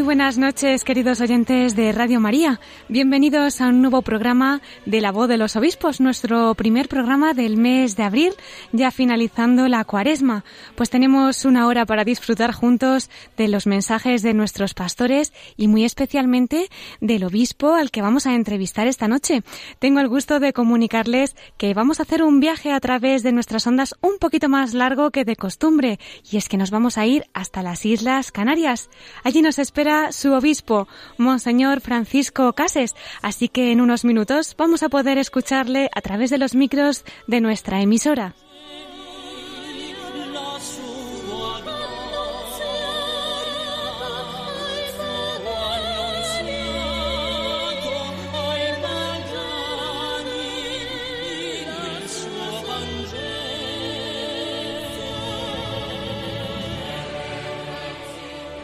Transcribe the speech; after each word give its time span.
Muy 0.00 0.06
buenas 0.06 0.38
noches, 0.38 0.82
queridos 0.82 1.20
oyentes 1.20 1.76
de 1.76 1.92
Radio 1.92 2.20
María. 2.20 2.58
Bienvenidos 2.88 3.60
a 3.60 3.68
un 3.68 3.82
nuevo 3.82 4.00
programa 4.00 4.62
de 4.86 5.02
La 5.02 5.12
Voz 5.12 5.28
de 5.28 5.36
los 5.36 5.56
Obispos, 5.56 6.00
nuestro 6.00 6.54
primer 6.54 6.88
programa 6.88 7.34
del 7.34 7.58
mes 7.58 7.96
de 7.96 8.04
abril, 8.04 8.32
ya 8.72 8.92
finalizando 8.92 9.68
la 9.68 9.84
cuaresma. 9.84 10.42
Pues 10.74 10.88
tenemos 10.88 11.44
una 11.44 11.66
hora 11.66 11.84
para 11.84 12.04
disfrutar 12.04 12.52
juntos 12.52 13.10
de 13.36 13.48
los 13.48 13.66
mensajes 13.66 14.22
de 14.22 14.32
nuestros 14.32 14.72
pastores 14.72 15.34
y 15.58 15.68
muy 15.68 15.84
especialmente 15.84 16.70
del 17.02 17.24
obispo 17.24 17.74
al 17.74 17.90
que 17.90 18.00
vamos 18.00 18.26
a 18.26 18.34
entrevistar 18.34 18.86
esta 18.86 19.06
noche. 19.06 19.42
Tengo 19.80 20.00
el 20.00 20.08
gusto 20.08 20.40
de 20.40 20.54
comunicarles 20.54 21.36
que 21.58 21.74
vamos 21.74 22.00
a 22.00 22.04
hacer 22.04 22.22
un 22.22 22.40
viaje 22.40 22.72
a 22.72 22.80
través 22.80 23.22
de 23.22 23.32
nuestras 23.32 23.66
ondas 23.66 23.94
un 24.00 24.16
poquito 24.18 24.48
más 24.48 24.72
largo 24.72 25.10
que 25.10 25.26
de 25.26 25.36
costumbre, 25.36 26.00
y 26.30 26.38
es 26.38 26.48
que 26.48 26.56
nos 26.56 26.70
vamos 26.70 26.96
a 26.96 27.04
ir 27.04 27.26
hasta 27.34 27.62
las 27.62 27.84
Islas 27.84 28.32
Canarias. 28.32 28.88
Allí 29.24 29.42
nos 29.42 29.58
espera 29.58 29.89
su 30.10 30.32
obispo, 30.32 30.88
Monseñor 31.18 31.80
Francisco 31.80 32.52
Cases, 32.52 32.94
así 33.22 33.48
que 33.48 33.72
en 33.72 33.80
unos 33.80 34.04
minutos 34.04 34.54
vamos 34.56 34.82
a 34.82 34.88
poder 34.88 35.18
escucharle 35.18 35.90
a 35.94 36.00
través 36.00 36.30
de 36.30 36.38
los 36.38 36.54
micros 36.54 37.04
de 37.26 37.40
nuestra 37.40 37.80
emisora. 37.80 38.34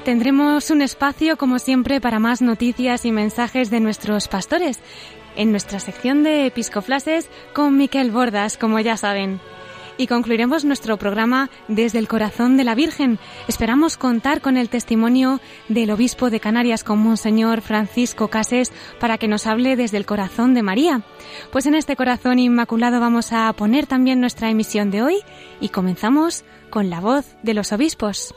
Tendremos 0.06 0.70
un 0.70 0.82
espacio, 0.82 1.36
como 1.36 1.58
siempre, 1.58 2.00
para 2.00 2.20
más 2.20 2.40
noticias 2.40 3.04
y 3.04 3.10
mensajes 3.10 3.70
de 3.70 3.80
nuestros 3.80 4.28
pastores 4.28 4.78
en 5.34 5.50
nuestra 5.50 5.80
sección 5.80 6.22
de 6.22 6.46
Episcoflases 6.46 7.28
con 7.52 7.76
Miquel 7.76 8.12
Bordas, 8.12 8.56
como 8.56 8.78
ya 8.78 8.96
saben. 8.96 9.40
Y 9.98 10.06
concluiremos 10.06 10.64
nuestro 10.64 10.96
programa 10.96 11.50
desde 11.66 11.98
el 11.98 12.06
corazón 12.06 12.56
de 12.56 12.62
la 12.62 12.76
Virgen. 12.76 13.18
Esperamos 13.48 13.96
contar 13.96 14.40
con 14.40 14.56
el 14.56 14.68
testimonio 14.68 15.40
del 15.68 15.90
obispo 15.90 16.30
de 16.30 16.38
Canarias, 16.38 16.84
con 16.84 17.00
Monseñor 17.00 17.60
Francisco 17.60 18.28
Cases, 18.28 18.72
para 19.00 19.18
que 19.18 19.26
nos 19.26 19.48
hable 19.48 19.74
desde 19.74 19.96
el 19.96 20.06
corazón 20.06 20.54
de 20.54 20.62
María. 20.62 21.02
Pues 21.50 21.66
en 21.66 21.74
este 21.74 21.96
corazón 21.96 22.38
inmaculado 22.38 23.00
vamos 23.00 23.32
a 23.32 23.52
poner 23.54 23.88
también 23.88 24.20
nuestra 24.20 24.50
emisión 24.50 24.92
de 24.92 25.02
hoy 25.02 25.16
y 25.60 25.70
comenzamos 25.70 26.44
con 26.70 26.90
la 26.90 27.00
voz 27.00 27.34
de 27.42 27.54
los 27.54 27.72
obispos. 27.72 28.32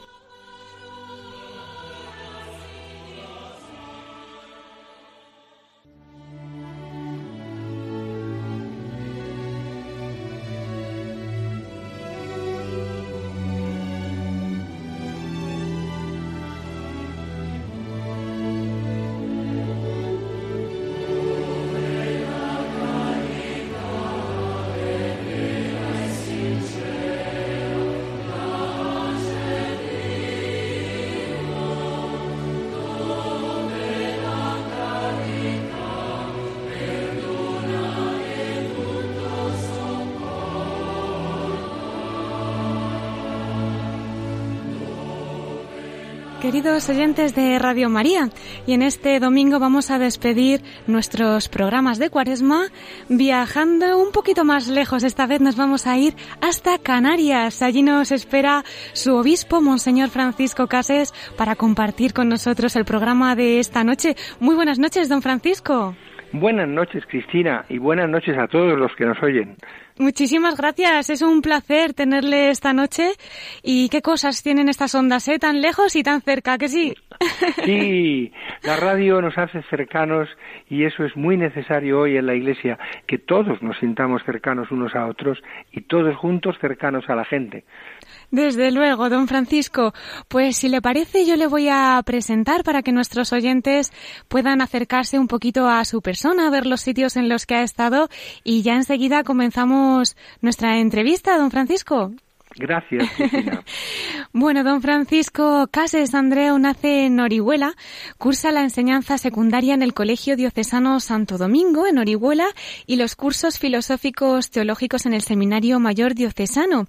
Queridos 46.50 46.88
oyentes 46.88 47.36
de 47.36 47.60
Radio 47.60 47.88
María, 47.88 48.28
y 48.66 48.72
en 48.72 48.82
este 48.82 49.20
domingo 49.20 49.60
vamos 49.60 49.92
a 49.92 50.00
despedir 50.00 50.62
nuestros 50.88 51.48
programas 51.48 52.00
de 52.00 52.10
Cuaresma 52.10 52.64
viajando 53.08 53.96
un 54.02 54.10
poquito 54.10 54.44
más 54.44 54.66
lejos. 54.66 55.04
Esta 55.04 55.28
vez 55.28 55.40
nos 55.40 55.56
vamos 55.56 55.86
a 55.86 55.96
ir 55.96 56.14
hasta 56.40 56.78
Canarias. 56.78 57.62
Allí 57.62 57.82
nos 57.82 58.10
espera 58.10 58.64
su 58.94 59.14
obispo, 59.14 59.60
Monseñor 59.60 60.08
Francisco 60.08 60.66
Cases, 60.66 61.14
para 61.38 61.54
compartir 61.54 62.12
con 62.12 62.28
nosotros 62.28 62.74
el 62.74 62.84
programa 62.84 63.36
de 63.36 63.60
esta 63.60 63.84
noche. 63.84 64.16
Muy 64.40 64.56
buenas 64.56 64.80
noches, 64.80 65.08
don 65.08 65.22
Francisco. 65.22 65.94
Buenas 66.32 66.68
noches, 66.68 67.04
Cristina, 67.08 67.64
y 67.68 67.78
buenas 67.78 68.08
noches 68.08 68.36
a 68.36 68.48
todos 68.48 68.76
los 68.76 68.90
que 68.96 69.06
nos 69.06 69.22
oyen. 69.22 69.56
Muchísimas 70.00 70.56
gracias, 70.56 71.10
es 71.10 71.20
un 71.20 71.42
placer 71.42 71.92
tenerle 71.92 72.48
esta 72.48 72.72
noche. 72.72 73.10
¿Y 73.62 73.90
qué 73.90 74.00
cosas 74.00 74.42
tienen 74.42 74.70
estas 74.70 74.94
ondas, 74.94 75.28
eh? 75.28 75.38
Tan 75.38 75.60
lejos 75.60 75.94
y 75.94 76.02
tan 76.02 76.22
cerca, 76.22 76.56
que 76.56 76.68
sí? 76.68 76.94
Sí, 77.66 78.32
la 78.62 78.76
radio 78.76 79.20
nos 79.20 79.36
hace 79.36 79.62
cercanos 79.68 80.26
y 80.70 80.84
eso 80.84 81.04
es 81.04 81.14
muy 81.16 81.36
necesario 81.36 82.00
hoy 82.00 82.16
en 82.16 82.24
la 82.24 82.34
Iglesia, 82.34 82.78
que 83.06 83.18
todos 83.18 83.60
nos 83.62 83.78
sintamos 83.78 84.22
cercanos 84.24 84.70
unos 84.70 84.94
a 84.94 85.06
otros 85.06 85.38
y 85.70 85.82
todos 85.82 86.16
juntos 86.16 86.56
cercanos 86.62 87.04
a 87.10 87.14
la 87.14 87.26
gente. 87.26 87.64
Desde 88.30 88.70
luego, 88.70 89.08
don 89.08 89.26
Francisco. 89.26 89.92
Pues 90.28 90.56
si 90.56 90.68
le 90.68 90.80
parece, 90.80 91.26
yo 91.26 91.36
le 91.36 91.48
voy 91.48 91.68
a 91.68 92.00
presentar 92.04 92.62
para 92.62 92.82
que 92.82 92.92
nuestros 92.92 93.32
oyentes 93.32 93.92
puedan 94.28 94.60
acercarse 94.60 95.18
un 95.18 95.26
poquito 95.26 95.66
a 95.68 95.84
su 95.84 96.00
persona, 96.00 96.50
ver 96.50 96.66
los 96.66 96.80
sitios 96.80 97.16
en 97.16 97.28
los 97.28 97.46
que 97.46 97.56
ha 97.56 97.62
estado 97.62 98.08
y 98.44 98.62
ya 98.62 98.74
enseguida 98.74 99.24
comenzamos 99.24 100.16
nuestra 100.40 100.78
entrevista, 100.78 101.38
don 101.38 101.50
Francisco. 101.50 102.12
Gracias, 102.56 103.08
bueno, 104.32 104.64
don 104.64 104.82
Francisco 104.82 105.68
Cases 105.70 106.14
Andreu 106.14 106.58
nace 106.58 107.06
en 107.06 107.20
Orihuela, 107.20 107.74
cursa 108.18 108.50
la 108.50 108.62
enseñanza 108.62 109.18
secundaria 109.18 109.72
en 109.72 109.82
el 109.82 109.94
Colegio 109.94 110.36
Diocesano 110.36 110.98
Santo 110.98 111.38
Domingo, 111.38 111.86
en 111.86 111.98
Orihuela, 111.98 112.48
y 112.86 112.96
los 112.96 113.14
cursos 113.14 113.58
filosóficos 113.58 114.50
teológicos 114.50 115.06
en 115.06 115.14
el 115.14 115.22
Seminario 115.22 115.78
Mayor 115.78 116.14
Diocesano. 116.14 116.86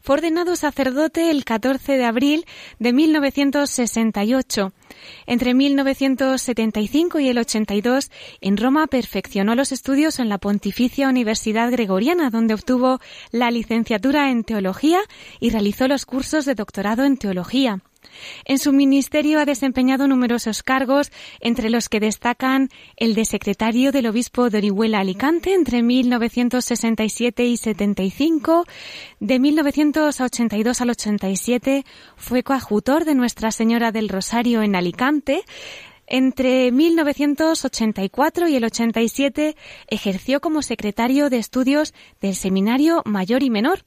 Fue 0.00 0.16
ordenado 0.16 0.54
sacerdote 0.54 1.30
el 1.30 1.44
14 1.44 1.96
de 1.96 2.04
abril 2.04 2.46
de 2.78 2.92
1968. 2.92 4.72
Entre 5.26 5.54
1975 5.54 7.20
y 7.20 7.28
el 7.28 7.38
82, 7.38 8.10
en 8.40 8.56
Roma 8.56 8.86
perfeccionó 8.86 9.54
los 9.54 9.72
estudios 9.72 10.18
en 10.18 10.28
la 10.28 10.38
Pontificia 10.38 11.08
Universidad 11.08 11.70
Gregoriana, 11.70 12.30
donde 12.30 12.54
obtuvo 12.54 13.00
la 13.30 13.50
licenciatura 13.50 14.30
en 14.30 14.44
Teología 14.44 15.00
y 15.40 15.50
realizó 15.50 15.88
los 15.88 16.06
cursos 16.06 16.44
de 16.44 16.54
doctorado 16.54 17.04
en 17.04 17.16
Teología. 17.16 17.80
En 18.44 18.58
su 18.58 18.72
ministerio 18.72 19.40
ha 19.40 19.44
desempeñado 19.44 20.08
numerosos 20.08 20.62
cargos, 20.62 21.10
entre 21.40 21.70
los 21.70 21.88
que 21.88 22.00
destacan 22.00 22.68
el 22.96 23.14
de 23.14 23.24
secretario 23.24 23.92
del 23.92 24.06
obispo 24.06 24.50
de 24.50 24.58
Orihuela 24.58 25.00
Alicante 25.00 25.54
entre 25.54 25.82
1967 25.82 27.44
y 27.44 27.56
75. 27.56 28.66
De 29.20 29.38
1982 29.38 30.80
al 30.80 30.90
87 30.90 31.84
fue 32.16 32.42
coadjutor 32.42 33.04
de 33.04 33.14
Nuestra 33.14 33.50
Señora 33.50 33.92
del 33.92 34.08
Rosario 34.08 34.62
en 34.62 34.76
Alicante. 34.76 35.44
Entre 36.06 36.72
1984 36.72 38.48
y 38.48 38.56
el 38.56 38.64
87 38.64 39.56
ejerció 39.86 40.40
como 40.40 40.62
secretario 40.62 41.30
de 41.30 41.38
estudios 41.38 41.94
del 42.20 42.34
Seminario 42.34 43.02
Mayor 43.04 43.44
y 43.44 43.50
Menor 43.50 43.84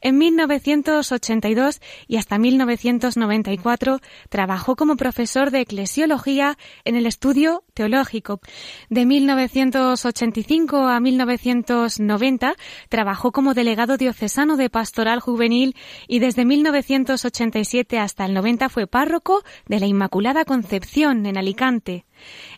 En 0.00 0.18
1982 0.18 1.80
y 2.06 2.16
hasta 2.16 2.38
1994 2.38 4.00
trabajó 4.28 4.76
como 4.76 4.96
profesor 4.96 5.50
de 5.50 5.60
eclesiología 5.60 6.56
en 6.84 6.96
el 6.96 7.06
estudio 7.06 7.64
teológico. 7.74 8.40
De 8.88 9.04
1985 9.06 10.78
a 10.78 11.00
1990 11.00 12.54
trabajó 12.88 13.32
como 13.32 13.54
delegado 13.54 13.96
diocesano 13.96 14.56
de 14.56 14.70
pastoral 14.70 15.20
juvenil 15.20 15.76
y 16.08 16.18
desde 16.18 16.44
1987 16.44 17.98
hasta 17.98 18.26
el 18.26 18.34
90 18.34 18.68
fue 18.68 18.86
párroco 18.86 19.42
de 19.66 19.80
la 19.80 19.86
Inmaculada 19.86 20.44
Concepción 20.44 21.26
en 21.26 21.36
Alicante. 21.36 22.05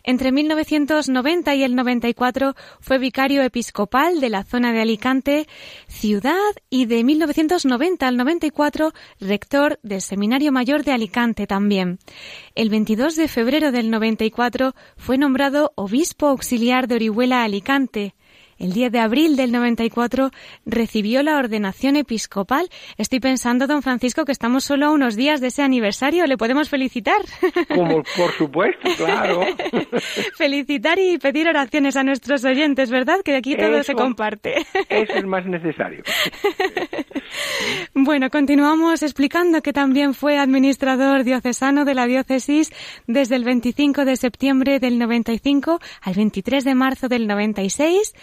Entre 0.03 0.31
1990 0.31 1.55
y 1.55 1.63
el 1.63 1.75
94 1.75 2.55
fue 2.79 2.97
vicario 2.97 3.41
episcopal 3.43 4.19
de 4.19 4.29
la 4.29 4.43
zona 4.43 4.71
de 4.73 4.81
Alicante, 4.81 5.47
ciudad, 5.87 6.37
y 6.69 6.85
de 6.85 7.03
1990 7.03 8.07
al 8.07 8.17
94 8.17 8.93
rector 9.19 9.79
del 9.83 10.01
Seminario 10.01 10.51
Mayor 10.51 10.83
de 10.83 10.91
Alicante 10.91 11.47
también. 11.47 11.99
El 12.55 12.69
22 12.69 13.15
de 13.15 13.27
febrero 13.27 13.71
del 13.71 13.89
94 13.89 14.75
fue 14.97 15.17
nombrado 15.17 15.71
obispo 15.75 16.27
auxiliar 16.27 16.87
de 16.87 16.95
Orihuela 16.95 17.43
Alicante 17.43 18.15
el 18.59 18.73
10 18.73 18.91
de 18.91 18.99
abril 18.99 19.35
del 19.35 19.51
94 19.51 20.31
recibió 20.65 21.23
la 21.23 21.37
ordenación 21.37 21.95
episcopal. 21.95 22.69
Estoy 22.97 23.19
pensando, 23.19 23.67
don 23.67 23.81
Francisco, 23.81 24.25
que 24.25 24.31
estamos 24.31 24.65
solo 24.65 24.87
a 24.87 24.91
unos 24.91 25.15
días 25.15 25.41
de 25.41 25.47
ese 25.47 25.63
aniversario. 25.63 26.25
¿Le 26.27 26.37
podemos 26.37 26.69
felicitar? 26.69 27.21
Como, 27.73 28.03
por 28.17 28.31
supuesto, 28.37 28.89
claro. 28.97 29.41
felicitar 30.37 30.99
y 30.99 31.17
pedir 31.17 31.47
oraciones 31.47 31.95
a 31.95 32.03
nuestros 32.03 32.43
oyentes, 32.43 32.89
¿verdad? 32.89 33.21
Que 33.23 33.35
aquí 33.35 33.55
todo 33.55 33.81
se 33.83 33.93
comparte. 33.93 34.55
Eso 34.89 35.13
es 35.13 35.25
más 35.25 35.45
necesario. 35.45 36.03
bueno, 37.93 38.29
continuamos 38.29 39.03
explicando 39.03 39.61
que 39.61 39.73
también 39.73 40.13
fue 40.13 40.37
administrador 40.37 41.23
diocesano 41.23 41.85
de 41.85 41.93
la 41.93 42.05
diócesis 42.05 42.71
desde 43.07 43.35
el 43.35 43.43
25 43.43 44.05
de 44.05 44.17
septiembre 44.17 44.79
del 44.79 44.99
95 44.99 45.79
al 46.01 46.13
23 46.13 46.63
de 46.63 46.75
marzo 46.75 47.07
del 47.07 47.27
96 47.27 48.13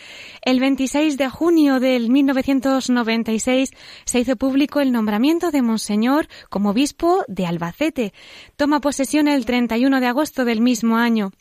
el 0.43 0.61
26 0.61 1.17
de 1.17 1.29
junio 1.29 1.81
del 1.81 2.11
1996 2.11 3.71
se 4.05 4.19
hizo 4.19 4.37
público 4.37 4.81
el 4.81 4.93
nombramiento 4.93 5.51
de 5.51 5.63
Monseñor 5.63 6.29
como 6.49 6.71
obispo 6.71 7.25
de 7.29 7.47
Albacete. 7.47 8.13
Toma 8.57 8.81
posesión 8.81 9.29
el 9.29 9.47
31 9.47 10.01
de 10.01 10.07
agosto 10.07 10.45
del 10.45 10.61
mismo 10.61 10.97
año. 10.97 11.33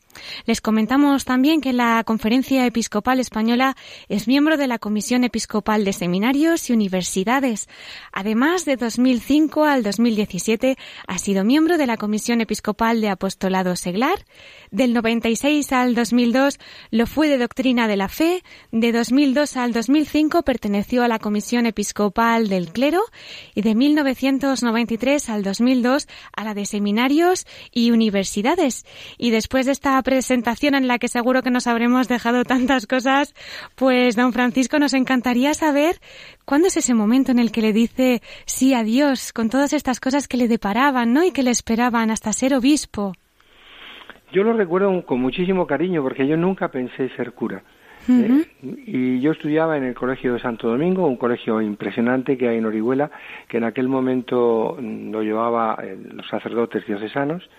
Les 0.46 0.62
comentamos 0.62 1.26
también 1.26 1.62
que 1.62 1.74
la 1.74 2.04
Conferencia 2.06 2.66
Episcopal 2.66 3.20
Española 3.20 3.76
es 4.10 4.28
miembro 4.28 4.58
de 4.58 4.68
la 4.68 4.80
Comisión 4.80 5.24
Episcopal 5.24 5.86
de 5.86 5.94
Seminarios 5.94 6.70
y 6.70 6.74
Universidades. 6.74 7.68
Además, 8.12 8.66
de 8.66 8.76
2005 8.78 9.66
al 9.66 9.84
2017 9.84 10.78
ha 11.08 11.18
sido 11.18 11.44
miembro 11.44 11.78
de 11.78 11.88
la 11.88 11.98
Comisión 11.98 12.42
Episcopal 12.42 13.02
de 13.02 13.10
Apostolado 13.10 13.76
Seglar. 13.76 14.26
Del 14.72 14.94
96 14.94 15.72
al 15.72 15.96
2002 15.96 16.60
lo 16.92 17.08
fue 17.08 17.30
de 17.30 17.38
Doctrina 17.38 17.88
de 17.88 17.98
la 17.98 18.10
Fe. 18.10 18.44
De 18.72 18.92
2002 18.92 19.58
al 19.58 19.74
2005 19.74 20.44
perteneció 20.44 21.04
a 21.04 21.08
la 21.08 21.20
Comisión 21.20 21.66
Episcopal 21.66 22.50
del 22.50 22.72
Clero 22.72 23.02
y 23.54 23.62
de 23.62 23.76
1993 23.76 25.30
al 25.30 25.44
2002 25.44 26.08
a 26.36 26.44
la 26.44 26.54
de 26.54 26.66
Seminarios 26.66 27.46
y 27.72 27.92
Universidades. 27.92 28.86
Y 29.18 29.32
después 29.32 29.66
de 29.66 29.72
esta 29.72 29.98
presentación 30.06 30.76
en 30.76 30.88
la 30.88 31.00
que 31.00 31.10
seguro 31.10 31.42
que 31.42 31.52
nos 31.52 31.68
habremos 31.68 32.08
dejado 32.08 32.46
tantas 32.46 32.88
cosas, 32.88 33.34
pues 33.76 34.16
don 34.16 34.32
Francisco 34.32 34.80
nos 34.80 34.94
encantaría 34.94 35.54
saber 35.54 35.96
cuándo 36.46 36.68
es 36.68 36.78
ese 36.78 36.94
momento 36.94 37.34
en 37.34 37.40
el 37.40 37.52
que 37.52 37.62
le 37.62 37.74
dice 37.74 38.22
sí 38.46 38.74
a 38.74 38.84
Dios 38.84 39.34
con 39.34 39.50
todas 39.50 39.74
estas 39.74 40.00
cosas 40.00 40.30
que 40.30 40.38
le 40.38 40.48
deparaban, 40.48 41.12
¿no? 41.12 41.26
Y 41.26 41.32
que 41.32 41.44
le 41.44 41.52
esperaban 41.52 42.12
hasta 42.12 42.32
ser 42.32 42.54
obispo. 42.54 43.14
Yo 44.32 44.44
lo 44.44 44.54
recuerdo 44.54 45.06
con 45.06 45.20
muchísimo 45.20 45.68
cariño 45.68 46.02
porque 46.02 46.28
yo 46.28 46.38
nunca 46.38 46.70
pensé 46.70 47.10
ser 47.18 47.34
cura. 47.34 47.64
¿eh? 48.08 48.46
y 48.62 49.20
yo 49.20 49.32
estudiaba 49.32 49.78
en 49.78 49.84
el 49.84 49.96
Colegio 49.96 50.34
de 50.34 50.40
Santo 50.40 50.68
Domingo, 50.68 51.08
un 51.08 51.18
colegio 51.18 51.62
impresionante 51.62 52.38
que 52.38 52.48
hay 52.48 52.58
en 52.58 52.66
Orihuela, 52.66 53.10
que 53.48 53.58
en 53.58 53.64
aquel 53.64 53.88
momento 53.88 54.78
lo 54.80 55.24
llevaba 55.24 55.78
eh, 55.82 55.98
los 56.14 56.28
sacerdotes 56.28 56.86
diocesanos, 56.86 57.50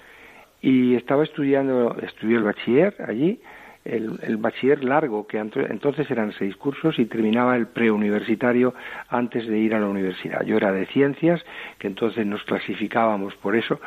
y 0.66 0.96
estaba 0.96 1.22
estudiando, 1.22 1.96
estudió 2.02 2.38
el 2.38 2.42
bachiller 2.42 2.96
allí, 3.06 3.38
el, 3.84 4.36
bachiller 4.36 4.82
largo, 4.82 5.24
que 5.24 5.38
entonces 5.38 6.10
eran 6.10 6.32
seis 6.32 6.56
cursos 6.56 6.98
y 6.98 7.06
terminaba 7.06 7.54
el 7.54 7.68
preuniversitario 7.68 8.74
antes 9.08 9.46
de 9.46 9.56
ir 9.60 9.76
a 9.76 9.78
la 9.78 9.86
universidad. 9.86 10.42
Yo 10.44 10.56
era 10.56 10.72
de 10.72 10.86
ciencias, 10.86 11.40
que 11.78 11.86
entonces 11.86 12.26
nos 12.26 12.42
clasificábamos 12.42 13.36
por 13.36 13.54
eso, 13.54 13.80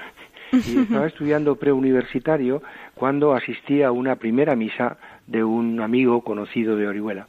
y 0.53 0.77
estaba 0.77 1.05
estudiando 1.07 1.57
preuniversitario 1.57 2.63
cuando 2.95 3.33
asistí 3.33 3.83
a 3.83 3.91
una 3.91 4.15
primera 4.15 4.55
misa 4.55 4.95
de 5.27 5.43
un 5.43 5.81
amigo 5.81 6.21
conocido 6.21 6.77
de 6.77 6.87
Orihuela. 6.87 7.27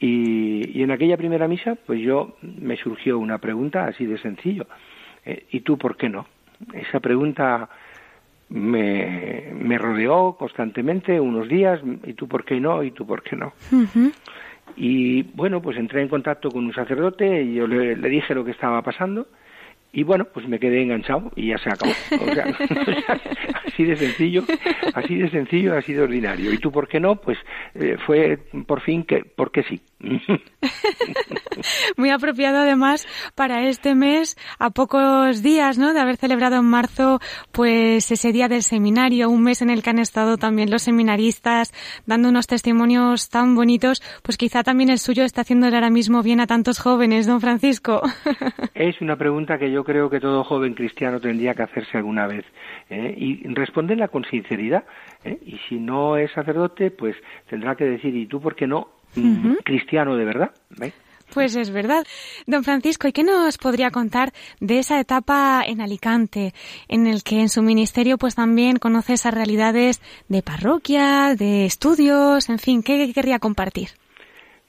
y, 0.00 0.80
y, 0.80 0.82
en 0.82 0.90
aquella 0.90 1.16
primera 1.16 1.46
misa, 1.46 1.76
pues 1.86 2.00
yo 2.00 2.34
me 2.42 2.76
surgió 2.76 3.20
una 3.20 3.38
pregunta 3.38 3.84
así 3.84 4.04
de 4.04 4.18
sencillo. 4.18 4.66
Eh, 5.24 5.44
¿Y 5.52 5.60
tú 5.60 5.78
por 5.78 5.96
qué 5.96 6.08
no? 6.08 6.26
Esa 6.72 6.98
pregunta 6.98 7.68
me, 8.50 9.52
me 9.58 9.78
rodeó 9.78 10.36
constantemente 10.38 11.20
unos 11.20 11.48
días, 11.48 11.80
y 12.04 12.14
tú 12.14 12.28
por 12.28 12.44
qué 12.44 12.60
no, 12.60 12.82
y 12.82 12.90
tú 12.90 13.06
por 13.06 13.22
qué 13.22 13.36
no. 13.36 13.52
Y 14.76 15.22
bueno, 15.34 15.60
pues 15.60 15.76
entré 15.76 16.02
en 16.02 16.08
contacto 16.08 16.50
con 16.50 16.64
un 16.64 16.74
sacerdote 16.74 17.42
y 17.42 17.54
yo 17.54 17.66
le, 17.66 17.96
le, 17.96 18.08
dije 18.08 18.34
lo 18.34 18.44
que 18.44 18.50
estaba 18.52 18.82
pasando 18.82 19.26
y 19.92 20.02
bueno, 20.02 20.26
pues 20.32 20.46
me 20.46 20.58
quedé 20.58 20.82
enganchado 20.82 21.30
y 21.34 21.48
ya 21.48 21.58
se 21.58 21.70
acabó. 21.70 21.92
O 22.28 22.34
sea, 22.34 22.44
así 23.66 23.84
de 23.84 23.96
sencillo, 23.96 24.44
así 24.94 25.16
de 25.16 25.30
sencillo, 25.30 25.76
así 25.76 25.92
de 25.92 26.02
ordinario. 26.02 26.52
¿Y 26.52 26.58
tú 26.58 26.70
por 26.70 26.88
qué 26.88 27.00
no? 27.00 27.16
Pues 27.16 27.38
eh, 27.74 27.96
fue 28.06 28.38
por 28.66 28.80
fin 28.82 29.04
que, 29.04 29.24
porque 29.24 29.62
sí. 29.62 29.80
Muy 31.96 32.10
apropiado 32.10 32.58
además 32.58 33.06
para 33.34 33.68
este 33.68 33.94
mes, 33.94 34.36
a 34.58 34.70
pocos 34.70 35.42
días, 35.42 35.78
¿no? 35.78 35.94
De 35.94 36.00
haber 36.00 36.16
celebrado 36.16 36.56
en 36.56 36.64
marzo, 36.64 37.20
pues 37.52 38.10
ese 38.10 38.32
día 38.32 38.48
del 38.48 38.62
seminario, 38.62 39.30
un 39.30 39.42
mes 39.42 39.62
en 39.62 39.70
el 39.70 39.82
que 39.82 39.90
han 39.90 39.98
estado 39.98 40.36
también 40.36 40.70
los 40.70 40.82
seminaristas 40.82 41.72
dando 42.06 42.28
unos 42.28 42.46
testimonios 42.46 43.28
tan 43.28 43.54
bonitos, 43.54 44.02
pues 44.22 44.36
quizá 44.36 44.62
también 44.62 44.90
el 44.90 44.98
suyo 44.98 45.24
está 45.24 45.42
haciéndole 45.42 45.76
ahora 45.76 45.90
mismo 45.90 46.22
bien 46.22 46.40
a 46.40 46.46
tantos 46.46 46.78
jóvenes, 46.78 47.26
don 47.26 47.40
Francisco. 47.40 48.02
es 48.74 49.00
una 49.00 49.16
pregunta 49.16 49.58
que 49.58 49.70
yo 49.70 49.77
creo 49.84 50.10
que 50.10 50.20
todo 50.20 50.44
joven 50.44 50.74
cristiano 50.74 51.20
tendría 51.20 51.54
que 51.54 51.62
hacerse 51.62 51.96
alguna 51.96 52.26
vez 52.26 52.44
¿eh? 52.90 53.14
y 53.16 53.46
responderla 53.54 54.08
con 54.08 54.24
sinceridad. 54.24 54.84
¿eh? 55.24 55.38
Y 55.44 55.58
si 55.68 55.76
no 55.76 56.16
es 56.16 56.30
sacerdote, 56.32 56.90
pues 56.90 57.16
tendrá 57.48 57.76
que 57.76 57.84
decir, 57.84 58.14
¿y 58.14 58.26
tú 58.26 58.40
por 58.40 58.54
qué 58.54 58.66
no? 58.66 58.88
Cristiano 59.64 60.16
de 60.16 60.24
verdad. 60.24 60.50
Pues 61.32 61.56
es 61.56 61.70
verdad. 61.70 62.06
Don 62.46 62.64
Francisco, 62.64 63.06
¿y 63.06 63.12
qué 63.12 63.22
nos 63.22 63.58
podría 63.58 63.90
contar 63.90 64.32
de 64.60 64.78
esa 64.78 64.98
etapa 64.98 65.62
en 65.66 65.80
Alicante, 65.80 66.54
en 66.88 67.06
el 67.06 67.22
que 67.22 67.40
en 67.40 67.48
su 67.48 67.62
ministerio 67.62 68.16
pues 68.16 68.34
también 68.34 68.78
conoce 68.78 69.14
esas 69.14 69.34
realidades 69.34 70.00
de 70.28 70.42
parroquia, 70.42 71.34
de 71.36 71.66
estudios, 71.66 72.48
en 72.48 72.58
fin, 72.58 72.82
¿qué 72.82 73.12
querría 73.12 73.38
compartir? 73.38 73.88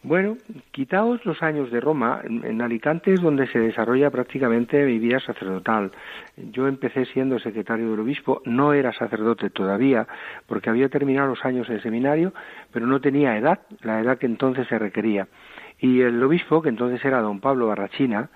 Bueno, 0.02 0.38
quitaos 0.72 1.26
los 1.26 1.44
años 1.44 1.72
de 1.72 1.82
Roma, 1.82 2.22
en 2.24 2.62
Alicante 2.62 3.14
es 3.14 3.22
donde 3.22 3.48
se 3.48 3.60
desarrolla 3.60 4.10
prácticamente 4.10 4.86
mi 4.86 4.98
vida 4.98 5.20
sacerdotal. 5.20 5.92
Yo 6.38 6.70
empecé 6.70 7.04
siendo 7.06 7.38
secretario 7.38 7.92
del 7.92 8.00
obispo, 8.00 8.42
no 8.46 8.72
era 8.72 8.94
sacerdote 8.94 9.50
todavía, 9.50 10.08
porque 10.48 10.70
había 10.70 10.88
terminado 10.88 11.28
los 11.28 11.44
años 11.44 11.68
de 11.68 11.82
seminario, 11.82 12.34
pero 12.72 12.88
no 12.88 13.02
tenía 13.02 13.38
edad, 13.38 13.60
la 13.82 14.00
edad 14.00 14.18
que 14.18 14.26
entonces 14.26 14.68
se 14.70 14.80
requería. 14.80 15.28
Y 15.80 16.00
el 16.00 16.24
obispo, 16.24 16.62
que 16.62 16.70
entonces 16.70 17.04
era 17.04 17.20
don 17.20 17.42
Pablo 17.42 17.68
Barrachina, 17.68 18.30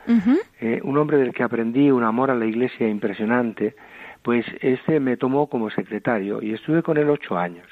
eh, 0.59 0.81
un 0.83 0.97
hombre 0.97 1.17
del 1.17 1.33
que 1.33 1.43
aprendí 1.43 1.91
un 1.91 2.03
amor 2.03 2.29
a 2.29 2.35
la 2.35 2.45
iglesia 2.45 2.89
impresionante, 2.89 3.75
pues 4.21 4.45
este 4.59 4.99
me 4.99 5.15
tomó 5.15 5.47
como 5.47 5.69
secretario 5.69 6.41
y 6.41 6.53
estuve 6.53 6.83
con 6.83 6.97
él 6.97 7.09
ocho 7.09 7.37
años. 7.37 7.67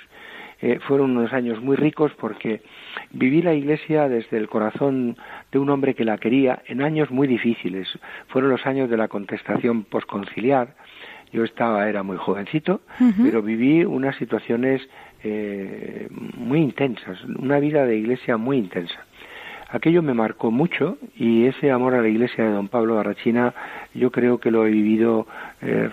Eh, 0.62 0.80
fueron 0.88 1.18
unos 1.18 1.34
años 1.34 1.62
muy 1.62 1.76
ricos 1.76 2.12
porque 2.20 2.62
viví 3.12 3.42
la 3.42 3.54
iglesia 3.54 4.08
desde 4.08 4.38
el 4.38 4.48
corazón 4.48 5.18
de 5.52 5.60
un 5.60 5.70
hombre 5.70 5.96
que 5.96 6.06
la 6.06 6.18
quería 6.18 6.62
en 6.68 6.82
años 6.82 7.10
muy 7.10 7.28
difíciles. 7.28 7.88
Fueron 8.28 8.52
los 8.52 8.66
años 8.66 8.90
de 8.90 8.98
la 8.98 9.08
contestación 9.08 9.84
posconciliar. 9.84 10.76
Yo 11.34 11.44
estaba, 11.46 11.88
era 11.88 12.04
muy 12.04 12.18
jovencito, 12.18 12.82
pero 13.24 13.42
viví 13.42 13.86
unas 13.86 14.18
situaciones 14.18 14.82
eh, 15.24 16.10
muy 16.38 16.60
intensas, 16.60 17.24
una 17.24 17.58
vida 17.60 17.86
de 17.86 17.96
iglesia 17.96 18.36
muy 18.36 18.58
intensa. 18.58 19.06
Aquello 19.70 20.02
me 20.02 20.14
marcó 20.14 20.52
mucho 20.52 20.98
y 21.16 21.46
ese 21.46 21.72
amor 21.72 21.94
a 21.94 22.02
la 22.02 22.10
iglesia 22.10 22.44
de 22.44 22.52
don 22.52 22.68
Pablo 22.68 22.96
Barrachina 22.96 23.54
yo 23.94 24.12
creo 24.12 24.38
que 24.40 24.52
lo 24.52 24.68
he 24.68 24.70
vivido 24.70 25.26
eh, 25.62 25.90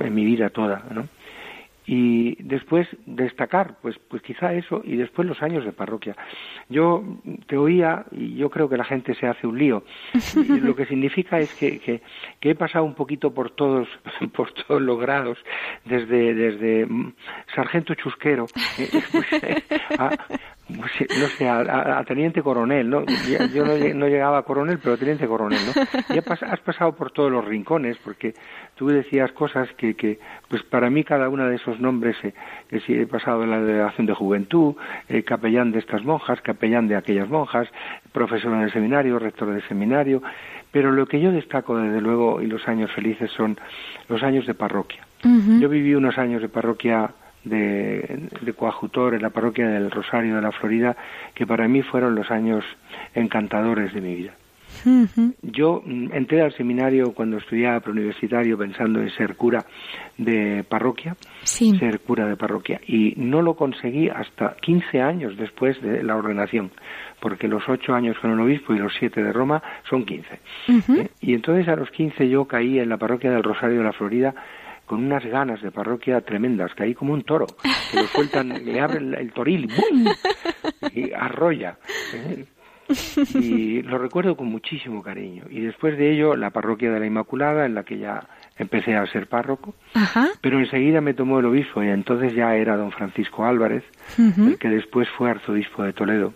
en 0.00 0.14
mi 0.14 0.24
vida 0.24 0.50
toda, 0.50 0.82
¿no? 0.92 1.06
Y 1.94 2.42
después 2.42 2.88
destacar 3.04 3.76
pues 3.82 3.98
pues 4.08 4.22
quizá 4.22 4.54
eso 4.54 4.80
y 4.82 4.96
después 4.96 5.28
los 5.28 5.42
años 5.42 5.62
de 5.62 5.72
parroquia. 5.72 6.16
Yo 6.70 7.04
te 7.46 7.58
oía 7.58 8.06
y 8.12 8.34
yo 8.34 8.48
creo 8.48 8.66
que 8.70 8.78
la 8.78 8.84
gente 8.84 9.14
se 9.14 9.26
hace 9.26 9.46
un 9.46 9.58
lío. 9.58 9.84
Lo 10.62 10.74
que 10.74 10.86
significa 10.86 11.38
es 11.38 11.52
que, 11.52 11.80
que, 11.80 12.00
he 12.40 12.54
pasado 12.54 12.86
un 12.86 12.94
poquito 12.94 13.34
por 13.34 13.50
todos 13.50 13.88
por 14.34 14.52
todos 14.52 14.80
los 14.80 14.98
grados 14.98 15.36
desde 15.84 16.32
desde 16.32 16.88
sargento 17.54 17.94
chusquero 17.94 18.46
eh, 18.78 18.88
pues, 19.12 19.26
a, 19.98 20.08
pues, 20.08 20.40
no 20.76 21.28
sé, 21.38 21.48
a, 21.48 22.02
teniente 22.04 22.42
coronel, 22.42 22.88
¿no? 22.88 23.04
Yo 23.54 23.64
no, 23.64 24.08
llegaba 24.08 24.38
a 24.38 24.42
coronel, 24.42 24.78
pero 24.82 24.96
teniente 24.96 25.26
coronel, 25.26 25.60
¿no? 25.66 26.14
Y 26.14 26.18
has 26.18 26.60
pasado 26.60 26.94
por 26.94 27.10
todos 27.10 27.30
los 27.30 27.44
rincones, 27.44 27.96
porque 28.04 28.34
tú 28.74 28.88
decías 28.88 29.32
cosas 29.32 29.68
que, 29.76 29.94
que 29.94 30.18
pues 30.48 30.62
para 30.62 30.90
mí 30.90 31.04
cada 31.04 31.28
uno 31.28 31.46
de 31.46 31.56
esos 31.56 31.80
nombres, 31.80 32.16
eh, 32.22 32.34
que 32.68 32.80
si 32.80 32.94
he 32.94 33.06
pasado 33.06 33.44
en 33.44 33.50
la 33.50 33.60
delegación 33.60 34.06
de 34.06 34.14
juventud, 34.14 34.74
eh, 35.08 35.22
capellán 35.22 35.72
de 35.72 35.78
estas 35.78 36.04
monjas, 36.04 36.40
capellán 36.40 36.88
de 36.88 36.96
aquellas 36.96 37.28
monjas, 37.28 37.68
profesor 38.12 38.52
en 38.52 38.62
el 38.62 38.72
seminario, 38.72 39.18
rector 39.18 39.52
del 39.52 39.66
seminario, 39.68 40.22
pero 40.70 40.90
lo 40.90 41.06
que 41.06 41.20
yo 41.20 41.30
destaco 41.30 41.76
desde 41.76 42.00
luego 42.00 42.40
y 42.40 42.46
los 42.46 42.66
años 42.66 42.90
felices 42.92 43.30
son 43.30 43.58
los 44.08 44.22
años 44.22 44.46
de 44.46 44.54
parroquia. 44.54 45.06
Yo 45.60 45.68
viví 45.68 45.94
unos 45.94 46.18
años 46.18 46.42
de 46.42 46.48
parroquia 46.48 47.12
de, 47.44 48.28
de, 48.40 48.52
coadjutor 48.52 49.14
en 49.14 49.22
la 49.22 49.30
parroquia 49.30 49.68
del 49.68 49.90
Rosario 49.90 50.36
de 50.36 50.42
la 50.42 50.52
Florida, 50.52 50.96
que 51.34 51.46
para 51.46 51.68
mí 51.68 51.82
fueron 51.82 52.14
los 52.14 52.30
años 52.30 52.64
encantadores 53.14 53.92
de 53.92 54.00
mi 54.00 54.14
vida. 54.14 54.34
Yo 55.42 55.82
mm, 55.84 56.12
entré 56.12 56.42
al 56.42 56.52
seminario 56.54 57.12
cuando 57.12 57.36
estudiaba 57.36 57.80
preuniversitario 57.80 58.58
pensando 58.58 59.00
en 59.00 59.10
ser 59.10 59.36
cura 59.36 59.64
de 60.18 60.64
parroquia, 60.68 61.16
ser 61.44 62.00
cura 62.00 62.26
de 62.26 62.36
parroquia, 62.36 62.80
y 62.86 63.14
no 63.16 63.42
lo 63.42 63.54
conseguí 63.54 64.08
hasta 64.08 64.56
15 64.56 65.00
años 65.00 65.36
después 65.36 65.80
de 65.82 66.02
la 66.02 66.16
ordenación, 66.16 66.70
porque 67.20 67.48
los 67.48 67.68
ocho 67.68 67.94
años 67.94 68.18
con 68.18 68.32
el 68.32 68.40
obispo 68.40 68.74
y 68.74 68.78
los 68.78 68.92
siete 68.98 69.22
de 69.22 69.32
Roma 69.32 69.62
son 69.88 70.04
15. 70.04 70.40
¿Eh? 70.68 71.08
Y 71.20 71.34
entonces 71.34 71.68
a 71.68 71.76
los 71.76 71.90
15 71.90 72.28
yo 72.28 72.46
caí 72.46 72.78
en 72.78 72.88
la 72.88 72.96
parroquia 72.96 73.30
del 73.30 73.42
Rosario 73.42 73.78
de 73.78 73.84
la 73.84 73.92
Florida 73.92 74.34
con 74.86 75.04
unas 75.04 75.24
ganas 75.24 75.62
de 75.62 75.70
parroquia 75.70 76.20
tremendas, 76.20 76.74
que 76.74 76.84
ahí 76.84 76.94
como 76.94 77.12
un 77.12 77.22
toro, 77.22 77.46
que 77.90 77.96
lo 78.00 78.06
sueltan, 78.08 78.48
le 78.64 78.80
abren 78.80 79.14
el, 79.14 79.32
toril 79.32 79.68
y 80.92 81.12
arrolla. 81.12 81.78
¿eh? 82.14 82.44
Y 83.34 83.82
lo 83.82 83.98
recuerdo 83.98 84.36
con 84.36 84.48
muchísimo 84.48 85.02
cariño. 85.02 85.44
Y 85.50 85.60
después 85.60 85.96
de 85.96 86.12
ello, 86.12 86.36
la 86.36 86.50
parroquia 86.50 86.90
de 86.90 87.00
la 87.00 87.06
Inmaculada, 87.06 87.64
en 87.64 87.74
la 87.74 87.84
que 87.84 87.98
ya 87.98 88.26
empecé 88.58 88.96
a 88.96 89.06
ser 89.06 89.28
párroco, 89.28 89.74
pero 90.40 90.58
enseguida 90.58 91.00
me 91.00 91.14
tomó 91.14 91.40
el 91.40 91.46
obispo 91.46 91.82
y 91.82 91.88
entonces 91.88 92.34
ya 92.34 92.54
era 92.54 92.76
don 92.76 92.92
Francisco 92.92 93.44
Álvarez, 93.44 93.84
el 94.18 94.58
que 94.58 94.68
después 94.68 95.08
fue 95.16 95.30
arzobispo 95.30 95.82
de 95.82 95.92
Toledo 95.92 96.34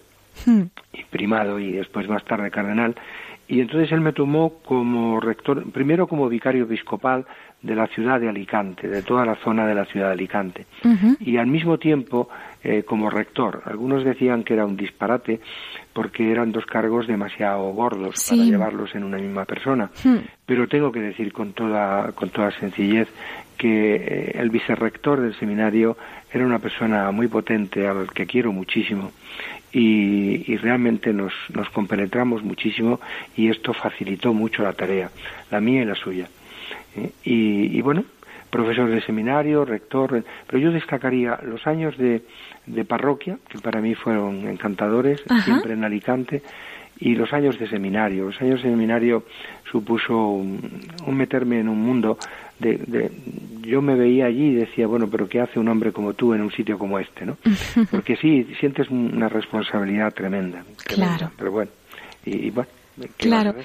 y 0.92 1.04
primado 1.10 1.58
y 1.58 1.72
después 1.72 2.08
más 2.08 2.24
tarde 2.24 2.50
cardenal. 2.50 2.96
Y 3.48 3.60
entonces 3.60 3.92
él 3.92 4.00
me 4.00 4.12
tomó 4.12 4.54
como 4.64 5.20
rector, 5.20 5.70
primero 5.70 6.08
como 6.08 6.28
vicario 6.28 6.64
episcopal, 6.64 7.26
de 7.66 7.74
la 7.74 7.88
ciudad 7.88 8.20
de 8.20 8.28
Alicante, 8.28 8.88
de 8.88 9.02
toda 9.02 9.26
la 9.26 9.34
zona 9.36 9.66
de 9.66 9.74
la 9.74 9.84
ciudad 9.84 10.06
de 10.06 10.12
Alicante. 10.12 10.66
Y 11.20 11.36
al 11.36 11.48
mismo 11.48 11.78
tiempo 11.78 12.28
eh, 12.62 12.84
como 12.84 13.10
rector. 13.10 13.62
Algunos 13.64 14.04
decían 14.04 14.44
que 14.44 14.54
era 14.54 14.64
un 14.64 14.76
disparate 14.76 15.40
porque 15.92 16.30
eran 16.30 16.52
dos 16.52 16.64
cargos 16.66 17.06
demasiado 17.06 17.62
gordos 17.72 18.26
para 18.28 18.42
llevarlos 18.42 18.94
en 18.94 19.04
una 19.04 19.18
misma 19.18 19.44
persona. 19.44 19.90
Hmm. 20.02 20.18
Pero 20.44 20.68
tengo 20.68 20.92
que 20.92 21.00
decir 21.00 21.32
con 21.32 21.52
toda, 21.52 22.12
con 22.12 22.30
toda 22.30 22.50
sencillez 22.52 23.08
que 23.56 23.96
eh, 23.96 24.32
el 24.34 24.50
vicerrector 24.50 25.20
del 25.20 25.34
seminario 25.38 25.96
era 26.32 26.44
una 26.44 26.58
persona 26.58 27.10
muy 27.10 27.28
potente 27.28 27.86
al 27.86 28.10
que 28.12 28.26
quiero 28.26 28.52
muchísimo 28.52 29.12
y, 29.72 30.56
realmente 30.56 31.12
nos, 31.12 31.32
nos 31.54 31.68
compenetramos 31.70 32.42
muchísimo 32.42 33.00
y 33.36 33.48
esto 33.48 33.72
facilitó 33.72 34.32
mucho 34.32 34.62
la 34.62 34.72
tarea, 34.72 35.10
la 35.50 35.60
mía 35.60 35.82
y 35.82 35.84
la 35.84 35.94
suya. 35.94 36.28
Y, 37.24 37.80
bueno, 37.82 38.04
profesor 38.50 38.90
de 38.90 39.00
seminario, 39.02 39.64
rector, 39.64 40.24
pero 40.46 40.58
yo 40.58 40.70
destacaría 40.70 41.38
los 41.42 41.66
años 41.66 41.96
de, 41.98 42.22
de 42.66 42.84
parroquia, 42.84 43.38
que 43.48 43.58
para 43.58 43.80
mí 43.80 43.94
fueron 43.94 44.48
encantadores, 44.48 45.22
siempre 45.44 45.74
en 45.74 45.84
Alicante, 45.84 46.42
y 46.98 47.14
los 47.14 47.32
años 47.32 47.58
de 47.58 47.68
seminario. 47.68 48.26
Los 48.26 48.40
años 48.40 48.62
de 48.62 48.70
seminario 48.70 49.24
supuso 49.70 50.16
un, 50.16 50.88
meterme 51.08 51.60
en 51.60 51.68
un 51.68 51.80
mundo 51.80 52.18
de, 52.58 52.78
de, 52.86 53.10
yo 53.62 53.82
me 53.82 53.94
veía 53.94 54.26
allí 54.26 54.48
y 54.48 54.54
decía, 54.54 54.86
bueno, 54.86 55.08
pero 55.10 55.28
¿qué 55.28 55.40
hace 55.40 55.58
un 55.58 55.68
hombre 55.68 55.92
como 55.92 56.14
tú 56.14 56.32
en 56.32 56.40
un 56.40 56.50
sitio 56.50 56.78
como 56.78 56.98
este, 56.98 57.26
no? 57.26 57.36
Porque 57.90 58.16
sí, 58.16 58.46
sientes 58.60 58.88
una 58.90 59.28
responsabilidad 59.28 60.14
tremenda. 60.14 60.64
claro. 60.84 61.30
Pero 61.36 61.52
bueno, 61.52 61.70
y 62.24 62.50
bueno, 62.50 62.70
Claro. 63.16 63.54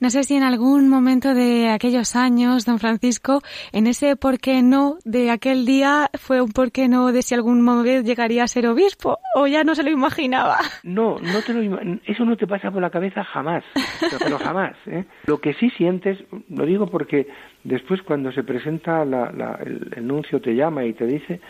No 0.00 0.10
sé 0.10 0.24
si 0.24 0.34
en 0.34 0.42
algún 0.42 0.88
momento 0.88 1.34
de 1.34 1.68
aquellos 1.70 2.16
años, 2.16 2.64
don 2.64 2.78
Francisco, 2.78 3.42
en 3.72 3.86
ese 3.86 4.16
por 4.16 4.38
qué 4.38 4.62
no 4.62 4.98
de 5.04 5.30
aquel 5.30 5.66
día 5.66 6.10
fue 6.18 6.40
un 6.40 6.52
por 6.52 6.72
qué 6.72 6.88
no 6.88 7.12
de 7.12 7.22
si 7.22 7.34
algún 7.34 7.62
momento 7.62 8.06
llegaría 8.06 8.44
a 8.44 8.48
ser 8.48 8.66
obispo 8.66 9.18
o 9.34 9.46
ya 9.46 9.64
no 9.64 9.74
se 9.74 9.82
lo 9.82 9.90
imaginaba. 9.90 10.58
No, 10.84 11.18
no 11.18 11.42
te 11.42 11.52
lo 11.52 11.80
eso 12.04 12.24
no 12.24 12.36
te 12.36 12.46
pasa 12.46 12.70
por 12.70 12.82
la 12.82 12.90
cabeza 12.90 13.24
jamás, 13.24 13.64
pero 14.18 14.38
jamás. 14.38 14.76
¿eh? 14.86 15.04
Lo 15.26 15.40
que 15.40 15.54
sí 15.54 15.70
sientes, 15.70 16.18
lo 16.48 16.66
digo 16.66 16.86
porque 16.88 17.26
después 17.64 18.02
cuando 18.02 18.30
se 18.32 18.44
presenta 18.44 19.04
la, 19.04 19.58
el, 19.64 19.90
el 19.96 20.06
nuncio 20.06 20.40
te 20.40 20.54
llama 20.54 20.84
y 20.84 20.92
te 20.92 21.06
dice, 21.06 21.40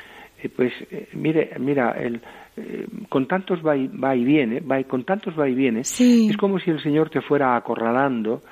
eh, 0.42 0.48
pues 0.48 0.72
eh, 0.90 1.08
mire, 1.14 1.50
mira, 1.58 1.92
el 1.92 2.20
eh, 2.56 2.86
con 3.08 3.26
tantos 3.26 3.66
va 3.66 3.76
y, 3.76 3.88
va 3.88 4.14
y 4.14 4.24
viene, 4.24 4.60
va 4.60 4.78
y, 4.78 4.84
con 4.84 5.04
tantos 5.04 5.38
va 5.38 5.48
y 5.48 5.54
viene, 5.54 5.80
es 5.80 6.36
como 6.38 6.60
si 6.60 6.70
el 6.70 6.80
Señor 6.80 7.10
te 7.10 7.20
fuera 7.20 7.56
acorralando 7.56 8.42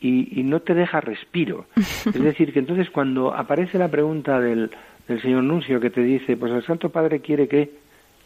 y, 0.00 0.42
no 0.42 0.60
te 0.60 0.74
deja 0.74 1.00
respiro. 1.00 1.66
es 1.76 2.22
decir, 2.22 2.52
que 2.52 2.58
entonces 2.58 2.90
cuando 2.90 3.32
aparece 3.32 3.78
la 3.78 3.88
pregunta 3.88 4.40
del, 4.40 4.70
del 5.06 5.22
Señor 5.22 5.44
Nuncio 5.44 5.78
que 5.78 5.90
te 5.90 6.02
dice, 6.02 6.36
pues 6.36 6.52
el 6.52 6.64
Santo 6.64 6.90
Padre 6.90 7.20
quiere 7.20 7.46
que 7.46 7.70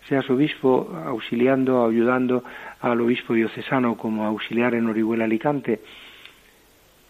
seas 0.08 0.28
obispo 0.30 0.90
auxiliando, 1.04 1.84
ayudando 1.84 2.42
al 2.80 3.00
obispo 3.00 3.34
diocesano 3.34 3.96
como 3.96 4.24
auxiliar 4.24 4.74
en 4.74 4.86
Orihuela 4.86 5.24
Alicante, 5.24 5.80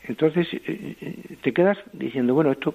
entonces 0.09 0.49
eh, 0.53 1.37
te 1.43 1.53
quedas 1.53 1.79
diciendo, 1.93 2.35
bueno, 2.35 2.53
esto 2.53 2.75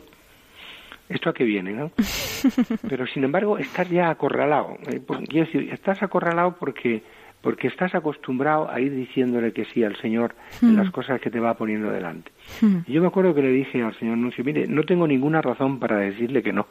esto 1.13 1.29
a 1.29 1.33
qué 1.33 1.43
viene, 1.43 1.73
¿no? 1.73 1.91
Pero 2.89 3.05
sin 3.07 3.23
embargo, 3.23 3.57
estás 3.57 3.89
ya 3.89 4.09
acorralado. 4.09 4.77
Eh, 4.91 5.01
quiero 5.27 5.45
decir, 5.45 5.69
estás 5.71 6.01
acorralado 6.01 6.55
porque 6.59 7.03
porque 7.41 7.67
estás 7.67 7.95
acostumbrado 7.95 8.69
a 8.69 8.79
ir 8.79 8.95
diciéndole 8.95 9.51
que 9.51 9.65
sí 9.65 9.83
al 9.83 9.95
Señor 9.97 10.35
en 10.61 10.75
las 10.75 10.89
hmm. 10.89 10.91
cosas 10.91 11.19
que 11.19 11.31
te 11.31 11.39
va 11.39 11.55
poniendo 11.55 11.89
delante. 11.89 12.31
Hmm. 12.61 12.81
Y 12.85 12.93
yo 12.93 13.01
me 13.01 13.07
acuerdo 13.07 13.33
que 13.33 13.41
le 13.41 13.49
dije 13.49 13.81
al 13.81 13.97
Señor 13.97 14.17
Nuncio, 14.17 14.43
mire, 14.43 14.67
no 14.67 14.83
tengo 14.83 15.07
ninguna 15.07 15.41
razón 15.41 15.79
para 15.79 15.97
decirle 15.97 16.43
que 16.43 16.53
no. 16.53 16.67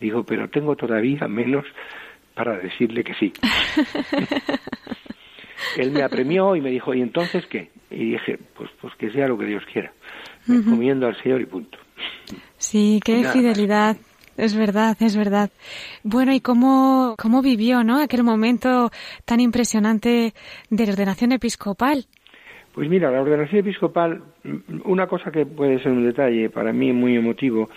Digo, 0.00 0.24
pero 0.24 0.48
tengo 0.48 0.76
todavía 0.76 1.26
menos 1.28 1.64
para 2.34 2.58
decirle 2.58 3.02
que 3.02 3.14
sí. 3.14 3.32
Él 5.76 5.92
me 5.92 6.02
apremió 6.02 6.54
y 6.54 6.60
me 6.60 6.70
dijo, 6.70 6.94
¿y 6.94 7.00
entonces 7.00 7.46
qué? 7.46 7.70
Y 7.90 8.12
dije, 8.12 8.38
pues, 8.56 8.70
pues 8.80 8.94
que 8.96 9.10
sea 9.10 9.28
lo 9.28 9.38
que 9.38 9.46
Dios 9.46 9.64
quiera. 9.72 9.92
Me 10.46 10.62
comiendo 10.62 11.06
al 11.06 11.20
Señor 11.22 11.40
y 11.40 11.46
punto. 11.46 11.78
Sí, 12.56 13.00
qué 13.04 13.24
fidelidad. 13.24 13.96
Es 14.36 14.56
verdad, 14.56 14.96
es 15.00 15.16
verdad. 15.16 15.50
Bueno, 16.04 16.32
¿y 16.32 16.40
cómo, 16.40 17.16
cómo 17.18 17.42
vivió, 17.42 17.82
no? 17.82 18.00
Aquel 18.00 18.22
momento 18.22 18.90
tan 19.24 19.40
impresionante 19.40 20.32
de 20.70 20.86
la 20.86 20.92
ordenación 20.92 21.32
episcopal. 21.32 22.06
Pues 22.72 22.88
mira, 22.88 23.10
la 23.10 23.20
ordenación 23.20 23.60
episcopal, 23.60 24.22
una 24.84 25.08
cosa 25.08 25.32
que 25.32 25.44
puede 25.44 25.82
ser 25.82 25.90
un 25.90 26.04
detalle 26.04 26.50
para 26.50 26.72
mí 26.72 26.92
muy 26.92 27.16
emotivo, 27.16 27.68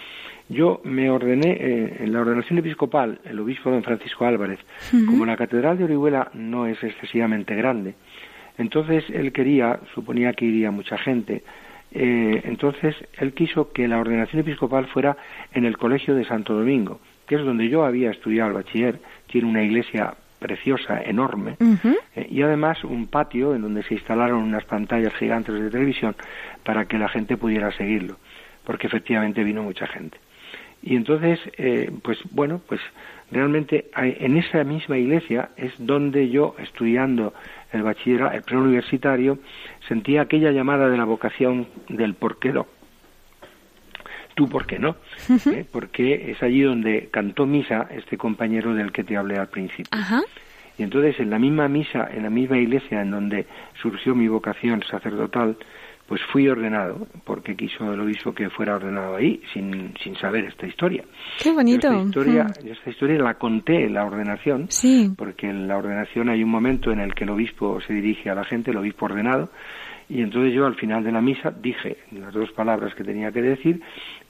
yo 0.50 0.82
me 0.84 1.10
ordené 1.10 1.58
eh, 1.60 1.98
en 2.02 2.14
la 2.14 2.22
ordenación 2.22 2.60
episcopal, 2.60 3.20
el 3.24 3.40
obispo 3.40 3.72
don 3.72 3.82
Francisco 3.82 4.26
Álvarez, 4.26 4.60
como 4.92 5.26
la 5.26 5.38
catedral 5.38 5.80
de 5.80 5.86
Orihuela 5.86 6.30
no 6.36 6.68
es 6.68 6.84
excesivamente 6.84 7.56
grande, 7.56 7.96
entonces 8.58 9.04
él 9.10 9.32
quería, 9.32 9.80
suponía 9.96 10.34
que 10.34 10.46
iría 10.46 10.70
mucha 10.70 10.98
gente, 10.98 11.42
eh, 11.94 12.42
entonces 12.46 12.96
él 13.18 13.34
quiso 13.34 13.72
que 13.72 13.88
la 13.88 14.00
ordenación 14.00 14.42
episcopal 14.42 14.88
fuera 14.88 15.18
en 15.54 15.66
el 15.66 15.78
colegio 15.78 16.16
de 16.16 16.26
Santo 16.26 16.54
Domingo, 16.54 17.00
que 17.28 17.36
es 17.36 17.42
donde 17.46 17.70
yo 17.70 17.84
había 17.84 18.12
estudiado 18.12 18.50
el 18.50 18.56
bachiller, 18.56 19.00
tiene 19.28 19.48
una 19.48 19.64
iglesia 19.64 20.16
preciosa, 20.40 21.02
enorme, 21.04 21.58
eh, 22.16 22.28
y 22.30 22.42
además 22.42 22.84
un 22.84 23.08
patio 23.08 23.54
en 23.54 23.62
donde 23.62 23.84
se 23.84 23.94
instalaron 23.94 24.42
unas 24.42 24.66
pantallas 24.66 25.14
gigantes 25.16 25.54
de 25.54 25.70
televisión 25.70 26.16
para 26.64 26.86
que 26.86 26.98
la 26.98 27.10
gente 27.10 27.38
pudiera 27.38 27.72
seguirlo, 27.72 28.18
porque 28.66 28.88
efectivamente 28.88 29.44
vino 29.44 29.62
mucha 29.62 29.86
gente. 29.86 30.18
Y 30.82 30.96
entonces, 30.96 31.40
eh, 31.58 31.92
pues 32.02 32.18
bueno, 32.32 32.60
pues 32.68 32.82
realmente 33.30 33.92
en 33.96 34.36
esa 34.36 34.64
misma 34.64 34.98
iglesia 34.98 35.50
es 35.56 35.74
donde 35.78 36.30
yo, 36.30 36.56
estudiando 36.58 37.36
el 37.72 37.84
bachillerato, 37.84 38.36
el 38.36 38.44
preuniversitario, 38.44 39.40
sentía 39.88 40.22
aquella 40.22 40.52
llamada 40.52 40.90
de 40.90 40.98
la 40.98 41.06
vocación 41.06 41.68
del 41.90 42.14
porquero. 42.16 42.68
tú 44.36 44.48
por 44.48 44.66
qué 44.66 44.80
no, 44.80 44.96
¿Eh? 45.30 45.66
porque 45.72 46.32
es 46.32 46.42
allí 46.42 46.62
donde 46.62 47.10
cantó 47.12 47.46
misa 47.46 47.88
este 47.92 48.18
compañero 48.18 48.74
del 48.74 48.92
que 48.92 49.04
te 49.04 49.18
hablé 49.18 49.38
al 49.38 49.50
principio. 49.50 50.00
Y 50.78 50.84
entonces 50.84 51.20
en 51.20 51.30
la 51.30 51.38
misma 51.38 51.68
misa, 51.68 52.10
en 52.12 52.24
la 52.24 52.30
misma 52.30 52.58
iglesia 52.58 53.02
en 53.02 53.12
donde 53.12 53.46
surgió 53.82 54.16
mi 54.16 54.28
vocación 54.28 54.82
sacerdotal, 54.90 55.58
pues 56.12 56.22
fui 56.30 56.46
ordenado, 56.50 57.08
porque 57.24 57.56
quiso 57.56 57.94
el 57.94 58.02
obispo 58.02 58.34
que 58.34 58.50
fuera 58.50 58.76
ordenado 58.76 59.16
ahí, 59.16 59.42
sin, 59.54 59.94
sin 60.04 60.14
saber 60.18 60.44
esta 60.44 60.68
historia. 60.68 61.06
Qué 61.42 61.54
bonito. 61.54 61.88
esta 61.88 62.04
historia, 62.04 62.48
esta 62.66 62.90
historia 62.90 63.18
la 63.18 63.36
conté 63.36 63.86
en 63.86 63.94
la 63.94 64.04
ordenación, 64.04 64.66
sí. 64.68 65.10
porque 65.18 65.50
en 65.50 65.70
la 65.70 65.78
ordenación 65.78 66.28
hay 66.28 66.44
un 66.44 66.50
momento 66.50 66.92
en 66.92 67.00
el 67.00 67.16
que 67.16 67.24
el 67.24 67.30
obispo 67.30 67.80
se 67.80 67.94
dirige 67.94 68.30
a 68.30 68.36
la 68.36 68.44
gente, 68.44 68.72
el 68.72 68.78
obispo 68.78 69.06
ordenado, 69.06 69.52
y 70.10 70.22
entonces 70.22 70.54
yo 70.54 70.66
al 70.66 70.76
final 70.76 71.02
de 71.06 71.14
la 71.14 71.22
misa 71.22 71.50
dije 71.50 72.00
las 72.12 72.34
dos 72.34 72.52
palabras 72.52 72.94
que 72.94 73.06
tenía 73.06 73.32
que 73.32 73.42
decir, 73.42 73.80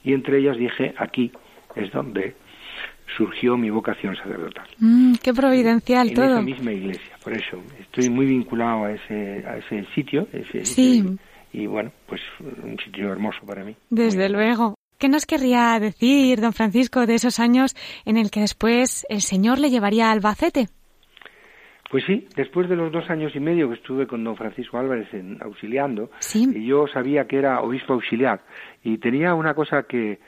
y 0.04 0.12
entre 0.12 0.38
ellas 0.38 0.56
dije, 0.56 0.94
aquí 0.96 1.32
es 1.74 1.90
donde 1.90 2.36
surgió 3.16 3.56
mi 3.56 3.70
vocación 3.70 4.14
sacerdotal. 4.14 4.68
Mm, 4.78 5.14
qué 5.20 5.34
providencial 5.34 6.10
en 6.10 6.14
todo. 6.14 6.26
En 6.26 6.30
esa 6.30 6.42
misma 6.42 6.72
iglesia, 6.74 7.18
por 7.24 7.32
eso 7.32 7.60
estoy 7.80 8.08
muy 8.08 8.26
vinculado 8.26 8.84
a 8.84 8.92
ese, 8.92 9.44
a 9.44 9.56
ese 9.56 9.84
sitio. 9.96 10.28
Ese, 10.32 10.64
sí 10.64 11.18
y 11.52 11.66
bueno, 11.66 11.92
pues 12.06 12.20
un 12.40 12.78
sitio 12.78 13.12
hermoso 13.12 13.40
para 13.46 13.64
mí. 13.64 13.76
Desde 13.90 14.28
luego. 14.28 14.74
¿Qué 14.98 15.08
nos 15.08 15.26
querría 15.26 15.78
decir, 15.80 16.40
don 16.40 16.52
Francisco, 16.52 17.06
de 17.06 17.16
esos 17.16 17.40
años 17.40 17.74
en 18.04 18.16
el 18.16 18.30
que 18.30 18.40
después 18.40 19.04
el 19.08 19.20
Señor 19.20 19.58
le 19.58 19.68
llevaría 19.68 20.08
a 20.08 20.12
Albacete? 20.12 20.68
Pues 21.90 22.04
sí, 22.06 22.26
después 22.36 22.68
de 22.70 22.76
los 22.76 22.92
dos 22.92 23.10
años 23.10 23.32
y 23.34 23.40
medio 23.40 23.68
que 23.68 23.74
estuve 23.74 24.06
con 24.06 24.22
don 24.22 24.36
Francisco 24.36 24.78
Álvarez 24.78 25.12
en, 25.12 25.42
auxiliando, 25.42 26.10
y 26.34 26.64
yo 26.64 26.86
sabía 26.86 27.26
que 27.26 27.36
era 27.36 27.60
obispo 27.60 27.94
auxiliar 27.94 28.40
y 28.82 28.98
tenía 28.98 29.34
una 29.34 29.54
cosa 29.54 29.82
que, 29.82 30.20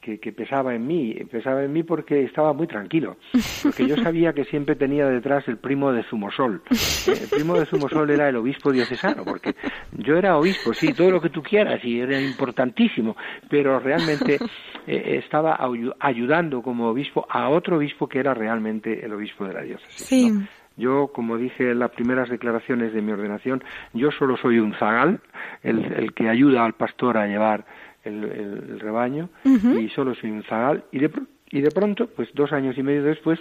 que, 0.00 0.32
pesaba 0.32 0.74
en 0.74 0.86
mí, 0.86 1.14
pesaba 1.30 1.62
en 1.62 1.72
mí 1.72 1.82
porque 1.82 2.22
estaba 2.24 2.52
muy 2.52 2.66
tranquilo, 2.66 3.16
porque 3.62 3.86
yo 3.86 3.96
sabía 3.96 4.32
que 4.32 4.44
siempre 4.44 4.74
tenía 4.74 5.06
detrás 5.06 5.46
el 5.48 5.58
primo 5.58 5.92
de 5.92 6.02
Zumosol. 6.04 6.62
El 7.06 7.28
primo 7.28 7.58
de 7.58 7.66
Zumosol 7.66 8.10
era 8.10 8.28
el 8.28 8.36
obispo 8.36 8.72
diocesano, 8.72 9.24
porque 9.24 9.54
yo 9.92 10.16
era 10.16 10.36
obispo, 10.38 10.72
sí, 10.72 10.92
todo 10.94 11.10
lo 11.10 11.20
que 11.20 11.30
tú 11.30 11.42
quieras, 11.42 11.84
y 11.84 12.00
era 12.00 12.20
importantísimo, 12.20 13.16
pero 13.48 13.78
realmente 13.78 14.38
eh, 14.86 15.20
estaba 15.22 15.58
ayudando 15.98 16.62
como 16.62 16.88
obispo 16.88 17.26
a 17.28 17.48
otro 17.50 17.76
obispo 17.76 18.08
que 18.08 18.20
era 18.20 18.34
realmente 18.34 19.04
el 19.04 19.12
obispo 19.12 19.44
de 19.44 19.54
la 19.54 19.62
diócesis. 19.62 20.32
Yo, 20.76 21.08
como 21.08 21.36
dije 21.36 21.72
en 21.72 21.78
las 21.78 21.90
primeras 21.90 22.30
declaraciones 22.30 22.94
de 22.94 23.02
mi 23.02 23.12
ordenación, 23.12 23.62
yo 23.92 24.10
solo 24.12 24.38
soy 24.38 24.60
un 24.60 24.72
zagal, 24.74 25.20
el, 25.62 25.84
el 25.92 26.14
que 26.14 26.28
ayuda 26.30 26.64
al 26.64 26.72
pastor 26.72 27.18
a 27.18 27.26
llevar 27.26 27.66
el, 28.04 28.80
rebaño 28.80 29.28
y 29.44 29.88
solo 29.90 30.14
un 30.22 30.42
zagal 30.44 30.84
y 30.92 30.98
de, 30.98 31.10
y 31.50 31.60
de 31.60 31.70
pronto, 31.70 32.08
pues 32.08 32.28
dos 32.34 32.52
años 32.52 32.76
y 32.78 32.82
medio 32.82 33.02
después, 33.02 33.38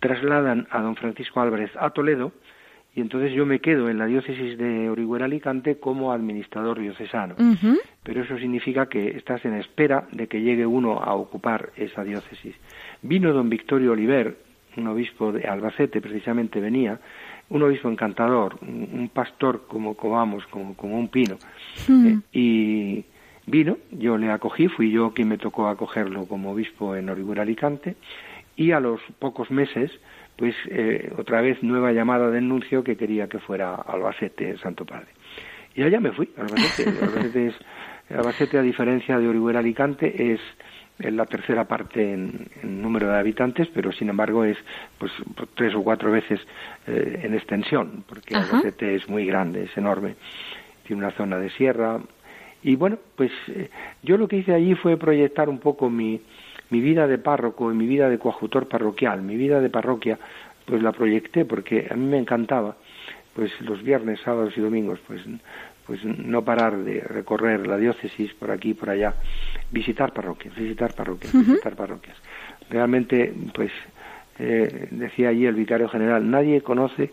trasladan 0.00 0.66
a 0.70 0.80
don 0.80 0.96
Francisco 0.96 1.40
Álvarez 1.40 1.70
a 1.78 1.90
Toledo 1.90 2.32
y 2.94 3.00
entonces 3.00 3.32
yo 3.32 3.44
me 3.44 3.58
quedo 3.58 3.88
en 3.88 3.98
la 3.98 4.06
diócesis 4.06 4.56
de 4.56 4.88
Orihuela 4.88 5.24
Alicante 5.24 5.78
como 5.78 6.12
administrador 6.12 6.78
diocesano. 6.78 7.34
Pero 8.04 8.22
eso 8.22 8.38
significa 8.38 8.86
que 8.86 9.16
estás 9.16 9.44
en 9.44 9.54
espera 9.54 10.06
de 10.12 10.28
que 10.28 10.42
llegue 10.42 10.64
uno 10.64 11.00
a 11.02 11.14
ocupar 11.14 11.70
esa 11.76 12.04
diócesis. 12.04 12.54
Vino 13.02 13.32
don 13.32 13.48
Victorio 13.48 13.92
Oliver, 13.92 14.36
un 14.76 14.86
obispo 14.86 15.32
de 15.32 15.42
Albacete, 15.48 16.00
precisamente 16.00 16.60
venía, 16.60 17.00
un 17.50 17.62
obispo 17.62 17.88
encantador, 17.88 18.58
un, 18.62 19.10
pastor 19.12 19.66
como, 19.68 19.94
como 19.94 20.38
como, 20.50 20.74
como 20.74 20.98
un 20.98 21.08
pino. 21.08 21.36
Hmm. 21.86 22.06
Eh, 22.06 22.18
y 22.32 23.04
vino, 23.46 23.78
yo 23.90 24.16
le 24.16 24.30
acogí, 24.30 24.68
fui 24.68 24.90
yo 24.90 25.12
quien 25.12 25.28
me 25.28 25.38
tocó 25.38 25.68
acogerlo 25.68 26.26
como 26.26 26.52
obispo 26.52 26.96
en 26.96 27.08
Orihuela 27.10 27.42
Alicante, 27.42 27.96
y 28.56 28.70
a 28.70 28.80
los 28.80 29.00
pocos 29.18 29.50
meses, 29.50 29.90
pues 30.36 30.54
eh, 30.70 31.12
otra 31.18 31.40
vez 31.40 31.62
nueva 31.62 31.92
llamada 31.92 32.30
de 32.30 32.38
anuncio 32.38 32.84
que 32.84 32.96
quería 32.96 33.28
que 33.28 33.38
fuera 33.38 33.74
Albacete, 33.74 34.56
Santo 34.58 34.84
Padre. 34.84 35.08
Y 35.74 35.82
allá 35.82 36.00
me 36.00 36.12
fui, 36.12 36.30
Albacete. 36.36 36.90
Albacete, 37.04 37.46
es, 37.48 37.54
Albacete 38.10 38.58
a 38.58 38.62
diferencia 38.62 39.18
de 39.18 39.28
Orihuela 39.28 39.58
Alicante, 39.58 40.32
es 40.32 40.40
es 40.98 41.12
la 41.12 41.26
tercera 41.26 41.64
parte 41.64 42.12
en, 42.12 42.48
número 42.62 43.08
de 43.08 43.18
habitantes, 43.18 43.68
pero 43.74 43.92
sin 43.92 44.08
embargo 44.08 44.44
es 44.44 44.56
pues 44.98 45.12
tres 45.54 45.74
o 45.74 45.82
cuatro 45.82 46.10
veces 46.10 46.40
eh, 46.86 47.20
en 47.24 47.34
extensión, 47.34 48.04
porque 48.08 48.36
Albacete 48.36 48.94
es 48.94 49.08
muy 49.08 49.26
grande, 49.26 49.64
es 49.64 49.76
enorme, 49.76 50.14
tiene 50.86 51.02
una 51.04 51.10
zona 51.12 51.38
de 51.38 51.50
sierra. 51.50 52.00
Y 52.62 52.76
bueno, 52.76 52.98
pues 53.16 53.32
eh, 53.48 53.70
yo 54.02 54.16
lo 54.16 54.28
que 54.28 54.36
hice 54.36 54.54
allí 54.54 54.74
fue 54.74 54.96
proyectar 54.96 55.48
un 55.48 55.58
poco 55.58 55.90
mi, 55.90 56.20
mi 56.70 56.80
vida 56.80 57.06
de 57.06 57.18
párroco 57.18 57.70
y 57.72 57.74
mi 57.74 57.86
vida 57.86 58.08
de 58.08 58.18
coadjutor 58.18 58.68
parroquial, 58.68 59.22
mi 59.22 59.36
vida 59.36 59.60
de 59.60 59.70
parroquia, 59.70 60.18
pues 60.64 60.82
la 60.82 60.92
proyecté 60.92 61.44
porque 61.44 61.88
a 61.90 61.94
mí 61.94 62.06
me 62.06 62.18
encantaba, 62.18 62.76
pues 63.34 63.50
los 63.60 63.82
viernes, 63.82 64.20
sábados 64.20 64.54
y 64.56 64.60
domingos, 64.60 65.00
pues 65.06 65.20
pues 65.86 66.04
no 66.04 66.44
parar 66.44 66.78
de 66.78 67.00
recorrer 67.00 67.66
la 67.66 67.76
diócesis 67.76 68.32
por 68.34 68.50
aquí 68.50 68.70
y 68.70 68.74
por 68.74 68.90
allá, 68.90 69.14
visitar 69.70 70.12
parroquias, 70.12 70.54
visitar 70.54 70.94
parroquias, 70.94 71.32
visitar 71.32 71.76
parroquias. 71.76 72.16
Realmente, 72.70 73.32
pues, 73.54 73.70
eh, 74.38 74.88
decía 74.90 75.28
allí 75.28 75.46
el 75.46 75.54
vicario 75.54 75.88
general, 75.88 76.28
nadie 76.30 76.62
conoce 76.62 77.10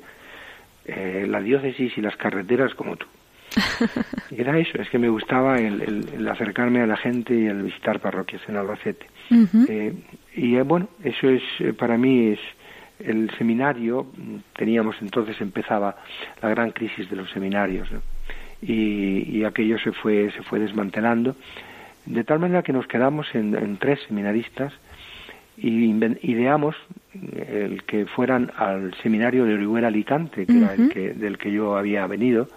eh, 0.86 1.26
la 1.28 1.42
diócesis 1.42 1.98
y 1.98 2.02
las 2.02 2.16
carreteras 2.16 2.74
como 2.76 2.96
tú. 2.96 3.08
y 4.30 4.36
era 4.42 4.58
eso, 4.58 4.82
es 4.82 4.90
que 4.90 4.98
me 4.98 5.10
gustaba 5.10 5.58
el, 5.60 6.28
acercarme 6.30 6.82
a 6.82 6.88
la 6.88 6.96
gente 6.96 7.34
y 7.36 7.48
el 7.48 7.64
visitar 7.64 8.00
parroquias 8.00 8.42
en 8.48 8.56
Albacete. 8.56 9.08
Eh, 9.68 9.94
y 10.36 10.58
bueno, 10.62 10.88
eso 11.04 11.30
es, 11.30 11.44
para 11.78 11.98
mí 11.98 12.30
es 12.30 12.40
el 13.00 13.30
seminario, 13.38 14.08
teníamos 14.56 14.96
entonces, 15.02 15.40
empezaba 15.42 15.98
la 16.42 16.50
gran 16.50 16.72
crisis 16.72 17.10
de 17.10 17.16
los 17.16 17.30
seminarios, 17.32 17.92
¿no? 17.92 18.02
Y, 18.62 19.44
aquello 19.44 19.80
se 19.80 19.92
fue, 19.92 20.32
se 20.32 20.44
fue 20.44 20.60
desmantelando, 20.60 21.36
de 22.06 22.24
tal 22.24 22.40
manera 22.40 22.64
que 22.64 22.74
nos 22.74 22.88
quedamos 22.88 23.28
en, 23.34 23.78
tres 23.78 24.00
seminaristas 24.08 24.74
y 25.58 25.92
ideamos 26.22 26.76
el 27.14 27.84
que 27.84 28.06
fueran 28.06 28.52
al 28.58 28.94
seminario 29.04 29.46
de 29.46 29.56
Orihuela 29.56 29.88
Alicante, 29.88 30.46
que 30.46 30.58
era 30.58 30.74
el 30.74 30.90
que, 30.90 31.14
del 31.14 31.38
que 31.38 31.52
yo 31.52 31.78
había 31.78 32.08
venido, 32.08 32.48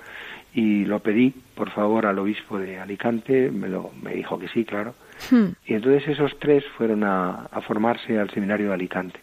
y 0.54 0.84
lo 0.84 1.00
pedí, 1.00 1.34
por 1.54 1.70
favor, 1.70 2.06
al 2.06 2.18
obispo 2.18 2.58
de 2.58 2.78
Alicante, 2.78 3.50
me, 3.50 3.68
lo, 3.68 3.90
me 4.02 4.14
dijo 4.14 4.38
que 4.38 4.48
sí, 4.48 4.64
claro, 4.64 4.94
hmm. 5.30 5.46
y 5.66 5.74
entonces 5.74 6.08
esos 6.08 6.38
tres 6.38 6.64
fueron 6.78 7.02
a, 7.04 7.48
formarse 7.66 8.18
al 8.18 8.30
seminario 8.30 8.68
de 8.68 8.74
Alicante. 8.74 9.20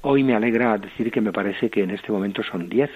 Hoy 0.00 0.24
me 0.24 0.34
alegra 0.34 0.78
decir 0.78 1.10
que 1.10 1.20
me 1.20 1.32
parece 1.32 1.68
que 1.68 1.82
en 1.82 1.90
este 1.90 2.10
momento 2.10 2.42
son 2.42 2.70
diez, 2.70 2.90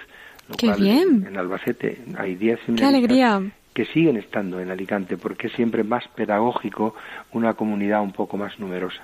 Qué 0.59 0.73
bien. 0.73 1.27
En 1.27 1.37
Albacete 1.37 1.99
hay 2.17 2.37
10 2.37 2.61
alegría. 2.83 3.43
que 3.75 3.85
siguen 3.87 4.17
estando 4.17 4.61
en 4.61 4.71
Alicante 4.71 5.17
porque 5.17 5.49
es 5.49 5.53
siempre 5.55 5.85
más 5.85 6.07
pedagógico 6.09 6.95
una 7.33 7.55
comunidad 7.55 8.03
un 8.03 8.13
poco 8.13 8.37
más 8.37 8.59
numerosa. 8.59 9.03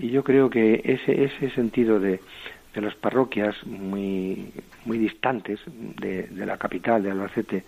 y, 0.00 0.08
yo 0.08 0.24
creo 0.24 0.48
que 0.48 0.80
ese, 0.84 1.24
ese 1.24 1.50
sentido 1.50 2.00
de, 2.00 2.20
de 2.74 2.80
las 2.80 2.94
parroquias 2.94 3.54
muy, 3.66 4.52
muy 4.84 4.98
distantes 4.98 5.60
de, 5.66 6.28
la 6.32 6.56
capital 6.58 7.02
de 7.02 7.10
Albacete 7.10 7.64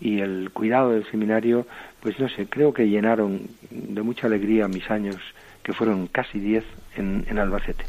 y 0.00 0.20
el 0.20 0.50
cuidado 0.52 0.90
del 0.90 1.04
seminario, 1.10 1.66
pues 2.00 2.18
no 2.18 2.28
sé, 2.28 2.46
creo 2.46 2.72
que 2.72 2.88
llenaron 2.88 3.42
de 3.70 4.02
mucha 4.02 4.26
alegría 4.26 4.68
mis 4.68 4.90
años, 4.90 5.16
que 5.62 5.72
fueron 5.72 6.06
casi 6.06 6.38
10 6.38 6.64
en, 6.96 7.24
en 7.28 7.38
Albacete 7.38 7.84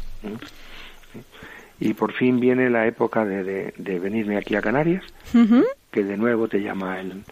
y 1.82 1.94
por 1.94 2.12
fin 2.12 2.38
viene 2.38 2.70
la 2.70 2.86
época 2.86 3.24
de, 3.24 3.72
de, 3.76 3.98
venirme 3.98 4.36
aquí 4.36 4.54
a 4.54 4.60
Canarias, 4.60 5.04
que 5.90 6.04
de 6.04 6.16
nuevo 6.16 6.46
te 6.46 6.60
llama 6.60 7.00
el, 7.00 7.24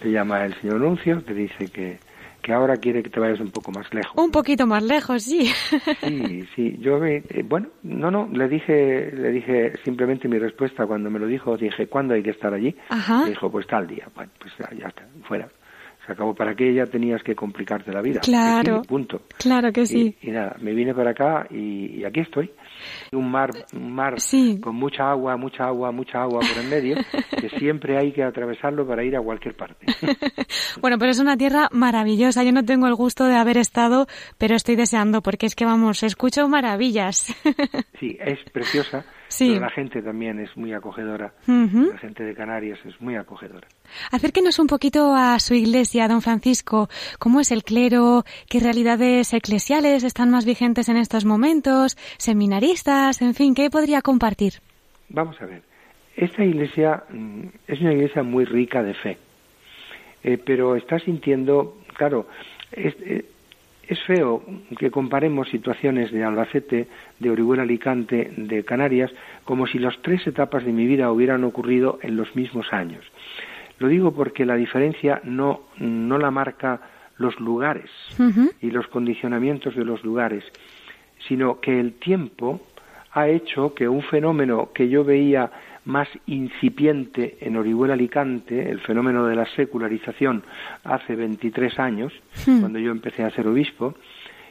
te 0.00 0.12
llama 0.12 0.44
el 0.44 0.54
señor 0.60 0.80
Nuncio, 0.80 1.20
te 1.22 1.34
dice 1.34 1.66
que, 1.66 1.98
que 2.40 2.52
ahora 2.52 2.76
quiere 2.76 3.02
que 3.02 3.10
te 3.10 3.18
vayas 3.18 3.40
un 3.40 3.50
poco 3.50 3.72
más 3.72 3.92
lejos. 3.92 4.12
Un 4.16 4.30
poquito 4.30 4.64
más 4.64 4.84
lejos, 4.84 5.24
sí. 5.24 5.50
Sí, 6.00 6.46
sí. 6.54 6.76
Yo, 6.78 7.04
eh, 7.04 7.22
bueno, 7.44 7.66
no, 7.82 8.12
no, 8.12 8.28
le 8.32 8.48
dije, 8.48 9.10
le 9.12 9.30
dije 9.32 9.72
simplemente 9.84 10.28
mi 10.28 10.38
respuesta 10.38 10.86
cuando 10.86 11.10
me 11.10 11.18
lo 11.18 11.26
dijo, 11.26 11.56
dije, 11.56 11.88
¿cuándo 11.88 12.14
hay 12.14 12.22
que 12.22 12.30
estar 12.30 12.54
allí? 12.54 12.76
Me 13.24 13.30
dijo, 13.30 13.50
pues 13.50 13.66
tal 13.66 13.88
día. 13.88 14.08
Bueno, 14.14 14.30
pues 14.38 14.52
ya 14.78 14.86
está, 14.86 15.04
fuera 15.26 15.48
se 16.06 16.12
acabó. 16.12 16.34
¿Para 16.34 16.54
qué 16.54 16.72
ya 16.72 16.86
tenías 16.86 17.22
que 17.22 17.34
complicarte 17.34 17.92
la 17.92 18.00
vida? 18.00 18.20
Claro. 18.20 18.82
punto. 18.82 19.22
Claro 19.38 19.72
que 19.72 19.86
sí. 19.86 20.16
Y, 20.22 20.30
nada, 20.30 20.56
me 20.60 20.72
vine 20.72 20.94
para 20.94 21.10
acá 21.10 21.46
y, 21.50 22.04
aquí 22.04 22.20
estoy. 22.20 22.50
Un 23.12 23.30
mar, 23.30 23.50
un 23.74 23.92
mar 23.92 24.16
con 24.60 24.76
mucha 24.76 25.10
agua, 25.10 25.36
mucha 25.36 25.64
agua, 25.64 25.90
mucha 25.92 26.22
agua 26.22 26.40
por 26.40 26.62
en 26.62 26.70
medio, 26.70 26.96
que 27.40 27.48
siempre 27.58 27.96
hay 27.98 28.12
que 28.12 28.22
atravesarlo 28.22 28.86
para 28.86 29.02
ir 29.02 29.16
a 29.16 29.20
cualquier 29.20 29.54
parte. 29.54 29.86
bueno, 30.80 30.98
pero 30.98 31.10
es 31.10 31.18
una 31.18 31.36
tierra 31.36 31.68
maravillosa. 31.72 32.44
Yo 32.44 32.52
no 32.52 32.64
tengo 32.64 32.86
el 32.86 32.94
gusto 32.94 33.24
de 33.24 33.34
haber 33.34 33.56
estado, 33.56 34.06
pero 34.38 34.54
estoy 34.54 34.76
deseando, 34.76 35.22
porque 35.22 35.46
es 35.46 35.54
que 35.54 35.64
vamos, 35.64 36.02
escucho 36.02 36.48
maravillas. 36.48 37.34
sí, 38.00 38.16
es 38.20 38.38
preciosa 38.52 39.04
Sí. 39.28 39.58
la 39.58 39.70
gente 39.70 40.02
también 40.02 40.40
es 40.40 40.56
muy 40.56 40.72
acogedora. 40.72 41.32
La 41.46 41.98
gente 41.98 42.24
de 42.24 42.34
Canarias 42.34 42.78
es 42.84 43.00
muy 43.00 43.16
acogedora. 43.16 43.66
Acérquenos 44.10 44.58
un 44.58 44.66
poquito 44.66 45.14
a 45.14 45.38
su 45.40 45.54
iglesia, 45.54 46.08
don 46.08 46.22
Francisco. 46.22 46.88
¿Cómo 47.18 47.40
es 47.40 47.50
el 47.50 47.62
clero? 47.62 48.24
¿Qué 48.48 48.60
realidades 48.60 49.32
eclesiales 49.32 50.04
están 50.04 50.30
más 50.30 50.44
vigentes 50.44 50.88
en 50.88 50.96
estos 50.96 51.24
momentos? 51.24 51.96
¿Seminaristas? 52.18 53.22
En 53.22 53.34
fin, 53.34 53.54
¿qué 53.54 53.70
podría 53.70 54.02
compartir? 54.02 54.54
Vamos 55.08 55.40
a 55.40 55.46
ver. 55.46 55.62
Esta 56.16 56.44
iglesia 56.44 57.04
mm, 57.10 57.46
es 57.68 57.80
una 57.80 57.92
iglesia 57.92 58.22
muy 58.22 58.44
rica 58.46 58.82
de 58.82 58.94
fe, 58.94 59.18
eh, 60.24 60.38
pero 60.38 60.74
está 60.74 60.98
sintiendo, 60.98 61.76
claro, 61.94 62.26
eh, 62.72 63.24
es, 63.86 64.02
feo 64.04 64.42
que 64.78 64.90
comparemos 64.90 65.48
situaciones 65.50 66.10
de 66.10 66.24
Albacete, 66.24 66.88
de 67.18 67.30
Orihuela 67.30 67.62
Alicante, 67.62 68.32
de 68.36 68.64
Canarias, 68.64 69.12
como 69.44 69.66
si 69.66 69.78
las 69.78 70.00
tres 70.02 70.26
etapas 70.26 70.64
de 70.64 70.72
mi 70.72 70.86
vida 70.86 71.12
hubieran 71.12 71.44
ocurrido 71.44 71.98
en 72.02 72.16
los 72.16 72.34
mismos 72.34 72.72
años. 72.72 73.04
Lo 73.78 73.88
digo 73.88 74.12
porque 74.12 74.46
la 74.46 74.56
diferencia 74.56 75.20
no, 75.24 75.62
no 75.78 76.18
la 76.18 76.30
marca 76.30 76.80
los 77.18 77.38
lugares 77.40 77.90
y 78.60 78.70
los 78.70 78.86
condicionamientos 78.88 79.74
de 79.74 79.84
los 79.84 80.04
lugares, 80.04 80.44
sino 81.28 81.60
que 81.60 81.80
el 81.80 81.94
tiempo 81.94 82.60
ha 83.12 83.28
hecho 83.28 83.74
que 83.74 83.88
un 83.88 84.02
fenómeno 84.02 84.70
que 84.74 84.88
yo 84.88 85.02
veía 85.02 85.50
más 85.86 86.08
incipiente 86.26 87.38
en 87.40 87.56
Orihuela 87.56 87.94
Alicante, 87.94 88.70
el 88.70 88.80
fenómeno 88.80 89.24
de 89.26 89.36
la 89.36 89.46
secularización 89.46 90.42
hace 90.84 91.14
23 91.14 91.78
años, 91.78 92.12
hmm. 92.46 92.60
cuando 92.60 92.78
yo 92.78 92.90
empecé 92.90 93.22
a 93.22 93.30
ser 93.30 93.46
obispo, 93.46 93.94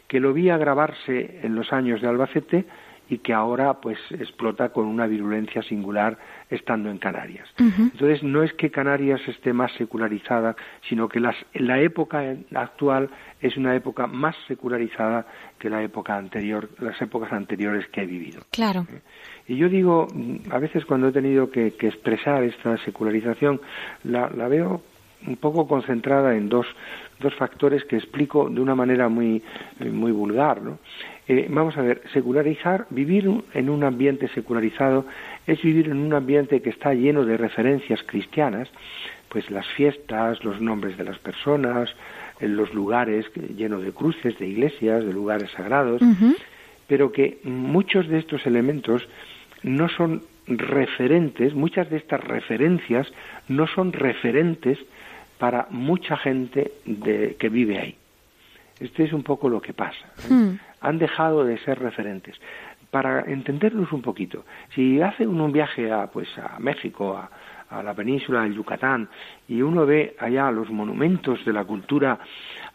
que 0.07 0.19
lo 0.19 0.33
vi 0.33 0.49
agravarse 0.49 1.41
en 1.43 1.55
los 1.55 1.71
años 1.73 2.01
de 2.01 2.07
Albacete 2.07 2.65
y 3.09 3.19
que 3.19 3.33
ahora 3.33 3.75
pues 3.75 3.99
explota 4.11 4.69
con 4.69 4.85
una 4.85 5.05
virulencia 5.05 5.61
singular 5.61 6.17
estando 6.49 6.89
en 6.89 6.97
Canarias. 6.97 7.47
Entonces 7.57 8.23
no 8.23 8.43
es 8.43 8.53
que 8.53 8.69
Canarias 8.69 9.21
esté 9.27 9.53
más 9.53 9.71
secularizada, 9.73 10.55
sino 10.87 11.07
que 11.09 11.19
las, 11.19 11.35
la 11.53 11.81
época 11.81 12.35
actual 12.53 13.09
es 13.41 13.57
una 13.57 13.75
época 13.75 14.07
más 14.07 14.35
secularizada 14.47 15.25
que 15.59 15.69
la 15.69 15.81
época 15.81 16.15
anterior, 16.17 16.69
las 16.79 17.01
épocas 17.01 17.31
anteriores 17.33 17.87
que 17.89 18.01
he 18.01 18.05
vivido. 18.05 18.41
Claro. 18.51 18.85
¿Eh? 18.91 19.01
Y 19.47 19.57
yo 19.57 19.69
digo, 19.69 20.07
a 20.51 20.59
veces 20.59 20.85
cuando 20.85 21.09
he 21.09 21.11
tenido 21.11 21.49
que, 21.49 21.67
expresar 21.67 22.43
esta 22.43 22.77
secularización, 22.77 23.61
la, 24.03 24.27
veo 24.47 24.81
un 25.27 25.37
poco 25.37 25.67
concentrada 25.67 26.35
en 26.35 26.49
dos, 26.49 26.65
dos 27.19 27.33
factores 27.35 27.83
que 27.85 27.95
explico 27.95 28.49
de 28.49 28.59
una 28.59 28.75
manera 28.75 29.07
muy, 29.07 29.41
muy 29.79 30.11
vulgar. 30.11 30.61
¿no? 30.61 30.79
Eh, 31.27 31.47
vamos 31.49 31.75
a 31.77 31.81
ver, 31.81 32.03
secularizar, 32.13 32.85
vivir 32.91 33.29
en 33.53 33.69
un 33.69 33.83
ambiente 33.83 34.27
secularizado 34.29 35.05
es 35.47 35.61
vivir 35.61 35.87
en 35.87 35.97
un 35.97 36.13
ambiente 36.13 36.61
que 36.61 36.69
está 36.69 36.93
lleno 36.93 37.25
de 37.25 37.37
referencias 37.37 38.03
cristianas, 38.03 38.69
pues 39.29 39.49
las 39.49 39.67
fiestas, 39.69 40.43
los 40.43 40.61
nombres 40.61 40.97
de 40.97 41.03
las 41.03 41.17
personas, 41.19 41.89
en 42.39 42.55
los 42.55 42.73
lugares 42.73 43.25
llenos 43.55 43.83
de 43.83 43.91
cruces, 43.91 44.37
de 44.37 44.47
iglesias, 44.47 45.03
de 45.03 45.13
lugares 45.13 45.49
sagrados, 45.51 46.01
pero 46.87 47.11
que 47.11 47.39
muchos 47.43 48.07
de 48.07 48.19
estos 48.19 48.45
elementos 48.45 49.07
no 49.63 49.89
son 49.89 50.21
referentes, 50.47 51.55
muchas 51.55 51.89
de 51.89 51.97
estas 51.97 52.23
referencias 52.23 53.07
no 53.47 53.67
son 53.67 53.93
referentes 53.93 54.77
para 55.39 55.67
mucha 55.69 56.17
gente 56.17 56.71
de, 56.85 57.35
que 57.39 57.49
vive 57.49 57.79
ahí. 57.79 57.95
Este 58.79 59.03
es 59.03 59.13
un 59.13 59.23
poco 59.23 59.49
lo 59.49 59.61
que 59.61 59.73
pasa. 59.73 60.05
¿eh? 60.19 60.33
Hmm. 60.33 60.59
Han 60.85 60.99
dejado 60.99 61.43
de 61.43 61.57
ser 61.59 61.79
referentes. 61.79 62.39
Para 62.91 63.21
entenderlos 63.21 63.91
un 63.91 64.03
poquito, 64.03 64.45
si 64.73 65.01
hace 65.01 65.25
uno 65.25 65.45
un 65.45 65.51
viaje 65.51 65.91
a, 65.91 66.07
pues, 66.07 66.29
a 66.37 66.59
México, 66.59 67.17
a, 67.17 67.29
a 67.69 67.81
la 67.81 67.95
península 67.95 68.43
del 68.43 68.53
Yucatán, 68.53 69.09
y 69.47 69.63
uno 69.63 69.85
ve 69.87 70.15
allá 70.19 70.51
los 70.51 70.69
monumentos 70.69 71.43
de 71.43 71.53
la 71.53 71.63
cultura 71.65 72.19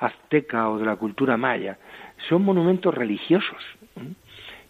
azteca 0.00 0.68
o 0.70 0.78
de 0.78 0.86
la 0.86 0.96
cultura 0.96 1.36
maya, 1.36 1.78
son 2.28 2.42
monumentos 2.42 2.92
religiosos. 2.92 3.62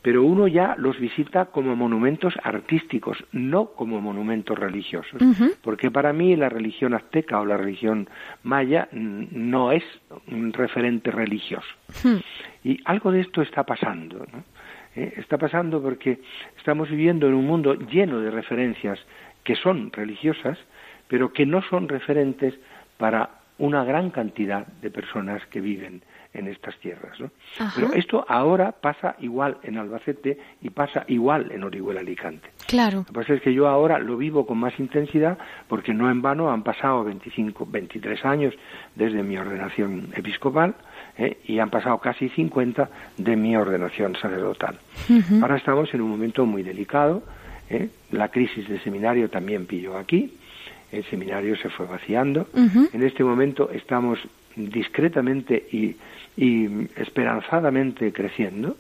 Pero 0.03 0.25
uno 0.25 0.49
ya 0.49 0.75
los 0.79 0.99
visita 0.99 1.47
como 1.47 1.77
monumentos 1.77 2.35
artísticos, 2.43 3.23
no 3.33 3.67
como 3.73 4.01
monumentos 4.01 4.59
religiosos, 4.59 5.21
porque 5.63 5.91
para 5.91 6.13
mí 6.13 6.37
la 6.37 6.49
religión 6.49 6.95
azteca 6.95 7.41
o 7.41 7.45
la 7.45 7.57
religión 7.57 8.09
maya 8.43 8.89
no 8.93 9.73
es 9.73 9.85
un 10.29 10.53
referente 10.53 11.11
religioso. 11.11 11.69
Y 12.65 12.81
algo 12.85 13.13
de 13.13 13.21
esto 13.21 13.43
está 13.43 13.65
pasando, 13.65 14.27
¿no? 14.33 14.45
Eh, 14.97 15.15
está 15.19 15.39
pasando 15.39 15.81
porque 15.81 16.21
estamos 16.59 16.91
viviendo 16.91 17.29
en 17.29 17.35
un 17.35 17.47
mundo 17.47 17.75
lleno 17.75 18.21
de 18.21 18.31
referencias 18.31 18.99
que 19.45 19.55
son 19.55 19.93
religiosas, 19.93 20.59
pero 21.07 21.33
que 21.33 21.47
no 21.47 21.63
son 21.63 21.89
referentes 21.89 22.55
para 22.97 23.31
una 23.59 23.85
gran 23.85 24.11
cantidad 24.11 24.67
de 24.67 24.91
personas 24.91 25.45
que 25.47 25.61
viven 25.61 26.03
en 26.33 26.47
estas 26.47 26.77
tierras. 26.79 27.19
¿no? 27.19 27.31
Pero 27.75 27.93
esto 27.93 28.25
ahora 28.29 28.73
pasa 28.73 29.17
igual 29.21 29.59
en 29.63 29.79
Albacete 29.79 30.39
y 30.63 30.71
pasa 30.71 31.05
igual 31.09 31.51
en 31.51 31.65
Orihuela 31.65 32.01
Alicante. 32.01 32.51
Claro. 32.67 32.99
Lo 32.99 33.05
que 33.05 33.13
pasa 33.13 33.35
es 33.35 33.43
que 33.43 33.53
yo 33.53 33.67
ahora 33.67 33.99
lo 33.99 34.17
vivo 34.17 34.47
con 34.47 34.59
más 34.59 34.79
intensidad 34.79 35.39
porque 35.69 35.93
no 35.93 36.11
en 36.11 36.23
vano 36.23 36.51
han 36.51 36.63
pasado 36.63 37.05
25, 37.05 37.67
23 37.69 38.25
años 38.25 38.55
desde 38.95 39.23
mi 39.23 39.37
ordenación 39.37 40.09
episcopal 40.15 40.75
¿eh? 41.19 41.39
y 41.47 41.59
han 41.59 41.71
pasado 41.71 41.99
casi 41.99 42.29
50 42.29 42.89
de 43.17 43.37
mi 43.37 43.57
ordenación 43.57 44.15
sacerdotal. 44.17 44.79
Ahora 45.43 45.57
estamos 45.57 45.93
en 45.95 46.01
un 46.01 46.11
momento 46.11 46.47
muy 46.47 46.63
delicado. 46.63 47.23
¿eh? 47.69 47.89
La 48.13 48.29
crisis 48.29 48.69
del 48.69 48.83
seminario 48.83 49.29
también 49.29 49.67
pilló 49.67 49.97
aquí. 49.99 50.37
El 50.93 51.05
seminario 51.05 51.57
se 51.57 51.71
fue 51.71 51.87
vaciando. 51.87 52.49
En 52.93 53.03
este 53.03 53.23
momento 53.23 53.71
estamos 53.71 54.19
discretamente 54.57 55.69
y 55.71 55.97
y 56.37 56.67
esperanzadamente 56.97 58.13
creciendo. 58.13 58.77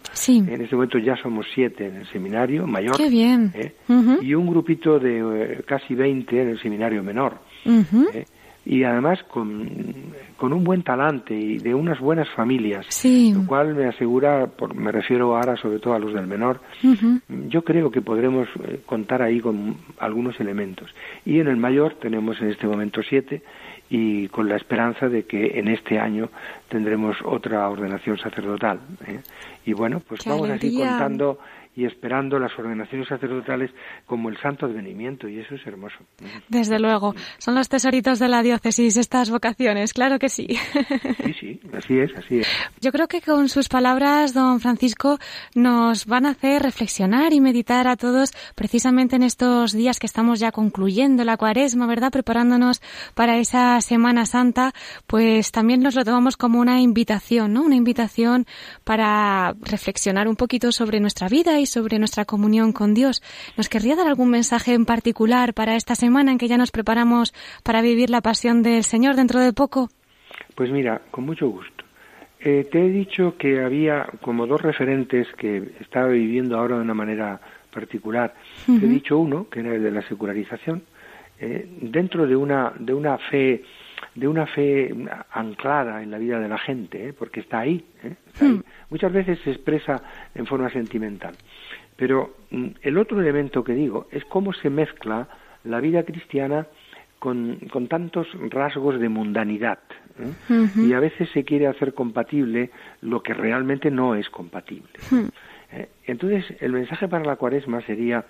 En 0.48 0.62
este 0.62 0.74
momento 0.74 0.98
ya 0.98 1.16
somos 1.16 1.46
siete 1.54 1.86
en 1.86 1.96
el 1.96 2.06
seminario 2.06 2.66
mayor. 2.66 2.96
bien. 3.08 3.52
¿eh? 3.54 3.72
Y 4.22 4.34
un 4.34 4.46
grupito 4.46 4.98
de 4.98 5.18
eh, 5.18 5.62
casi 5.66 5.94
veinte 5.94 6.40
en 6.40 6.50
el 6.50 6.60
seminario 6.60 7.02
menor. 7.02 7.38
¿eh? 7.66 8.24
Y 8.64 8.84
además 8.84 9.22
con, 9.24 9.68
con, 10.36 10.52
un 10.52 10.62
buen 10.62 10.82
talante 10.82 11.34
y 11.34 11.58
de 11.58 11.74
unas 11.74 11.98
buenas 11.98 12.28
familias, 12.36 12.86
lo 13.04 13.46
cual 13.46 13.74
me 13.74 13.86
asegura, 13.86 14.46
por, 14.46 14.74
me 14.74 14.92
refiero 14.92 15.34
ahora 15.34 15.56
sobre 15.56 15.78
todo 15.78 15.94
a 15.94 15.98
los 15.98 16.12
del 16.12 16.26
menor, 16.26 16.60
yo 17.48 17.62
creo 17.64 17.90
que 17.90 18.02
podremos 18.02 18.48
contar 18.84 19.22
ahí 19.22 19.40
con 19.40 19.76
algunos 19.98 20.38
elementos. 20.40 20.90
Y 21.24 21.40
en 21.40 21.48
el 21.48 21.56
mayor 21.56 21.94
tenemos 21.94 22.40
en 22.42 22.50
este 22.50 22.66
momento 22.66 23.00
siete 23.02 23.42
y 23.90 24.28
con 24.28 24.48
la 24.48 24.56
esperanza 24.56 25.08
de 25.08 25.24
que 25.24 25.58
en 25.58 25.66
este 25.66 25.98
año 25.98 26.30
tendremos 26.68 27.16
otra 27.24 27.68
ordenación 27.68 28.16
sacerdotal. 28.18 28.78
¿eh? 29.06 29.20
Y 29.66 29.72
bueno, 29.72 30.00
pues 30.00 30.24
vamos 30.24 30.48
así 30.48 30.78
contando 30.78 31.40
y 31.80 31.86
esperando 31.86 32.38
las 32.38 32.52
ordenaciones 32.58 33.08
sacerdotales 33.08 33.70
como 34.04 34.28
el 34.28 34.36
santo 34.38 34.66
advenimiento 34.66 35.26
y 35.28 35.38
eso 35.38 35.54
es 35.54 35.66
hermoso. 35.66 35.96
Desde 36.48 36.78
luego, 36.78 37.14
son 37.38 37.54
los 37.54 37.70
tesoritos 37.70 38.18
de 38.18 38.28
la 38.28 38.42
diócesis 38.42 38.98
estas 38.98 39.30
vocaciones, 39.30 39.94
claro 39.94 40.18
que 40.18 40.28
sí. 40.28 40.48
Sí, 41.20 41.34
sí, 41.38 41.60
así 41.72 41.98
es, 41.98 42.10
así 42.16 42.38
es. 42.38 42.48
Yo 42.80 42.90
creo 42.92 43.06
que 43.06 43.20
con 43.20 43.48
sus 43.48 43.68
palabras, 43.68 44.34
don 44.34 44.58
Francisco, 44.60 45.18
nos 45.54 46.06
van 46.06 46.26
a 46.26 46.30
hacer 46.30 46.62
reflexionar 46.62 47.32
y 47.32 47.40
meditar 47.40 47.86
a 47.86 47.96
todos 47.96 48.32
precisamente 48.54 49.16
en 49.16 49.22
estos 49.22 49.72
días 49.72 49.98
que 49.98 50.06
estamos 50.06 50.40
ya 50.40 50.50
concluyendo 50.50 51.24
la 51.24 51.36
cuaresma, 51.36 51.86
¿verdad? 51.86 52.10
Preparándonos 52.10 52.80
para 53.14 53.38
esa 53.38 53.80
Semana 53.80 54.26
Santa, 54.26 54.72
pues 55.06 55.52
también 55.52 55.80
nos 55.80 55.94
lo 55.94 56.04
tomamos 56.04 56.36
como 56.36 56.58
una 56.58 56.80
invitación, 56.80 57.52
¿no? 57.52 57.62
Una 57.62 57.76
invitación 57.76 58.46
para 58.82 59.54
reflexionar 59.60 60.26
un 60.26 60.36
poquito 60.36 60.72
sobre 60.72 61.00
nuestra 61.00 61.28
vida 61.28 61.60
y 61.60 61.66
sobre 61.70 61.98
nuestra 61.98 62.24
comunión 62.24 62.72
con 62.72 62.94
Dios. 62.94 63.22
¿Nos 63.56 63.68
querría 63.68 63.96
dar 63.96 64.06
algún 64.06 64.30
mensaje 64.30 64.74
en 64.74 64.84
particular 64.84 65.54
para 65.54 65.76
esta 65.76 65.94
semana 65.94 66.32
en 66.32 66.38
que 66.38 66.48
ya 66.48 66.58
nos 66.58 66.70
preparamos 66.70 67.32
para 67.62 67.82
vivir 67.82 68.10
la 68.10 68.20
pasión 68.20 68.62
del 68.62 68.84
Señor 68.84 69.16
dentro 69.16 69.40
de 69.40 69.52
poco? 69.52 69.88
Pues 70.54 70.70
mira, 70.70 71.00
con 71.10 71.24
mucho 71.24 71.48
gusto. 71.48 71.84
Eh, 72.40 72.68
te 72.70 72.86
he 72.86 72.88
dicho 72.88 73.36
que 73.36 73.62
había 73.62 74.06
como 74.22 74.46
dos 74.46 74.62
referentes 74.62 75.28
que 75.36 75.72
estaba 75.80 76.08
viviendo 76.08 76.58
ahora 76.58 76.76
de 76.76 76.82
una 76.82 76.94
manera 76.94 77.40
particular. 77.72 78.34
Te 78.66 78.72
he 78.72 78.88
dicho 78.88 79.18
uno, 79.18 79.48
que 79.48 79.60
era 79.60 79.74
el 79.74 79.82
de 79.82 79.90
la 79.90 80.02
secularización, 80.08 80.82
eh, 81.38 81.68
dentro 81.82 82.26
de 82.26 82.36
una, 82.36 82.72
de 82.78 82.94
una 82.94 83.18
fe 83.18 83.62
de 84.14 84.26
una 84.26 84.46
fe 84.46 84.92
anclada 85.32 86.02
en 86.02 86.10
la 86.10 86.18
vida 86.18 86.40
de 86.40 86.48
la 86.48 86.58
gente, 86.58 87.08
¿eh? 87.08 87.12
porque 87.12 87.40
está 87.40 87.60
ahí, 87.60 87.84
está 87.94 88.44
ahí. 88.44 88.50
Hmm. 88.50 88.60
Muchas 88.88 89.12
veces 89.12 89.38
se 89.44 89.50
expresa 89.50 90.02
en 90.34 90.46
forma 90.46 90.70
sentimental. 90.70 91.34
Pero 92.00 92.34
mm, 92.50 92.66
el 92.80 92.96
otro 92.96 93.20
elemento 93.20 93.62
que 93.62 93.74
digo 93.74 94.08
es 94.10 94.24
cómo 94.24 94.54
se 94.54 94.70
mezcla 94.70 95.28
la 95.64 95.80
vida 95.80 96.02
cristiana 96.02 96.66
con, 97.18 97.56
con 97.70 97.88
tantos 97.88 98.26
rasgos 98.48 98.98
de 98.98 99.10
mundanidad. 99.10 99.80
¿eh? 100.18 100.66
Y 100.76 100.94
a 100.94 101.00
veces 101.00 101.28
se 101.34 101.44
quiere 101.44 101.66
hacer 101.66 101.92
compatible 101.92 102.70
lo 103.02 103.22
que 103.22 103.34
realmente 103.34 103.90
no 103.90 104.14
es 104.14 104.30
compatible. 104.30 104.88
¿eh? 105.72 105.90
Entonces, 106.06 106.46
el 106.60 106.72
mensaje 106.72 107.06
para 107.06 107.26
la 107.26 107.36
cuaresma 107.36 107.82
sería, 107.82 108.24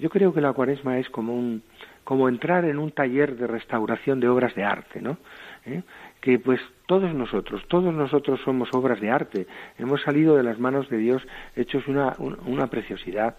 yo 0.00 0.10
creo 0.10 0.34
que 0.34 0.40
la 0.40 0.52
cuaresma 0.52 0.98
es 0.98 1.08
como 1.08 1.36
un 1.36 1.62
como 2.04 2.28
entrar 2.28 2.64
en 2.64 2.78
un 2.78 2.90
taller 2.92 3.36
de 3.36 3.46
restauración 3.46 4.20
de 4.20 4.28
obras 4.28 4.54
de 4.54 4.64
arte, 4.64 5.00
¿no? 5.00 5.18
¿Eh? 5.66 5.82
Que 6.20 6.38
pues 6.38 6.60
todos 6.86 7.12
nosotros, 7.14 7.62
todos 7.68 7.92
nosotros 7.92 8.40
somos 8.44 8.68
obras 8.72 9.00
de 9.00 9.10
arte, 9.10 9.46
hemos 9.78 10.02
salido 10.02 10.36
de 10.36 10.42
las 10.42 10.58
manos 10.58 10.88
de 10.90 10.98
Dios 10.98 11.22
hechos 11.56 11.88
una, 11.88 12.14
una 12.18 12.66
preciosidad. 12.66 13.36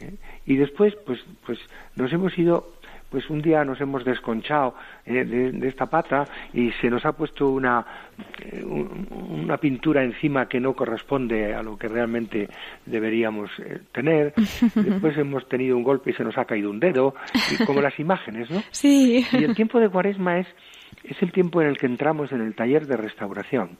¿eh? 0.00 0.14
Y 0.46 0.56
después, 0.56 0.94
pues, 1.06 1.24
pues 1.46 1.58
nos 1.94 2.12
hemos 2.12 2.36
ido 2.36 2.77
pues 3.10 3.28
un 3.30 3.40
día 3.40 3.64
nos 3.64 3.80
hemos 3.80 4.04
desconchado 4.04 4.74
eh, 5.06 5.24
de, 5.24 5.68
esta 5.68 5.86
pata 5.86 6.24
y 6.52 6.70
se 6.72 6.90
nos 6.90 7.04
ha 7.04 7.12
puesto 7.12 7.48
una, 7.48 7.84
eh, 8.40 8.62
una 8.62 9.56
pintura 9.56 10.04
encima 10.04 10.46
que 10.46 10.60
no 10.60 10.74
corresponde 10.74 11.54
a 11.54 11.62
lo 11.62 11.76
que 11.76 11.88
realmente 11.88 12.48
deberíamos 12.84 13.50
eh, 13.58 13.80
tener. 13.92 14.34
Después 14.74 15.16
hemos 15.16 15.48
tenido 15.48 15.76
un 15.76 15.82
golpe 15.82 16.10
y 16.10 16.14
se 16.14 16.24
nos 16.24 16.36
ha 16.36 16.44
caído 16.44 16.70
un 16.70 16.80
dedo, 16.80 17.14
y 17.52 17.64
como 17.64 17.80
las 17.80 17.98
imágenes, 17.98 18.50
¿no? 18.50 18.62
Sí. 18.70 19.24
Y 19.32 19.44
el 19.44 19.54
tiempo 19.54 19.80
de 19.80 19.88
cuaresma 19.88 20.38
es, 20.38 20.46
es 21.04 21.20
el 21.22 21.32
tiempo 21.32 21.62
en 21.62 21.68
el 21.68 21.78
que 21.78 21.86
entramos 21.86 22.32
en 22.32 22.42
el 22.42 22.54
taller 22.54 22.86
de 22.86 22.96
restauración 22.96 23.78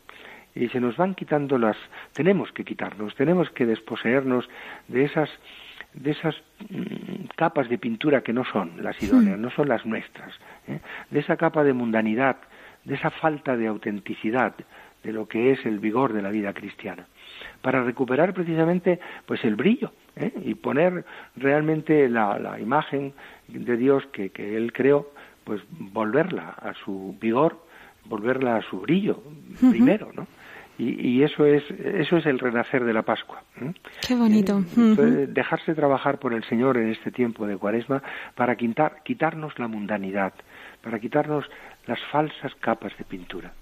y 0.55 0.69
se 0.69 0.81
nos 0.81 0.97
van 0.97 1.15
quitando 1.15 1.59
las 1.59 1.77
tenemos 2.15 2.51
que 2.53 2.65
quitarnos 2.65 3.15
tenemos 3.15 3.51
que 3.51 3.67
desposeernos 3.67 4.49
de 4.89 5.05
esas 5.05 5.29
de 6.01 6.13
esas 6.13 6.35
mm, 6.69 7.27
capas 7.37 7.69
de 7.69 7.79
pintura 7.79 8.23
que 8.23 8.33
no 8.33 8.45
son 8.45 8.83
las 8.83 9.01
idóneas, 9.03 9.39
no 9.39 9.51
son 9.51 9.69
las 9.69 9.85
nuestras, 9.85 10.33
¿eh? 10.67 10.81
de 11.11 11.21
esa 11.21 11.37
capa 11.37 11.65
de 11.65 11.73
mundanidad, 11.73 12.37
de 12.85 12.95
esa 12.95 13.11
falta 13.11 13.57
de 13.57 13.67
autenticidad 13.67 14.55
de 15.03 15.13
lo 15.13 15.29
que 15.29 15.53
es 15.53 15.65
el 15.65 15.79
vigor 15.79 16.13
de 16.13 16.23
la 16.23 16.31
vida 16.31 16.53
cristiana, 16.53 17.07
para 17.63 17.83
recuperar 17.83 18.35
precisamente 18.35 18.99
pues 19.27 19.45
el 19.45 19.57
brillo 19.57 19.93
¿eh? 20.17 20.33
y 20.45 20.55
poner 20.55 21.05
realmente 21.37 22.09
la, 22.09 22.59
imagen 22.61 23.13
de 23.49 23.77
Dios 23.77 24.07
que, 24.13 24.31
que 24.31 24.57
Él 24.57 24.73
creó, 24.73 25.11
pues 25.45 25.63
volverla 25.71 26.51
a 26.51 26.75
su 26.75 27.17
vigor, 27.21 27.65
volverla 28.05 28.57
a 28.57 28.63
su 28.63 28.81
brillo 28.81 29.23
primero, 29.61 30.11
¿no? 30.15 30.27
Y, 30.79 31.23
eso 31.25 31.45
es 31.45 31.65
eso 31.71 32.19
es 32.19 32.27
el 32.27 32.39
renacer 32.39 32.85
de 32.85 32.93
la 32.93 33.03
Pascua. 33.03 33.43
Qué 34.07 34.15
bonito. 34.15 34.63
Eh, 34.77 35.27
dejarse 35.29 35.75
trabajar 35.75 36.19
por 36.19 36.33
el 36.33 36.45
Señor 36.45 36.77
en 36.77 36.91
este 36.91 37.11
tiempo 37.11 37.47
de 37.47 37.57
Cuaresma 37.57 38.03
para 38.37 38.55
quitar, 38.57 39.03
quitarnos 39.03 39.59
la 39.59 39.67
mundanidad, 39.67 40.33
para 40.81 41.01
quitarnos 41.01 41.45
las 41.87 41.99
falsas 42.13 42.55
capas 42.61 42.97
de 42.97 43.05
pintura. 43.05 43.53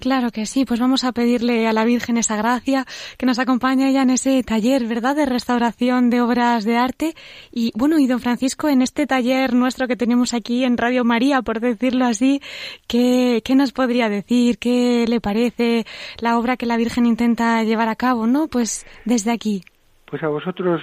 Claro 0.00 0.30
que 0.30 0.46
sí, 0.46 0.64
pues 0.64 0.80
vamos 0.80 1.04
a 1.04 1.12
pedirle 1.12 1.68
a 1.68 1.74
la 1.74 1.84
Virgen 1.84 2.16
esa 2.16 2.34
gracia 2.34 2.86
que 3.18 3.26
nos 3.26 3.38
acompañe 3.38 3.92
ya 3.92 4.00
en 4.00 4.10
ese 4.10 4.42
taller, 4.42 4.86
¿verdad?, 4.86 5.14
de 5.14 5.26
restauración 5.26 6.08
de 6.08 6.22
obras 6.22 6.64
de 6.64 6.78
arte. 6.78 7.12
Y 7.52 7.70
bueno, 7.76 7.98
y 7.98 8.06
don 8.06 8.18
Francisco, 8.18 8.70
en 8.70 8.80
este 8.80 9.06
taller 9.06 9.52
nuestro 9.52 9.86
que 9.86 9.96
tenemos 9.96 10.32
aquí 10.32 10.64
en 10.64 10.78
Radio 10.78 11.04
María, 11.04 11.42
por 11.42 11.60
decirlo 11.60 12.06
así, 12.06 12.40
¿qué, 12.88 13.42
qué 13.44 13.54
nos 13.54 13.72
podría 13.72 14.08
decir? 14.08 14.56
¿Qué 14.58 15.04
le 15.06 15.20
parece 15.20 15.84
la 16.18 16.38
obra 16.38 16.56
que 16.56 16.64
la 16.64 16.78
Virgen 16.78 17.04
intenta 17.04 17.62
llevar 17.62 17.90
a 17.90 17.96
cabo, 17.96 18.26
no? 18.26 18.48
Pues 18.48 18.86
desde 19.04 19.32
aquí. 19.32 19.62
Pues 20.06 20.22
a 20.22 20.28
vosotros 20.28 20.80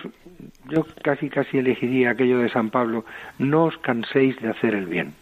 yo 0.70 0.86
casi 1.04 1.28
casi 1.30 1.58
elegiría 1.58 2.12
aquello 2.12 2.38
de 2.38 2.50
San 2.50 2.70
Pablo, 2.70 3.04
no 3.40 3.66
os 3.66 3.78
canséis 3.80 4.40
de 4.42 4.50
hacer 4.50 4.76
el 4.76 4.86
bien. 4.86 5.16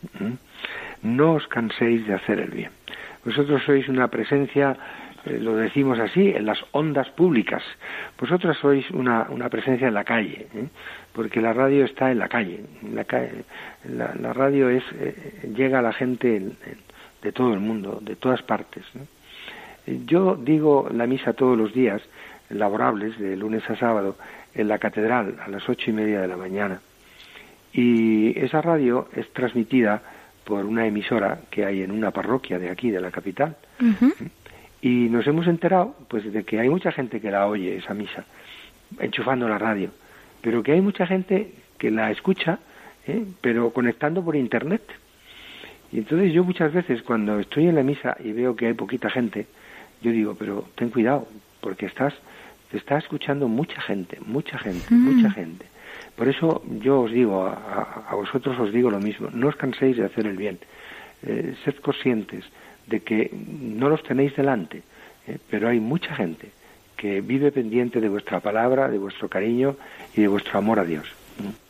No 1.01 1.33
os 1.35 1.47
canséis 1.47 2.05
de 2.05 2.13
hacer 2.13 2.39
el 2.39 2.51
bien. 2.51 2.71
Vosotros 3.25 3.63
sois 3.65 3.89
una 3.89 4.07
presencia, 4.07 4.77
eh, 5.25 5.39
lo 5.41 5.55
decimos 5.55 5.99
así, 5.99 6.29
en 6.29 6.45
las 6.45 6.63
ondas 6.71 7.09
públicas. 7.09 7.63
Vosotros 8.19 8.55
sois 8.61 8.89
una, 8.91 9.25
una 9.29 9.49
presencia 9.49 9.87
en 9.87 9.95
la 9.95 10.03
calle, 10.03 10.47
¿eh? 10.53 10.67
porque 11.11 11.41
la 11.41 11.51
radio 11.51 11.85
está 11.85 12.11
en 12.11 12.19
la 12.19 12.29
calle. 12.29 12.61
la, 12.93 14.13
la, 14.13 14.33
radio 14.33 14.69
es, 14.69 14.83
eh, 14.93 15.49
llega 15.55 15.79
a 15.79 15.81
la 15.81 15.93
gente 15.93 16.39
de 17.21 17.31
todo 17.31 17.53
el 17.53 17.59
mundo, 17.59 17.97
de 17.99 18.15
todas 18.15 18.43
partes. 18.43 18.83
Yo 19.87 20.35
digo 20.35 20.87
la 20.93 21.07
misa 21.07 21.33
todos 21.33 21.57
los 21.57 21.73
días, 21.73 22.01
laborables, 22.49 23.17
de 23.17 23.35
lunes 23.35 23.67
a 23.69 23.75
sábado, 23.75 24.17
en 24.53 24.67
la 24.67 24.77
catedral 24.77 25.37
a 25.43 25.49
las 25.49 25.67
ocho 25.67 25.89
y 25.89 25.93
media 25.93 26.21
de 26.21 26.27
la 26.27 26.37
mañana. 26.37 26.79
Y 27.73 28.37
esa 28.39 28.61
radio 28.61 29.09
es 29.15 29.27
transmitida 29.33 30.01
por 30.45 30.65
una 30.65 30.85
emisora 30.85 31.39
que 31.49 31.65
hay 31.65 31.81
en 31.81 31.91
una 31.91 32.11
parroquia 32.11 32.59
de 32.59 32.69
aquí, 32.69 32.91
de 32.91 33.01
la 33.01 33.11
capital. 33.11 33.57
Y 34.81 35.09
nos 35.09 35.25
hemos 35.27 35.47
enterado 35.47 35.95
pues 36.07 36.31
de 36.31 36.43
que 36.43 36.59
hay 36.59 36.69
mucha 36.69 36.91
gente 36.91 37.19
que 37.19 37.31
la 37.31 37.47
oye 37.47 37.77
esa 37.77 37.93
misa, 37.93 38.23
enchufando 38.99 39.49
la 39.49 39.57
radio, 39.57 39.89
pero 40.41 40.61
que 40.61 40.73
hay 40.73 40.81
mucha 40.81 41.07
gente 41.07 41.51
que 41.77 41.89
la 41.89 42.11
escucha, 42.11 42.59
¿eh? 43.07 43.25
pero 43.41 43.71
conectando 43.71 44.23
por 44.23 44.35
internet. 44.35 44.83
Y 45.91 45.99
entonces 45.99 46.33
yo 46.33 46.43
muchas 46.43 46.71
veces 46.73 47.01
cuando 47.01 47.39
estoy 47.39 47.67
en 47.67 47.75
la 47.75 47.83
misa 47.83 48.15
y 48.23 48.31
veo 48.31 48.55
que 48.55 48.67
hay 48.67 48.73
poquita 48.73 49.09
gente, 49.09 49.47
yo 50.01 50.11
digo, 50.11 50.35
pero 50.37 50.67
ten 50.75 50.89
cuidado, 50.89 51.27
porque 51.61 51.87
estás, 51.87 52.13
te 52.69 52.77
está 52.77 52.97
escuchando 52.97 53.47
mucha 53.47 53.81
gente, 53.81 54.19
mucha 54.23 54.57
gente, 54.59 54.93
mucha 54.93 55.31
gente. 55.31 55.65
Por 56.15 56.27
eso 56.27 56.63
yo 56.81 57.01
os 57.01 57.11
digo, 57.11 57.45
a, 57.45 58.15
vosotros 58.15 58.57
os 58.59 58.71
digo 58.71 58.89
lo 58.89 58.99
mismo, 58.99 59.29
no 59.33 59.47
os 59.47 59.55
canséis 59.55 59.97
de 59.97 60.05
hacer 60.05 60.25
el 60.27 60.37
bien, 60.37 60.59
eh, 61.23 61.55
sed 61.65 61.75
conscientes 61.83 62.45
de 62.87 63.01
que 63.01 63.29
no 63.33 63.89
los 63.89 64.03
tenéis 64.03 64.35
delante, 64.35 64.83
eh, 65.27 65.37
pero 65.49 65.67
hay 65.67 65.79
mucha 65.79 66.15
gente 66.15 66.51
que 66.95 67.19
vive 67.19 67.51
pendiente 67.51 67.99
de 67.99 68.07
vuestra 68.07 68.39
palabra, 68.39 68.87
de 68.87 68.97
vuestro 68.97 69.27
cariño 69.27 69.75
y 70.15 70.21
de 70.21 70.27
vuestro 70.27 70.57
amor 70.57 70.79
a 70.79 70.85
Dios. 70.85 71.07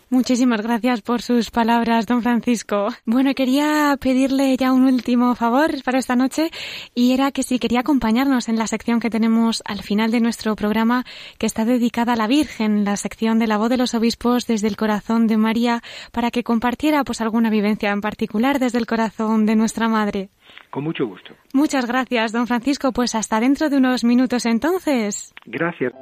Muchísimas 0.09 0.61
gracias 0.61 1.01
por 1.01 1.21
sus 1.21 1.49
palabras, 1.49 2.05
don 2.05 2.21
Francisco. 2.21 2.87
Bueno, 3.05 3.33
quería 3.33 3.97
pedirle 3.99 4.55
ya 4.55 4.71
un 4.71 4.85
último 4.85 5.33
favor 5.35 5.71
para 5.83 5.97
esta 5.97 6.15
noche 6.15 6.51
y 6.93 7.13
era 7.13 7.31
que 7.31 7.41
si 7.41 7.57
quería 7.57 7.79
acompañarnos 7.79 8.47
en 8.47 8.57
la 8.57 8.67
sección 8.67 8.99
que 8.99 9.09
tenemos 9.09 9.63
al 9.65 9.81
final 9.81 10.11
de 10.11 10.19
nuestro 10.19 10.55
programa 10.55 11.05
que 11.39 11.47
está 11.47 11.65
dedicada 11.65 12.13
a 12.13 12.15
la 12.15 12.27
Virgen, 12.27 12.85
la 12.85 12.97
sección 12.97 13.39
de 13.39 13.47
la 13.47 13.57
voz 13.57 13.69
de 13.69 13.77
los 13.77 13.95
obispos 13.95 14.45
desde 14.45 14.67
el 14.67 14.77
corazón 14.77 15.27
de 15.27 15.37
María, 15.37 15.81
para 16.11 16.29
que 16.29 16.43
compartiera 16.43 17.03
pues 17.03 17.21
alguna 17.21 17.49
vivencia 17.49 17.91
en 17.91 18.01
particular 18.01 18.59
desde 18.59 18.77
el 18.77 18.85
corazón 18.85 19.45
de 19.45 19.55
nuestra 19.55 19.89
Madre. 19.89 20.29
Con 20.69 20.83
mucho 20.83 21.05
gusto. 21.07 21.33
Muchas 21.53 21.85
gracias, 21.85 22.31
don 22.31 22.47
Francisco. 22.47 22.91
Pues 22.91 23.15
hasta 23.15 23.39
dentro 23.39 23.69
de 23.69 23.77
unos 23.77 24.03
minutos 24.03 24.45
entonces. 24.45 25.33
Gracias. 25.45 25.93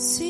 Sí. 0.00 0.29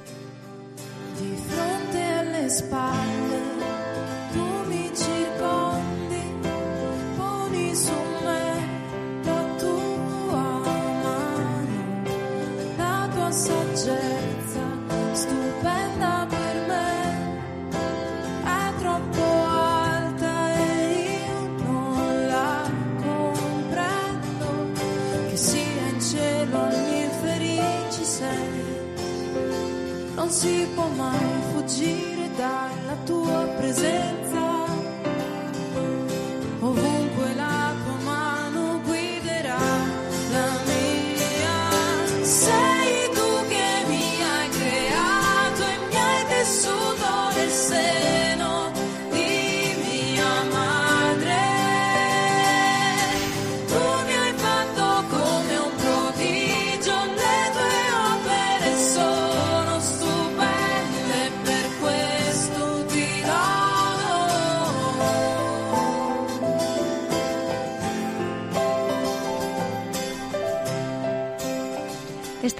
Si 30.31 30.65
può 30.73 30.87
mai 30.87 31.41
fuggire 31.51 32.29
dalla 32.37 32.95
tua 33.03 33.43
presenza. 33.57 34.50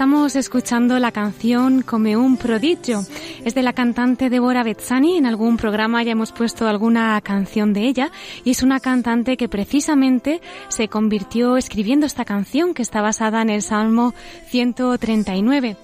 Estamos 0.02 0.34
escuchando 0.34 0.98
la 0.98 1.12
canción 1.12 1.82
Come 1.82 2.16
un 2.16 2.36
prodigio. 2.36 3.04
Es 3.44 3.54
de 3.54 3.62
la 3.62 3.72
cantante 3.72 4.30
Débora 4.30 4.64
Bezzani. 4.64 5.16
En 5.16 5.26
algún 5.26 5.56
programa 5.56 6.02
ya 6.02 6.10
hemos 6.10 6.32
puesto 6.32 6.66
alguna 6.66 7.20
canción 7.20 7.72
de 7.72 7.82
ella. 7.82 8.10
Y 8.42 8.50
es 8.50 8.64
una 8.64 8.80
cantante 8.80 9.36
que 9.36 9.48
precisamente 9.48 10.40
se 10.66 10.88
convirtió 10.88 11.56
escribiendo 11.56 12.04
esta 12.04 12.24
canción 12.24 12.74
que 12.74 12.82
está 12.82 13.00
basada 13.00 13.42
en 13.42 13.50
el 13.50 13.62
Salmo 13.62 14.12
139. 14.48 15.76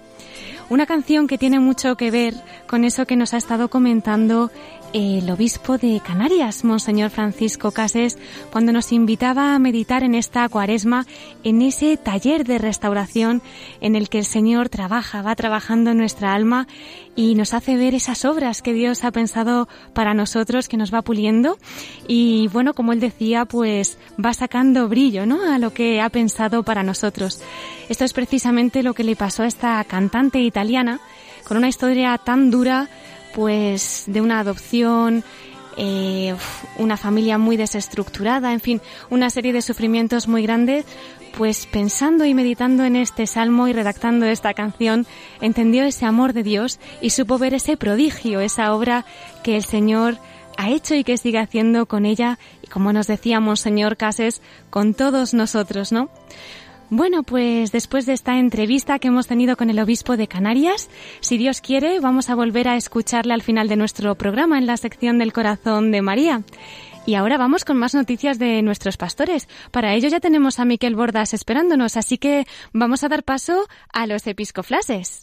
Una 0.69 0.85
canción 0.85 1.29
que 1.29 1.39
tiene 1.39 1.61
mucho 1.61 1.97
que 1.97 2.11
ver 2.11 2.35
con 2.67 2.85
eso 2.85 3.07
que 3.07 3.15
nos 3.15 3.35
ha 3.35 3.37
estado 3.37 3.69
comentando 3.69 4.51
el 4.93 5.31
obispo 5.31 5.77
de 5.79 6.01
Canarias, 6.05 6.65
Monseñor 6.65 7.11
Francisco 7.11 7.73
Cases, 7.73 8.19
cuando 8.51 8.73
nos 8.73 8.93
invitaba 8.93 9.55
a 9.55 9.59
meditar 9.59 10.03
en 10.03 10.15
esta 10.15 10.49
cuaresma, 10.49 11.07
en 11.45 11.63
ese 11.63 11.97
taller 11.97 12.45
de 12.45 12.59
restauración 12.59 13.43
en 13.81 13.97
el 13.97 14.09
que 14.09 14.19
el 14.19 14.25
Señor 14.25 14.69
trabaja, 14.69 15.23
va 15.23 15.37
trabajando 15.37 15.91
en 15.91 15.99
nuestra 15.99 16.35
alma 16.35 16.67
y 17.17 17.35
nos 17.35 17.55
hace 17.55 17.77
ver 17.77 17.95
esas 17.95 18.25
obras 18.25 18.63
que 18.63 18.73
Dios 18.73 19.05
ha 19.05 19.11
pensado 19.11 19.69
para 19.93 20.15
nosotros, 20.15 20.69
que 20.69 20.77
nos 20.77 20.93
va 20.93 21.03
puliendo 21.03 21.59
y 22.07 22.49
bueno, 22.49 22.75
como 22.75 22.93
él 22.93 23.01
decía, 23.01 23.45
pues 23.45 23.99
va 24.25 24.33
sacando 24.33 24.89
brillo, 24.89 25.27
¿no? 25.27 25.53
A 25.53 25.59
lo 25.59 25.73
que 25.73 26.01
ha 26.01 26.09
pensado 26.09 26.63
para 26.63 26.83
nosotros. 26.83 27.43
Esto 27.89 28.05
es 28.05 28.13
precisamente 28.13 28.83
lo 28.83 28.95
que 28.95 29.05
le 29.05 29.17
pasó 29.17 29.43
a 29.43 29.47
esta 29.47 29.83
cantante 29.85 30.41
italiana 30.41 31.01
con 31.49 31.57
una 31.57 31.69
historia 31.69 32.19
tan 32.19 32.51
dura, 32.51 32.89
pues 33.35 34.05
de 34.07 34.21
una 34.21 34.41
adopción, 34.41 35.25
eh, 35.77 36.35
una 36.77 36.97
familia 36.97 37.39
muy 37.39 37.57
desestructurada, 37.57 38.53
en 38.53 38.61
fin, 38.61 38.81
una 39.11 39.31
serie 39.31 39.53
de 39.53 39.63
sufrimientos 39.63 40.27
muy 40.27 40.43
grandes, 40.43 40.85
pues 41.37 41.67
pensando 41.67 42.25
y 42.25 42.35
meditando 42.35 42.85
en 42.85 42.97
este 42.97 43.27
salmo 43.29 43.69
y 43.69 43.73
redactando 43.73 44.27
esta 44.27 44.55
canción, 44.55 45.07
entendió 45.41 45.85
ese 45.85 46.05
amor 46.05 46.33
de 46.33 46.43
Dios 46.43 46.81
y 47.01 47.11
supo 47.11 47.39
ver 47.39 47.55
ese 47.55 47.77
prodigio, 47.77 48.41
esa 48.41 48.75
obra 48.75 49.05
que 49.45 49.57
el 49.57 49.63
Señor 49.63 50.19
ha 50.57 50.71
hecho 50.71 50.97
y 50.97 51.05
que 51.05 51.17
sigue 51.17 51.39
haciendo 51.39 51.87
con 51.87 52.05
ella 52.05 52.39
y 52.61 52.67
como 52.67 52.93
nos 52.93 53.07
decía 53.07 53.39
Monseñor 53.39 53.97
Cases, 53.97 54.43
con 54.71 54.95
todos 54.95 55.33
nosotros, 55.33 55.93
¿no? 55.93 56.11
Bueno, 56.91 57.23
pues 57.23 57.71
después 57.71 58.07
de 58.07 58.15
esta 58.15 58.39
entrevista 58.39 58.99
que 58.99 59.09
hemos 59.09 59.27
tenido 59.27 59.57
con 59.57 59.69
el 59.69 59.79
obispo 59.79 60.17
de 60.17 60.27
Canarias, 60.27 60.89
si 61.21 61.37
Dios 61.37 61.61
quiere, 61.61 62.01
vamos 62.01 62.31
a 62.31 62.35
volver 62.35 62.67
a 62.67 62.77
escucharle 62.77 63.35
al 63.35 63.43
final 63.43 63.69
de 63.69 63.77
nuestro 63.77 64.15
programa 64.15 64.57
en 64.57 64.67
la 64.67 64.79
sección 64.79 65.19
del 65.19 65.35
corazón 65.35 65.91
de 65.91 66.01
María. 66.01 66.43
Y 67.05 67.15
ahora 67.15 67.37
vamos 67.37 67.67
con 67.67 67.77
más 67.77 67.95
noticias 67.95 68.39
de 68.39 68.63
nuestros 68.63 68.97
pastores. 68.97 69.49
Para 69.71 69.95
ello 69.95 70.09
ya 70.09 70.21
tenemos 70.21 70.59
a 70.59 70.65
Miquel 70.65 70.95
Bordas 70.95 71.35
esperándonos, 71.35 71.97
así 71.97 72.17
que 72.17 72.47
vamos 72.73 73.05
a 73.05 73.09
dar 73.09 73.23
paso 73.23 73.67
a 73.93 74.07
los 74.07 74.27
episcoflases. 74.27 75.23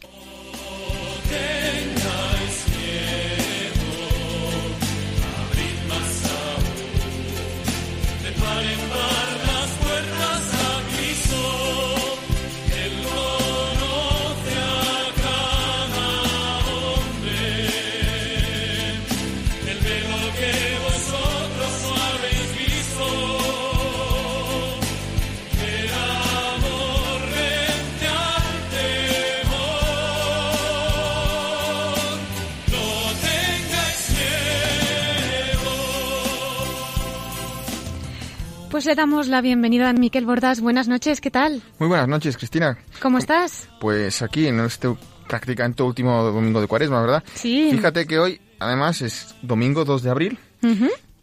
Pues 38.76 38.84
le 38.88 38.96
damos 38.96 39.30
la 39.30 39.40
bienvenida 39.40 39.90
a 39.90 39.94
Miquel 39.94 40.26
Bordas. 40.26 40.60
Buenas 40.60 40.90
noches, 40.90 41.22
¿qué 41.22 41.32
tal? 41.32 41.62
Muy 41.80 41.88
buenas 41.88 42.10
noches, 42.10 42.36
Cristina. 42.36 42.78
¿Cómo 43.02 43.20
estás? 43.20 43.70
Pues 43.80 44.22
aquí 44.22 44.48
en 44.48 44.60
este 44.60 44.94
prácticamente 45.30 45.82
último 45.82 46.22
domingo 46.24 46.60
de 46.60 46.68
cuaresma, 46.68 47.00
¿verdad? 47.00 47.24
Sí. 47.36 47.70
Fíjate 47.72 48.06
que 48.06 48.20
hoy, 48.20 48.42
además, 48.60 49.02
es 49.02 49.34
domingo 49.42 49.86
2 49.86 50.04
de 50.04 50.10
abril 50.10 50.40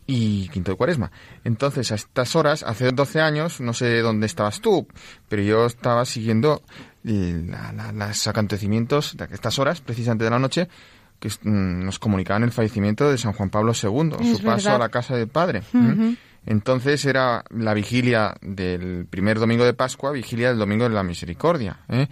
y 0.07 0.49
quinto 0.49 0.71
de 0.71 0.79
cuaresma. 0.79 1.13
Entonces, 1.45 1.93
a 1.93 1.97
estas 1.97 2.35
horas, 2.37 2.63
hace 2.63 2.91
12 2.91 3.21
años, 3.21 3.61
no 3.61 3.75
sé 3.75 4.01
dónde 4.01 4.25
estabas 4.25 4.63
tú, 4.63 4.87
pero 5.29 5.43
yo 5.43 5.67
estaba 5.67 6.07
siguiendo 6.07 6.63
eh, 7.05 7.45
la- 7.47 7.73
la- 7.93 8.09
los 8.09 8.27
acontecimientos 8.29 9.15
de 9.15 9.29
estas 9.31 9.59
horas, 9.59 9.83
precisamente 9.83 10.25
de 10.25 10.31
la 10.31 10.39
noche, 10.39 10.69
que 11.21 11.29
mm, 11.29 11.85
nos 11.85 11.99
comunicaban 11.99 12.45
el 12.45 12.51
fallecimiento 12.51 13.11
de 13.11 13.19
San 13.19 13.35
Juan 13.35 13.51
Pablo 13.51 13.73
II, 13.75 14.13
Es 14.21 14.39
su 14.39 14.43
paso 14.43 14.71
a 14.75 14.79
la 14.79 14.89
casa 14.89 15.17
del 15.17 15.29
Padre. 15.29 15.63
¿Mm? 15.73 16.13
Entonces 16.47 17.05
era 17.05 17.45
la 17.51 17.75
vigilia 17.75 18.35
del 18.41 19.07
primer 19.09 19.39
domingo 19.39 19.65
de 19.65 19.75
Pascua, 19.75 20.11
vigilia 20.13 20.49
del 20.49 20.59
domingo 20.59 20.85
de 20.85 20.95
la 20.95 21.03
misericordia. 21.03 21.79
¿eh? 21.89 22.09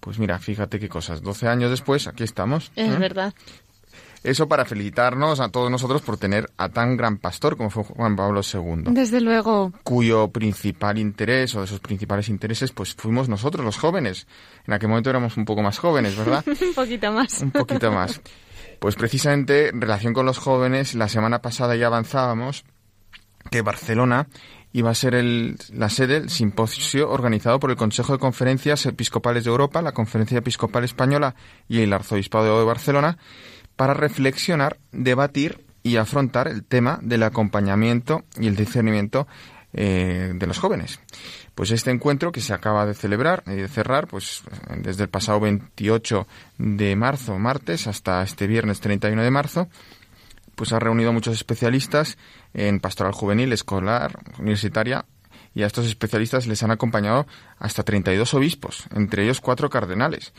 Pues 0.00 0.18
mira, 0.18 0.38
fíjate 0.38 0.78
qué 0.78 0.88
cosas. 0.88 1.22
12 1.22 1.48
años 1.48 1.70
después, 1.70 2.06
aquí 2.06 2.24
estamos. 2.24 2.72
Es 2.76 2.90
¿eh? 2.90 2.98
verdad. 2.98 3.34
Eso 4.22 4.48
para 4.48 4.64
felicitarnos 4.64 5.38
a 5.38 5.50
todos 5.50 5.70
nosotros 5.70 6.00
por 6.00 6.16
tener 6.16 6.50
a 6.56 6.70
tan 6.70 6.96
gran 6.96 7.18
pastor 7.18 7.58
como 7.58 7.68
fue 7.68 7.84
Juan 7.84 8.16
Pablo 8.16 8.40
II, 8.40 8.84
Desde 8.86 9.20
luego. 9.20 9.70
cuyo 9.82 10.28
principal 10.28 10.96
interés 10.96 11.54
o 11.54 11.60
de 11.60 11.66
sus 11.66 11.80
principales 11.80 12.30
intereses 12.30 12.72
pues 12.72 12.94
fuimos 12.94 13.28
nosotros 13.28 13.62
los 13.62 13.76
jóvenes. 13.76 14.26
En 14.66 14.72
aquel 14.72 14.88
momento 14.88 15.10
éramos 15.10 15.36
un 15.36 15.44
poco 15.44 15.60
más 15.60 15.78
jóvenes, 15.78 16.16
¿verdad? 16.16 16.42
Un 16.46 16.74
poquito 16.74 17.12
más. 17.12 17.42
un 17.42 17.50
poquito 17.50 17.92
más. 17.92 18.22
Pues 18.78 18.94
precisamente 18.94 19.68
en 19.68 19.80
relación 19.80 20.14
con 20.14 20.24
los 20.24 20.38
jóvenes, 20.38 20.94
la 20.94 21.08
semana 21.08 21.42
pasada 21.42 21.76
ya 21.76 21.88
avanzábamos 21.88 22.64
que 23.50 23.62
Barcelona 23.62 24.26
iba 24.72 24.90
a 24.90 24.94
ser 24.94 25.14
el- 25.14 25.56
la 25.72 25.88
sede 25.88 26.20
del 26.20 26.30
simposio 26.30 27.10
organizado 27.10 27.60
por 27.60 27.70
el 27.70 27.76
Consejo 27.76 28.12
de 28.12 28.18
Conferencias 28.18 28.86
Episcopales 28.86 29.44
de 29.44 29.50
Europa, 29.50 29.82
la 29.82 29.92
Conferencia 29.92 30.38
Episcopal 30.38 30.84
Española 30.84 31.34
y 31.68 31.80
el 31.80 31.92
Arzobispado 31.92 32.58
de 32.58 32.64
Barcelona 32.64 33.18
para 33.76 33.94
reflexionar, 33.94 34.78
debatir 34.92 35.64
y 35.82 35.96
afrontar 35.96 36.48
el 36.48 36.64
tema 36.64 36.98
del 37.02 37.22
acompañamiento 37.22 38.24
y 38.40 38.46
el 38.48 38.56
discernimiento 38.56 39.26
eh, 39.76 40.32
de 40.34 40.46
los 40.46 40.58
jóvenes. 40.58 41.00
Pues 41.56 41.72
este 41.72 41.90
encuentro 41.90 42.30
que 42.30 42.40
se 42.40 42.52
acaba 42.54 42.86
de 42.86 42.94
celebrar 42.94 43.42
y 43.46 43.54
de 43.56 43.66
cerrar, 43.68 44.06
pues 44.06 44.42
desde 44.76 45.02
el 45.04 45.08
pasado 45.08 45.40
28 45.40 46.26
de 46.58 46.94
marzo, 46.96 47.38
martes, 47.40 47.86
hasta 47.88 48.22
este 48.22 48.46
viernes 48.46 48.80
31 48.80 49.22
de 49.22 49.30
marzo, 49.32 49.68
pues 50.54 50.72
ha 50.72 50.78
reunido 50.78 51.12
muchos 51.12 51.34
especialistas 51.34 52.18
en 52.52 52.80
pastoral 52.80 53.12
juvenil, 53.12 53.52
escolar, 53.52 54.18
universitaria, 54.38 55.04
y 55.54 55.62
a 55.62 55.66
estos 55.66 55.86
especialistas 55.86 56.46
les 56.46 56.62
han 56.62 56.72
acompañado 56.72 57.26
hasta 57.58 57.84
32 57.84 58.34
obispos, 58.34 58.86
entre 58.94 59.22
ellos 59.22 59.40
cuatro 59.40 59.70
cardenales. 59.70 60.32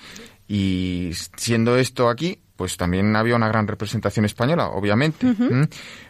Y 0.48 1.12
siendo 1.38 1.78
esto 1.78 2.10
aquí, 2.10 2.40
pues 2.58 2.78
también 2.78 3.16
había 3.16 3.36
una 3.36 3.48
gran 3.48 3.68
representación 3.68 4.26
española, 4.26 4.68
obviamente. 4.68 5.34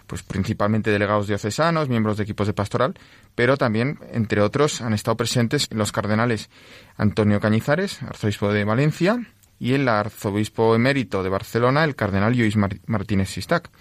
Pues 0.07 0.23
principalmente 0.23 0.91
delegados 0.91 1.27
diocesanos, 1.27 1.87
miembros 1.87 2.17
de 2.17 2.23
equipos 2.23 2.47
de 2.47 2.53
pastoral, 2.53 2.95
pero 3.35 3.57
también, 3.57 3.99
entre 4.11 4.41
otros, 4.41 4.81
han 4.81 4.93
estado 4.93 5.17
presentes 5.17 5.67
los 5.71 5.91
cardenales 5.91 6.49
Antonio 6.97 7.39
Cañizares, 7.39 8.01
arzobispo 8.01 8.51
de 8.51 8.63
Valencia, 8.63 9.19
y 9.65 9.73
el 9.73 9.89
arzobispo 9.89 10.75
emérito 10.75 11.23
de 11.23 11.29
Barcelona, 11.29 11.83
el 11.85 11.95
cardenal 11.95 12.35
Mar- 12.55 12.77
Martínez 12.85 13.29
Sistac. 13.29 13.71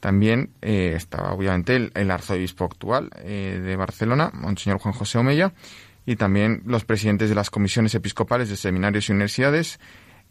También 0.00 0.54
eh, 0.62 0.94
estaba, 0.96 1.34
obviamente, 1.34 1.90
el, 1.92 2.10
arzobispo 2.10 2.64
actual 2.64 3.10
eh, 3.16 3.60
de 3.62 3.76
Barcelona, 3.76 4.30
Monseñor 4.32 4.78
Juan 4.78 4.94
José 4.94 5.18
Omeya, 5.18 5.52
y 6.06 6.16
también 6.16 6.62
los 6.64 6.86
presidentes 6.86 7.28
de 7.28 7.34
las 7.34 7.50
comisiones 7.50 7.94
episcopales 7.94 8.48
de 8.48 8.56
seminarios 8.56 9.10
y 9.10 9.12
universidades, 9.12 9.78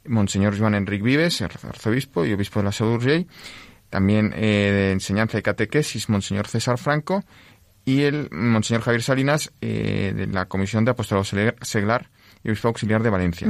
Monseñor 0.06 0.58
Joan 0.58 0.74
Enric 0.74 1.04
Vives, 1.04 1.40
arzobispo 1.44 2.26
y 2.26 2.34
obispo 2.34 2.60
de 2.62 2.64
la 2.64 2.72
Seu 2.72 2.88
d'Urgell, 2.88 3.28
también 3.92 4.34
eh, 4.36 4.72
de 4.74 4.92
enseñanza 4.94 5.38
y 5.38 5.44
catequesis, 5.44 6.10
Monseñor 6.10 6.48
César 6.48 6.80
Franco, 6.80 7.24
y 7.86 8.02
el 8.02 8.30
Monseñor 8.32 8.82
Javier 8.82 9.04
Salinas, 9.04 9.52
eh, 9.62 10.14
de 10.16 10.26
la 10.26 10.46
Comisión 10.48 10.84
de 10.84 10.92
Apostolado 10.92 11.26
Seglar 11.62 12.10
y 12.44 12.50
Obispo 12.50 12.70
Auxiliar 12.70 13.04
de 13.04 13.10
Valencia. 13.12 13.48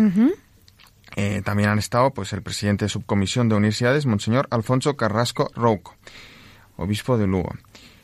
Eh, 1.15 1.41
también 1.43 1.69
han 1.69 1.79
estado 1.79 2.11
pues 2.11 2.31
el 2.33 2.41
presidente 2.41 2.85
de 2.85 2.89
subcomisión 2.89 3.49
de 3.49 3.55
universidades, 3.55 4.05
Monseñor 4.05 4.47
Alfonso 4.51 4.95
Carrasco 4.95 5.49
Rouco, 5.55 5.95
obispo 6.77 7.17
de 7.17 7.27
Lugo. 7.27 7.51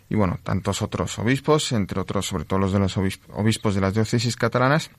Y 0.10 0.16
bueno, 0.16 0.40
tantos 0.44 0.82
otros 0.82 1.18
obispos, 1.20 1.72
entre 1.72 2.00
otros, 2.00 2.26
sobre 2.28 2.46
todo 2.46 2.60
los 2.60 2.72
de 2.74 2.80
los 2.80 2.98
obis- 2.98 3.20
obispos 3.34 3.74
de 3.76 3.82
las 3.82 3.94
diócesis 3.94 4.36
catalanas. 4.36 4.92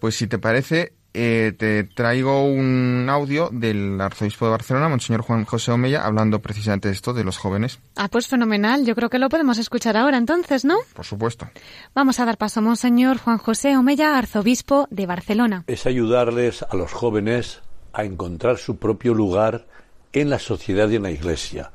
Pues 0.00 0.16
si 0.16 0.26
te 0.26 0.38
parece, 0.38 0.92
eh, 1.14 1.52
te 1.56 1.84
traigo 1.84 2.44
un 2.44 3.06
audio 3.08 3.48
del 3.52 4.00
arzobispo 4.00 4.44
de 4.46 4.50
Barcelona, 4.50 4.88
Monseñor 4.88 5.22
Juan 5.22 5.44
José 5.44 5.72
Omeya, 5.72 6.04
hablando 6.04 6.40
precisamente 6.40 6.88
de 6.88 6.94
esto, 6.94 7.14
de 7.14 7.24
los 7.24 7.38
jóvenes, 7.38 7.78
Ah, 7.96 8.08
pues 8.08 8.26
fenomenal. 8.26 8.84
Yo 8.84 8.94
creo 8.94 9.08
que 9.08 9.18
lo 9.18 9.28
podemos 9.28 9.58
escuchar 9.58 9.96
ahora 9.96 10.18
entonces, 10.18 10.64
¿no? 10.64 10.76
por 10.94 11.04
supuesto. 11.04 11.48
Vamos 11.94 12.20
a 12.20 12.24
dar 12.26 12.36
paso 12.36 12.60
a 12.60 12.62
Monseñor 12.62 13.18
Juan 13.18 13.38
José 13.38 13.76
Omeya, 13.76 14.18
arzobispo 14.18 14.88
de 14.90 15.06
Barcelona. 15.06 15.64
es 15.66 15.86
ayudarles 15.86 16.62
a 16.68 16.76
los 16.76 16.92
jóvenes 16.92 17.62
a 17.92 18.04
encontrar 18.04 18.58
su 18.58 18.76
propio 18.76 19.14
lugar 19.14 19.66
en 20.12 20.30
la 20.30 20.38
sociedad 20.38 20.88
y 20.90 20.96
en 20.96 21.04
la 21.04 21.10
iglesia. 21.12 21.70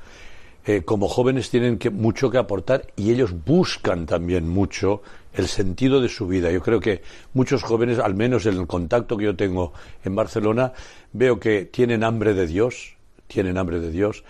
Eh, 0.66 0.84
como 0.84 1.08
jóvenes 1.08 1.50
tienen 1.50 1.78
que, 1.80 1.90
mucho 1.90 2.30
que 2.30 2.38
aportar 2.38 2.88
y 2.98 3.12
ellos 3.12 3.34
buscan 3.46 4.06
también 4.06 4.48
mucho 4.48 5.02
el 5.34 5.48
sentido 5.48 6.02
de 6.02 6.10
su 6.10 6.28
vida. 6.28 6.52
Yo 6.52 6.62
creo 6.62 6.80
que 6.80 7.02
muchos 7.34 7.64
jóvenes, 7.64 8.00
al 8.00 8.16
menos 8.16 8.46
en 8.46 8.58
el 8.58 8.68
contacto 8.68 9.18
que 9.18 9.26
yo 9.26 9.36
tengo 9.36 9.74
en 10.04 10.16
Barcelona, 10.16 10.74
veo 11.14 11.40
que 11.40 11.66
tienen 11.66 12.04
hambre 12.04 12.34
de 12.34 12.48
Dios, 12.48 12.96
tienen 13.28 13.58
hambre 13.58 13.80
de 13.80 13.92
Dios, 13.92 14.24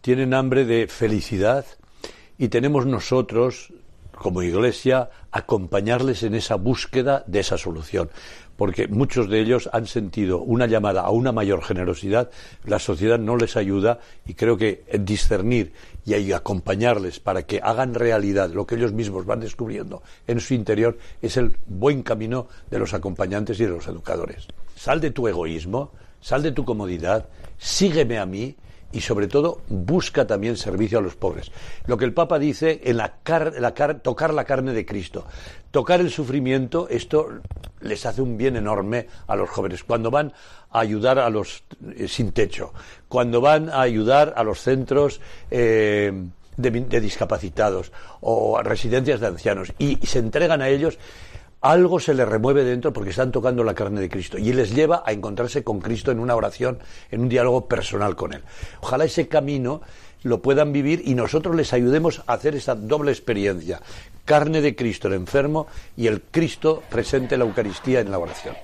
tienen 0.00 0.34
hambre 0.34 0.64
de 0.64 0.86
felicidad 0.86 1.64
y 2.38 2.48
tenemos 2.48 2.86
nosotros, 2.86 3.72
como 4.12 4.42
iglesia, 4.42 5.10
acompañarles 5.32 6.22
en 6.22 6.34
esa 6.34 6.56
búsqueda 6.56 7.24
de 7.26 7.40
esa 7.40 7.58
solución. 7.58 8.10
Porque 8.56 8.86
muchos 8.88 9.28
de 9.28 9.40
ellos 9.40 9.68
han 9.72 9.86
sentido 9.86 10.40
una 10.40 10.66
llamada 10.66 11.02
a 11.02 11.10
una 11.10 11.32
mayor 11.32 11.62
generosidad, 11.62 12.30
la 12.64 12.78
sociedad 12.78 13.18
no 13.18 13.36
les 13.36 13.56
ayuda 13.56 13.98
y 14.26 14.34
creo 14.34 14.56
que 14.56 14.84
discernir 15.00 15.72
y 16.04 16.32
acompañarles 16.32 17.18
para 17.20 17.42
que 17.42 17.60
hagan 17.62 17.94
realidad 17.94 18.50
lo 18.50 18.66
que 18.66 18.74
ellos 18.74 18.92
mismos 18.92 19.26
van 19.26 19.40
descubriendo 19.40 20.02
en 20.26 20.40
su 20.40 20.54
interior 20.54 20.98
es 21.22 21.36
el 21.36 21.56
buen 21.66 22.02
camino 22.02 22.48
de 22.70 22.78
los 22.78 22.94
acompañantes 22.94 23.58
y 23.60 23.64
de 23.64 23.70
los 23.70 23.86
educadores. 23.88 24.46
Sal 24.76 25.00
de 25.00 25.10
tu 25.10 25.26
egoísmo, 25.28 25.92
sal 26.20 26.42
de 26.42 26.52
tu 26.52 26.64
comodidad, 26.64 27.28
sígueme 27.58 28.18
a 28.18 28.26
mí 28.26 28.56
y 28.94 29.00
sobre 29.00 29.26
todo 29.28 29.60
busca 29.68 30.26
también 30.26 30.56
servicio 30.56 30.98
a 30.98 31.02
los 31.02 31.16
pobres. 31.16 31.50
Lo 31.86 31.98
que 31.98 32.04
el 32.04 32.14
Papa 32.14 32.38
dice 32.38 32.80
en 32.84 32.96
la, 32.96 33.16
car- 33.22 33.52
la 33.58 33.74
car- 33.74 34.00
tocar 34.00 34.32
la 34.32 34.44
carne 34.44 34.72
de 34.72 34.86
Cristo, 34.86 35.26
tocar 35.70 36.00
el 36.00 36.10
sufrimiento, 36.10 36.86
esto 36.88 37.28
les 37.80 38.06
hace 38.06 38.22
un 38.22 38.36
bien 38.38 38.56
enorme 38.56 39.08
a 39.26 39.36
los 39.36 39.50
jóvenes. 39.50 39.84
Cuando 39.84 40.10
van 40.10 40.32
a 40.70 40.80
ayudar 40.80 41.18
a 41.18 41.28
los 41.28 41.64
eh, 41.96 42.08
sin 42.08 42.32
techo, 42.32 42.72
cuando 43.08 43.40
van 43.40 43.68
a 43.68 43.80
ayudar 43.82 44.32
a 44.36 44.42
los 44.44 44.60
centros 44.60 45.20
eh, 45.50 46.12
de, 46.56 47.00
discapacitados 47.00 47.90
o 48.20 48.56
a 48.56 48.62
residencias 48.62 49.20
de 49.20 49.26
ancianos 49.26 49.72
y 49.78 49.96
se 50.06 50.20
entregan 50.20 50.62
a 50.62 50.68
ellos, 50.68 50.98
algo 51.64 51.98
se 51.98 52.12
les 52.12 52.28
remueve 52.28 52.62
dentro 52.62 52.92
porque 52.92 53.08
están 53.08 53.32
tocando 53.32 53.64
la 53.64 53.74
carne 53.74 54.02
de 54.02 54.10
Cristo 54.10 54.36
y 54.36 54.52
les 54.52 54.74
lleva 54.74 55.02
a 55.06 55.12
encontrarse 55.12 55.64
con 55.64 55.80
Cristo 55.80 56.10
en 56.10 56.20
una 56.20 56.36
oración, 56.36 56.78
en 57.10 57.22
un 57.22 57.28
diálogo 57.30 57.66
personal 57.66 58.14
con 58.16 58.34
Él. 58.34 58.42
Ojalá 58.82 59.06
ese 59.06 59.28
camino 59.28 59.80
lo 60.24 60.42
puedan 60.42 60.74
vivir 60.74 61.00
y 61.06 61.14
nosotros 61.14 61.56
les 61.56 61.72
ayudemos 61.72 62.22
a 62.26 62.34
hacer 62.34 62.54
esa 62.54 62.74
doble 62.74 63.12
experiencia. 63.12 63.80
Carne 64.26 64.60
de 64.60 64.76
Cristo, 64.76 65.08
el 65.08 65.14
enfermo, 65.14 65.66
y 65.96 66.06
el 66.06 66.20
Cristo 66.20 66.82
presente 66.90 67.34
en 67.34 67.38
la 67.40 67.46
Eucaristía 67.46 68.00
en 68.00 68.10
la 68.10 68.18
oración. 68.18 68.54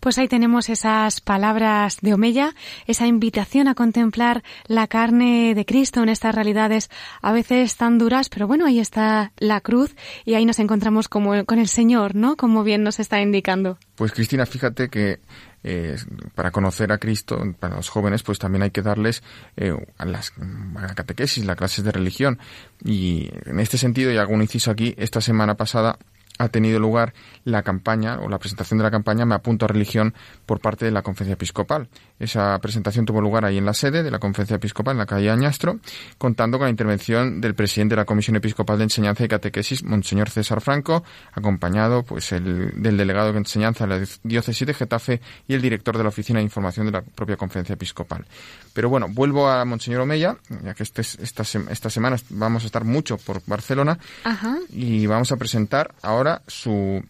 Pues 0.00 0.18
ahí 0.18 0.28
tenemos 0.28 0.68
esas 0.68 1.20
palabras 1.20 1.98
de 2.00 2.14
Omeya, 2.14 2.54
esa 2.86 3.06
invitación 3.06 3.68
a 3.68 3.74
contemplar 3.74 4.42
la 4.66 4.86
carne 4.86 5.54
de 5.54 5.64
Cristo 5.64 6.02
en 6.02 6.08
estas 6.08 6.34
realidades 6.34 6.90
a 7.22 7.32
veces 7.32 7.76
tan 7.76 7.98
duras, 7.98 8.28
pero 8.28 8.46
bueno, 8.46 8.66
ahí 8.66 8.80
está 8.80 9.32
la 9.38 9.60
cruz 9.60 9.94
y 10.24 10.34
ahí 10.34 10.44
nos 10.44 10.58
encontramos 10.58 11.08
como 11.08 11.44
con 11.44 11.58
el 11.58 11.68
Señor, 11.68 12.14
¿no? 12.14 12.36
Como 12.36 12.64
bien 12.64 12.82
nos 12.82 13.00
está 13.00 13.20
indicando. 13.20 13.78
Pues 13.96 14.12
Cristina, 14.12 14.46
fíjate 14.46 14.88
que 14.88 15.20
eh, 15.66 15.96
para 16.34 16.50
conocer 16.50 16.92
a 16.92 16.98
Cristo, 16.98 17.42
para 17.58 17.76
los 17.76 17.88
jóvenes, 17.88 18.22
pues 18.22 18.38
también 18.38 18.62
hay 18.62 18.70
que 18.70 18.82
darles 18.82 19.22
eh, 19.56 19.74
a 19.96 20.04
las 20.04 20.32
a 20.76 20.82
la 20.82 20.94
catequesis, 20.94 21.44
las 21.46 21.56
clases 21.56 21.84
de 21.84 21.92
religión. 21.92 22.38
Y 22.84 23.30
en 23.46 23.60
este 23.60 23.78
sentido, 23.78 24.12
y 24.12 24.18
hago 24.18 24.34
un 24.34 24.42
inciso 24.42 24.70
aquí, 24.70 24.94
esta 24.98 25.22
semana 25.22 25.56
pasada 25.56 25.98
ha 26.38 26.48
tenido 26.48 26.80
lugar 26.80 27.14
la 27.44 27.62
campaña 27.62 28.18
o 28.20 28.28
la 28.28 28.38
presentación 28.38 28.78
de 28.78 28.84
la 28.84 28.90
campaña 28.90 29.24
Me 29.24 29.34
apunto 29.34 29.64
a 29.64 29.68
religión 29.68 30.14
por 30.46 30.60
parte 30.60 30.84
de 30.84 30.90
la 30.90 31.02
Conferencia 31.02 31.34
Episcopal. 31.34 31.88
Esa 32.18 32.58
presentación 32.60 33.04
tuvo 33.04 33.20
lugar 33.20 33.44
ahí 33.44 33.58
en 33.58 33.64
la 33.64 33.74
sede 33.74 34.02
de 34.02 34.10
la 34.10 34.20
Conferencia 34.20 34.56
Episcopal 34.56 34.92
en 34.92 34.98
la 34.98 35.06
calle 35.06 35.30
Añastro, 35.30 35.80
contando 36.16 36.58
con 36.58 36.66
la 36.66 36.70
intervención 36.70 37.40
del 37.40 37.54
presidente 37.54 37.94
de 37.94 38.00
la 38.00 38.04
Comisión 38.04 38.36
Episcopal 38.36 38.78
de 38.78 38.84
Enseñanza 38.84 39.24
y 39.24 39.28
Catequesis, 39.28 39.82
Monseñor 39.82 40.30
César 40.30 40.60
Franco, 40.60 41.02
acompañado 41.32 42.04
pues 42.04 42.30
el, 42.32 42.80
del 42.80 42.96
delegado 42.96 43.32
de 43.32 43.38
Enseñanza 43.38 43.86
de 43.86 43.98
la 43.98 44.06
diócesis 44.22 44.66
de 44.66 44.74
Getafe 44.74 45.20
y 45.48 45.54
el 45.54 45.62
director 45.62 45.96
de 45.96 46.04
la 46.04 46.10
Oficina 46.10 46.38
de 46.38 46.44
Información 46.44 46.86
de 46.86 46.92
la 46.92 47.02
propia 47.02 47.36
Conferencia 47.36 47.74
Episcopal. 47.74 48.24
Pero 48.72 48.88
bueno, 48.88 49.08
vuelvo 49.10 49.48
a 49.48 49.64
Monseñor 49.64 50.02
Omeya, 50.02 50.36
ya 50.62 50.74
que 50.74 50.84
este, 50.84 51.02
esta, 51.02 51.42
esta 51.70 51.90
semana 51.90 52.16
vamos 52.30 52.62
a 52.62 52.66
estar 52.66 52.84
mucho 52.84 53.18
por 53.18 53.42
Barcelona 53.46 53.98
Ajá. 54.22 54.58
y 54.70 55.06
vamos 55.06 55.32
a 55.32 55.36
presentar 55.36 55.94
ahora 56.02 56.42
su 56.46 57.04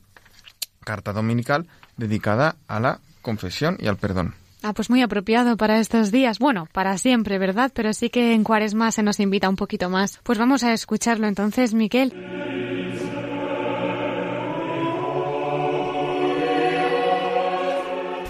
carta 0.82 1.12
dominical 1.12 1.66
dedicada 1.96 2.56
a 2.68 2.80
la 2.80 3.00
confesión 3.22 3.76
y 3.80 3.86
al 3.86 3.96
perdón. 3.96 4.34
Ah, 4.66 4.72
pues 4.72 4.88
muy 4.88 5.02
apropiado 5.02 5.58
para 5.58 5.78
estos 5.78 6.10
días. 6.10 6.38
Bueno, 6.38 6.68
para 6.72 6.96
siempre, 6.96 7.36
¿verdad? 7.36 7.70
Pero 7.74 7.92
sí 7.92 8.08
que 8.08 8.32
en 8.32 8.44
Cuaresma 8.44 8.92
se 8.92 9.02
nos 9.02 9.20
invita 9.20 9.50
un 9.50 9.56
poquito 9.56 9.90
más. 9.90 10.20
Pues 10.22 10.38
vamos 10.38 10.62
a 10.62 10.72
escucharlo 10.72 11.26
entonces, 11.26 11.74
Miquel. 11.74 12.14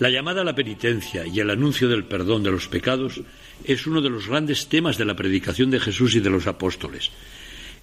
La 0.01 0.11
llamada 0.11 0.41
a 0.41 0.45
la 0.45 0.57
penitencia 0.57 1.25
y 1.25 1.39
el 1.39 1.51
anuncio 1.51 1.89
del 1.89 2.03
perdón 2.03 2.43
de 2.43 2.51
los 2.51 2.67
pecados 2.67 3.21
es 3.63 3.87
uno 3.87 4.03
de 4.03 4.11
los 4.11 4.27
grandes 4.27 4.69
temas 4.69 4.99
de 4.99 5.05
la 5.05 5.15
predicación 5.15 5.71
de 5.71 5.79
Jesús 5.79 6.17
y 6.17 6.21
de 6.21 6.31
los 6.31 6.49
apóstoles. 6.49 7.13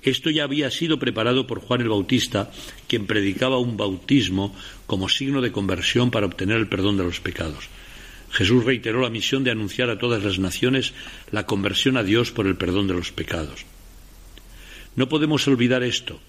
Esto 0.01 0.29
ya 0.29 0.43
había 0.43 0.69
sido 0.71 0.99
preparado 0.99 1.47
por 1.47 1.61
Juan 1.61 1.79
el 1.79 1.87
Bautista, 1.87 2.51
quien 2.89 3.07
predicaba 3.07 3.59
un 3.59 3.77
bautismo 3.77 4.53
como 4.87 5.07
signo 5.07 5.39
de 5.39 5.53
conversión 5.53 6.11
para 6.11 6.25
obtener 6.25 6.57
el 6.57 6.67
perdón 6.67 6.97
de 6.97 7.05
los 7.05 7.21
pecados. 7.21 7.69
Jesús 8.31 8.63
reiteró 8.63 9.01
la 9.01 9.09
misión 9.09 9.43
de 9.43 9.51
anunciar 9.51 9.89
a 9.89 9.97
todas 9.97 10.23
las 10.23 10.39
naciones 10.39 10.93
la 11.31 11.45
conversión 11.45 11.97
a 11.97 12.03
Dios 12.03 12.31
por 12.31 12.47
el 12.47 12.55
perdón 12.55 12.87
de 12.87 12.93
los 12.93 13.11
pecados. 13.11 13.65
No 14.95 15.09
podemos 15.09 15.47
olvidar 15.47 15.83
esto, 15.83 16.19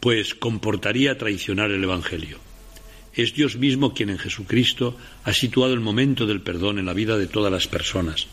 pues 0.00 0.34
comportaría 0.34 1.16
traicionar 1.16 1.70
el 1.70 1.84
Evangelio. 1.84 2.38
Es 3.14 3.34
Dios 3.34 3.56
mismo 3.56 3.92
quien 3.94 4.10
en 4.10 4.18
Jesucristo 4.18 4.96
ha 5.24 5.32
situado 5.32 5.74
el 5.74 5.80
momento 5.80 6.26
del 6.26 6.42
perdón 6.42 6.78
en 6.78 6.86
la 6.86 6.94
vida 6.94 7.18
de 7.18 7.26
todas 7.26 7.52
las 7.52 7.66
personas. 7.66 8.26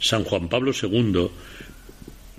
San 0.00 0.24
Juan 0.24 0.48
Pablo 0.48 0.72
II 0.80 1.28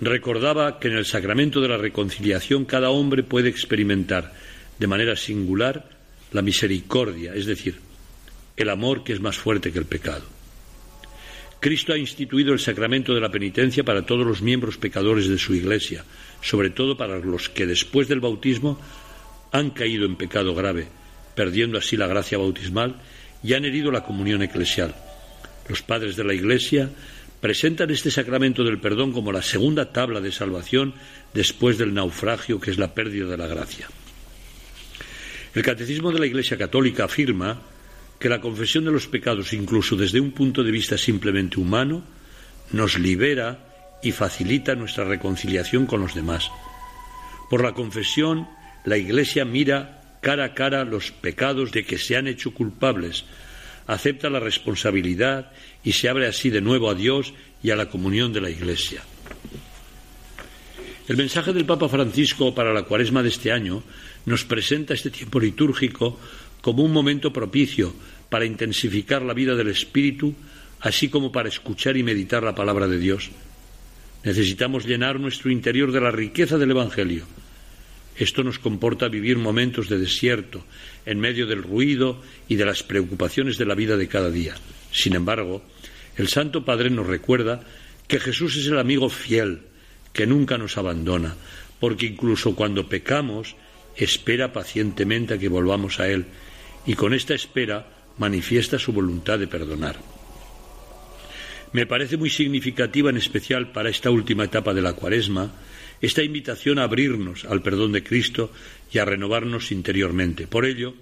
recordaba 0.00 0.78
que 0.78 0.88
en 0.88 0.96
el 0.96 1.06
sacramento 1.06 1.60
de 1.60 1.68
la 1.68 1.76
reconciliación 1.76 2.64
cada 2.64 2.90
hombre 2.90 3.22
puede 3.22 3.48
experimentar 3.48 4.34
de 4.78 4.86
manera 4.86 5.16
singular 5.16 5.88
la 6.32 6.42
misericordia, 6.42 7.34
es 7.34 7.46
decir, 7.46 7.89
el 8.62 8.70
amor 8.70 9.04
que 9.04 9.12
es 9.12 9.20
más 9.20 9.38
fuerte 9.38 9.72
que 9.72 9.78
el 9.78 9.86
pecado. 9.86 10.24
Cristo 11.60 11.92
ha 11.92 11.98
instituido 11.98 12.54
el 12.54 12.58
sacramento 12.58 13.14
de 13.14 13.20
la 13.20 13.30
penitencia 13.30 13.84
para 13.84 14.06
todos 14.06 14.26
los 14.26 14.40
miembros 14.40 14.78
pecadores 14.78 15.28
de 15.28 15.38
su 15.38 15.54
Iglesia, 15.54 16.04
sobre 16.40 16.70
todo 16.70 16.96
para 16.96 17.18
los 17.18 17.50
que 17.50 17.66
después 17.66 18.08
del 18.08 18.20
bautismo 18.20 18.80
han 19.52 19.70
caído 19.70 20.06
en 20.06 20.16
pecado 20.16 20.54
grave, 20.54 20.88
perdiendo 21.34 21.76
así 21.76 21.98
la 21.98 22.06
gracia 22.06 22.38
bautismal 22.38 22.96
y 23.42 23.52
han 23.52 23.66
herido 23.66 23.90
la 23.90 24.04
comunión 24.04 24.42
eclesial. 24.42 24.94
Los 25.68 25.82
padres 25.82 26.16
de 26.16 26.24
la 26.24 26.32
Iglesia 26.32 26.90
presentan 27.40 27.90
este 27.90 28.10
sacramento 28.10 28.64
del 28.64 28.80
perdón 28.80 29.12
como 29.12 29.30
la 29.30 29.42
segunda 29.42 29.92
tabla 29.92 30.20
de 30.20 30.32
salvación 30.32 30.94
después 31.34 31.76
del 31.76 31.92
naufragio 31.92 32.58
que 32.58 32.70
es 32.70 32.78
la 32.78 32.94
pérdida 32.94 33.26
de 33.26 33.36
la 33.36 33.46
gracia. 33.46 33.88
El 35.54 35.62
Catecismo 35.62 36.10
de 36.12 36.20
la 36.20 36.26
Iglesia 36.26 36.56
Católica 36.56 37.04
afirma 37.04 37.60
que 38.20 38.28
la 38.28 38.40
confesión 38.40 38.84
de 38.84 38.92
los 38.92 39.08
pecados, 39.08 39.54
incluso 39.54 39.96
desde 39.96 40.20
un 40.20 40.32
punto 40.32 40.62
de 40.62 40.70
vista 40.70 40.98
simplemente 40.98 41.58
humano, 41.58 42.04
nos 42.70 42.98
libera 42.98 43.98
y 44.02 44.12
facilita 44.12 44.74
nuestra 44.74 45.04
reconciliación 45.04 45.86
con 45.86 46.02
los 46.02 46.14
demás. 46.14 46.50
Por 47.48 47.64
la 47.64 47.72
confesión, 47.72 48.46
la 48.84 48.98
Iglesia 48.98 49.44
mira 49.44 50.18
cara 50.20 50.44
a 50.44 50.54
cara 50.54 50.84
los 50.84 51.10
pecados 51.10 51.72
de 51.72 51.84
que 51.84 51.96
se 51.96 52.16
han 52.16 52.28
hecho 52.28 52.52
culpables, 52.52 53.24
acepta 53.86 54.28
la 54.28 54.38
responsabilidad 54.38 55.50
y 55.82 55.92
se 55.92 56.10
abre 56.10 56.26
así 56.26 56.50
de 56.50 56.60
nuevo 56.60 56.90
a 56.90 56.94
Dios 56.94 57.32
y 57.62 57.70
a 57.70 57.76
la 57.76 57.88
comunión 57.88 58.34
de 58.34 58.42
la 58.42 58.50
Iglesia. 58.50 59.02
El 61.08 61.16
mensaje 61.16 61.52
del 61.52 61.64
Papa 61.64 61.88
Francisco 61.88 62.54
para 62.54 62.72
la 62.72 62.82
cuaresma 62.82 63.22
de 63.22 63.30
este 63.30 63.50
año 63.50 63.82
nos 64.26 64.44
presenta 64.44 64.94
este 64.94 65.10
tiempo 65.10 65.40
litúrgico 65.40 66.20
como 66.60 66.82
un 66.82 66.92
momento 66.92 67.32
propicio 67.32 67.94
para 68.28 68.44
intensificar 68.44 69.22
la 69.22 69.34
vida 69.34 69.54
del 69.54 69.68
Espíritu, 69.68 70.34
así 70.80 71.08
como 71.08 71.32
para 71.32 71.48
escuchar 71.48 71.96
y 71.96 72.02
meditar 72.02 72.42
la 72.42 72.54
palabra 72.54 72.86
de 72.86 72.98
Dios. 72.98 73.30
Necesitamos 74.24 74.86
llenar 74.86 75.18
nuestro 75.18 75.50
interior 75.50 75.92
de 75.92 76.00
la 76.00 76.10
riqueza 76.10 76.58
del 76.58 76.72
Evangelio. 76.72 77.24
Esto 78.16 78.42
nos 78.44 78.58
comporta 78.58 79.08
vivir 79.08 79.38
momentos 79.38 79.88
de 79.88 79.98
desierto, 79.98 80.64
en 81.06 81.18
medio 81.18 81.46
del 81.46 81.62
ruido 81.62 82.20
y 82.48 82.56
de 82.56 82.66
las 82.66 82.82
preocupaciones 82.82 83.56
de 83.56 83.64
la 83.64 83.74
vida 83.74 83.96
de 83.96 84.08
cada 84.08 84.30
día. 84.30 84.54
Sin 84.92 85.14
embargo, 85.14 85.62
el 86.16 86.28
Santo 86.28 86.64
Padre 86.64 86.90
nos 86.90 87.06
recuerda 87.06 87.62
que 88.06 88.20
Jesús 88.20 88.56
es 88.56 88.66
el 88.66 88.78
amigo 88.78 89.08
fiel, 89.08 89.62
que 90.12 90.26
nunca 90.26 90.58
nos 90.58 90.76
abandona, 90.76 91.34
porque 91.78 92.06
incluso 92.06 92.54
cuando 92.54 92.88
pecamos, 92.88 93.56
espera 93.96 94.52
pacientemente 94.52 95.34
a 95.34 95.38
que 95.38 95.48
volvamos 95.48 96.00
a 96.00 96.08
Él, 96.08 96.26
y 96.86 96.94
con 96.94 97.14
esta 97.14 97.34
espera 97.34 97.86
manifiesta 98.18 98.78
su 98.78 98.92
voluntad 98.92 99.38
de 99.38 99.46
perdonar. 99.46 99.96
Me 101.72 101.86
parece 101.86 102.16
muy 102.16 102.30
significativa, 102.30 103.10
en 103.10 103.16
especial 103.16 103.70
para 103.70 103.90
esta 103.90 104.10
última 104.10 104.44
etapa 104.44 104.74
de 104.74 104.82
la 104.82 104.94
cuaresma, 104.94 105.52
esta 106.00 106.22
invitación 106.22 106.78
a 106.78 106.84
abrirnos 106.84 107.44
al 107.44 107.62
perdón 107.62 107.92
de 107.92 108.02
Cristo 108.02 108.50
y 108.92 108.98
a 108.98 109.04
renovarnos 109.04 109.70
interiormente. 109.70 110.46
Por 110.46 110.64
ello, 110.64 110.94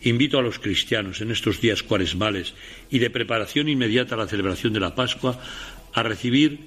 invito 0.00 0.38
a 0.38 0.42
los 0.42 0.58
cristianos 0.58 1.20
en 1.20 1.30
estos 1.30 1.60
días 1.60 1.82
cuaresmales 1.82 2.54
y 2.90 2.98
de 2.98 3.10
preparación 3.10 3.68
inmediata 3.68 4.14
a 4.14 4.18
la 4.18 4.26
celebración 4.26 4.72
de 4.72 4.80
la 4.80 4.94
Pascua 4.94 5.40
a 5.92 6.02
recibir 6.02 6.60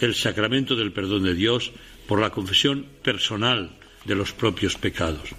el 0.00 0.14
sacramento 0.14 0.76
del 0.76 0.92
perdón 0.92 1.22
de 1.22 1.34
Dios 1.34 1.72
por 2.06 2.20
la 2.20 2.30
confesión 2.30 2.86
personal 3.02 3.78
de 4.04 4.14
los 4.14 4.32
propios 4.32 4.76
pecados. 4.76 5.30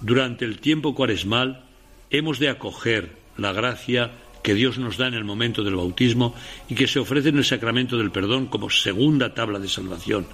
Durante 0.00 0.44
el 0.44 0.58
tiempo 0.58 0.94
cuaresmal 0.94 1.64
hemos 2.10 2.38
de 2.38 2.48
acoger 2.48 3.16
la 3.36 3.52
gracia 3.52 4.12
que 4.42 4.54
Dios 4.54 4.78
nos 4.78 4.98
da 4.98 5.08
en 5.08 5.14
el 5.14 5.24
momento 5.24 5.64
del 5.64 5.76
bautismo 5.76 6.34
y 6.68 6.74
que 6.74 6.86
se 6.86 6.98
ofrece 6.98 7.30
en 7.30 7.38
el 7.38 7.44
sacramento 7.44 7.96
del 7.96 8.10
perdón 8.10 8.46
como 8.46 8.68
segunda 8.68 9.34
tabla 9.34 9.58
de 9.58 9.68
salvación. 9.68 10.26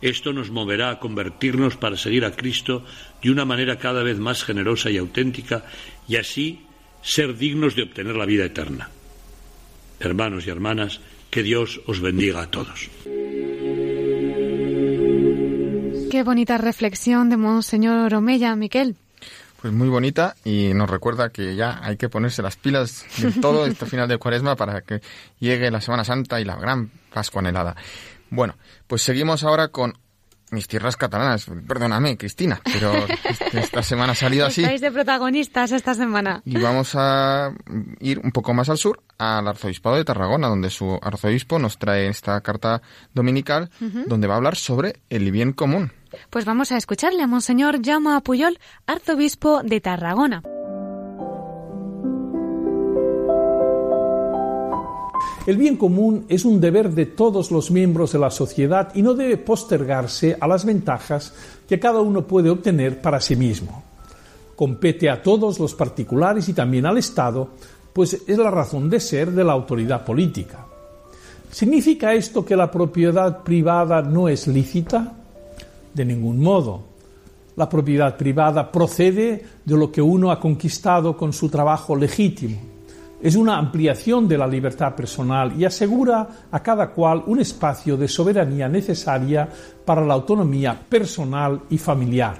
Esto 0.00 0.32
nos 0.32 0.50
moverá 0.50 0.90
a 0.90 0.98
convertirnos 0.98 1.76
para 1.76 1.96
seguir 1.96 2.24
a 2.24 2.32
Cristo 2.32 2.84
de 3.22 3.30
una 3.30 3.44
manera 3.44 3.78
cada 3.78 4.02
vez 4.02 4.18
más 4.18 4.42
generosa 4.42 4.90
y 4.90 4.96
auténtica 4.96 5.64
y 6.08 6.16
así 6.16 6.62
ser 7.02 7.36
dignos 7.36 7.76
de 7.76 7.82
obtener 7.82 8.16
la 8.16 8.26
vida 8.26 8.44
eterna. 8.44 8.88
Hermanos 10.00 10.46
y 10.46 10.50
hermanas, 10.50 11.00
que 11.30 11.42
Dios 11.42 11.80
os 11.86 12.00
bendiga 12.00 12.42
a 12.42 12.50
todos. 12.50 12.90
Qué 16.12 16.22
bonita 16.22 16.58
reflexión 16.58 17.30
de 17.30 17.38
Monseñor 17.38 18.12
Omella, 18.12 18.54
Miquel. 18.54 18.96
Pues 19.62 19.72
muy 19.72 19.88
bonita 19.88 20.36
y 20.44 20.74
nos 20.74 20.90
recuerda 20.90 21.30
que 21.30 21.56
ya 21.56 21.80
hay 21.82 21.96
que 21.96 22.10
ponerse 22.10 22.42
las 22.42 22.56
pilas 22.56 23.06
de 23.16 23.32
todo 23.32 23.64
este 23.66 23.86
final 23.86 24.08
de 24.08 24.18
cuaresma 24.18 24.54
para 24.54 24.82
que 24.82 25.00
llegue 25.40 25.70
la 25.70 25.80
Semana 25.80 26.04
Santa 26.04 26.38
y 26.38 26.44
la 26.44 26.56
gran 26.56 26.90
Pascua 27.14 27.40
anhelada. 27.40 27.76
Bueno, 28.28 28.56
pues 28.86 29.00
seguimos 29.00 29.42
ahora 29.42 29.68
con 29.68 29.94
mis 30.52 30.68
tierras 30.68 30.96
catalanas. 30.96 31.46
Perdóname, 31.66 32.16
Cristina, 32.16 32.60
pero 32.62 32.92
esta 33.52 33.82
semana 33.82 34.12
ha 34.12 34.14
salido 34.14 34.46
así. 34.46 34.62
Estáis 34.62 34.80
de 34.80 34.92
protagonistas 34.92 35.72
esta 35.72 35.94
semana. 35.94 36.42
Y 36.44 36.58
vamos 36.58 36.92
a 36.94 37.52
ir 38.00 38.20
un 38.20 38.30
poco 38.30 38.54
más 38.54 38.68
al 38.68 38.78
sur, 38.78 39.02
al 39.18 39.48
arzobispado 39.48 39.96
de 39.96 40.04
Tarragona, 40.04 40.48
donde 40.48 40.70
su 40.70 40.98
arzobispo 41.02 41.58
nos 41.58 41.78
trae 41.78 42.08
esta 42.08 42.40
carta 42.40 42.82
dominical, 43.12 43.70
donde 44.06 44.26
va 44.26 44.34
a 44.34 44.36
hablar 44.36 44.56
sobre 44.56 45.02
el 45.10 45.30
bien 45.32 45.52
común. 45.52 45.90
Pues 46.30 46.44
vamos 46.44 46.70
a 46.72 46.76
escucharle 46.76 47.22
a 47.22 47.26
Monseñor 47.26 47.84
Jaume 47.84 48.20
Puyol, 48.20 48.58
arzobispo 48.86 49.62
de 49.62 49.80
Tarragona. 49.80 50.42
El 55.44 55.56
bien 55.56 55.76
común 55.76 56.24
es 56.28 56.44
un 56.44 56.60
deber 56.60 56.92
de 56.92 57.06
todos 57.06 57.50
los 57.50 57.72
miembros 57.72 58.12
de 58.12 58.18
la 58.20 58.30
sociedad 58.30 58.92
y 58.94 59.02
no 59.02 59.14
debe 59.14 59.36
postergarse 59.38 60.36
a 60.38 60.46
las 60.46 60.64
ventajas 60.64 61.34
que 61.68 61.80
cada 61.80 62.00
uno 62.00 62.24
puede 62.24 62.48
obtener 62.48 63.00
para 63.02 63.20
sí 63.20 63.34
mismo. 63.34 63.82
Compete 64.54 65.10
a 65.10 65.20
todos 65.20 65.58
los 65.58 65.74
particulares 65.74 66.48
y 66.48 66.52
también 66.52 66.86
al 66.86 66.96
Estado, 66.96 67.48
pues 67.92 68.22
es 68.24 68.38
la 68.38 68.52
razón 68.52 68.88
de 68.88 69.00
ser 69.00 69.32
de 69.32 69.42
la 69.42 69.52
autoridad 69.52 70.04
política. 70.04 70.64
¿Significa 71.50 72.14
esto 72.14 72.44
que 72.44 72.54
la 72.54 72.70
propiedad 72.70 73.42
privada 73.42 74.00
no 74.00 74.28
es 74.28 74.46
lícita? 74.46 75.12
De 75.92 76.04
ningún 76.04 76.40
modo. 76.40 76.82
La 77.56 77.68
propiedad 77.68 78.16
privada 78.16 78.70
procede 78.70 79.44
de 79.64 79.76
lo 79.76 79.90
que 79.90 80.00
uno 80.00 80.30
ha 80.30 80.38
conquistado 80.38 81.16
con 81.16 81.32
su 81.32 81.48
trabajo 81.48 81.96
legítimo 81.96 82.72
es 83.22 83.36
una 83.36 83.56
ampliación 83.56 84.26
de 84.26 84.36
la 84.36 84.48
libertad 84.48 84.96
personal 84.96 85.54
y 85.56 85.64
asegura 85.64 86.28
a 86.50 86.60
cada 86.60 86.90
cual 86.90 87.22
un 87.26 87.38
espacio 87.38 87.96
de 87.96 88.08
soberanía 88.08 88.68
necesaria 88.68 89.48
para 89.84 90.04
la 90.04 90.14
autonomía 90.14 90.78
personal 90.88 91.60
y 91.70 91.78
familiar. 91.78 92.36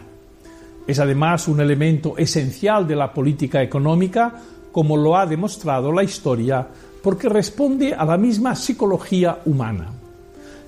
Es 0.85 0.99
además 0.99 1.47
un 1.47 1.61
elemento 1.61 2.19
esencial 2.19 2.89
de 2.89 2.97
la 2.97 3.13
política 3.15 3.63
económica, 3.63 4.35
como 4.73 4.97
lo 4.97 5.17
ha 5.17 5.25
demostrado 5.25 5.93
la 5.93 6.03
historia, 6.03 6.67
porque 7.01 7.29
responde 7.29 7.95
a 7.95 8.05
la 8.05 8.17
misma 8.17 8.57
psicología 8.57 9.39
humana. 9.45 9.87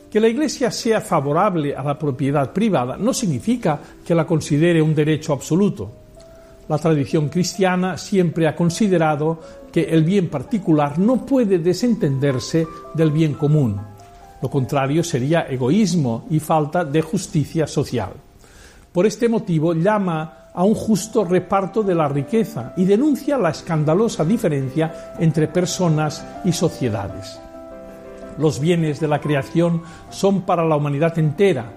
Que 0.08 0.20
la 0.20 0.28
Iglesia 0.28 0.70
sea 0.70 1.00
favorable 1.00 1.74
a 1.74 1.82
la 1.82 1.98
propiedad 1.98 2.52
privada 2.52 2.96
no 2.96 3.12
significa 3.12 3.80
que 4.06 4.14
la 4.14 4.24
considere 4.24 4.80
un 4.80 4.94
derecho 4.94 5.32
absoluto. 5.32 6.03
La 6.68 6.78
tradición 6.78 7.28
cristiana 7.28 7.98
siempre 7.98 8.48
ha 8.48 8.56
considerado 8.56 9.40
que 9.70 9.82
el 9.82 10.02
bien 10.04 10.30
particular 10.30 10.98
no 10.98 11.26
puede 11.26 11.58
desentenderse 11.58 12.66
del 12.94 13.10
bien 13.10 13.34
común. 13.34 13.80
Lo 14.40 14.48
contrario 14.48 15.04
sería 15.04 15.42
egoísmo 15.42 16.26
y 16.30 16.40
falta 16.40 16.84
de 16.84 17.02
justicia 17.02 17.66
social. 17.66 18.12
Por 18.92 19.06
este 19.06 19.28
motivo 19.28 19.74
llama 19.74 20.50
a 20.54 20.64
un 20.64 20.74
justo 20.74 21.24
reparto 21.24 21.82
de 21.82 21.94
la 21.94 22.08
riqueza 22.08 22.72
y 22.76 22.84
denuncia 22.84 23.36
la 23.36 23.50
escandalosa 23.50 24.24
diferencia 24.24 25.14
entre 25.18 25.48
personas 25.48 26.24
y 26.44 26.52
sociedades. 26.52 27.40
Los 28.38 28.60
bienes 28.60 29.00
de 29.00 29.08
la 29.08 29.20
creación 29.20 29.82
son 30.10 30.42
para 30.42 30.64
la 30.64 30.76
humanidad 30.76 31.18
entera. 31.18 31.72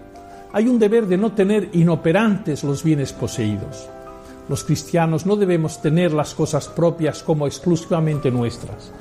Hay 0.54 0.68
un 0.68 0.80
deber 0.80 1.08
de 1.08 1.18
no 1.18 1.34
tener 1.34 1.70
inoperantes 1.74 2.64
los 2.64 2.84
bienes 2.84 3.14
poseídos. 3.14 3.90
Los 4.50 4.64
cristianos 4.64 5.26
no 5.26 5.36
debemos 5.36 5.82
tener 5.82 6.14
las 6.14 6.34
cosas 6.34 6.68
propias 6.68 7.24
como 7.24 7.48
exclusivamente 7.48 8.32
nuestras. 8.32 8.92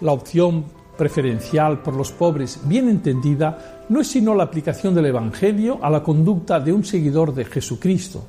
La 0.00 0.12
opción 0.12 0.64
preferencial 0.96 1.82
por 1.82 1.94
los 1.94 2.12
pobres, 2.12 2.60
bien 2.64 2.88
entendida, 2.88 3.84
no 3.88 4.00
es 4.00 4.08
sino 4.08 4.34
la 4.34 4.44
aplicación 4.44 4.94
del 4.94 5.06
Evangelio 5.06 5.78
a 5.82 5.90
la 5.90 6.02
conducta 6.02 6.60
de 6.60 6.72
un 6.72 6.84
seguidor 6.84 7.34
de 7.34 7.44
Jesucristo. 7.44 8.24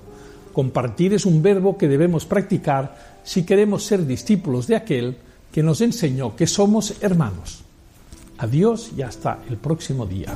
Compartir 0.54 1.14
es 1.14 1.26
un 1.26 1.42
verbo 1.42 1.78
que 1.78 1.88
debemos 1.88 2.26
practicar 2.26 3.20
si 3.24 3.44
queremos 3.44 3.84
ser 3.84 4.06
discípulos 4.06 4.68
de 4.68 4.76
aquel 4.76 5.18
que 5.52 5.64
nos 5.64 5.82
enseñó 5.82 6.36
que 6.36 6.48
somos 6.48 6.96
hermanos. 7.02 7.64
Adiós 8.38 8.92
y 8.98 9.02
hasta 9.02 9.40
el 9.50 9.58
próximo 9.58 10.06
día. 10.06 10.36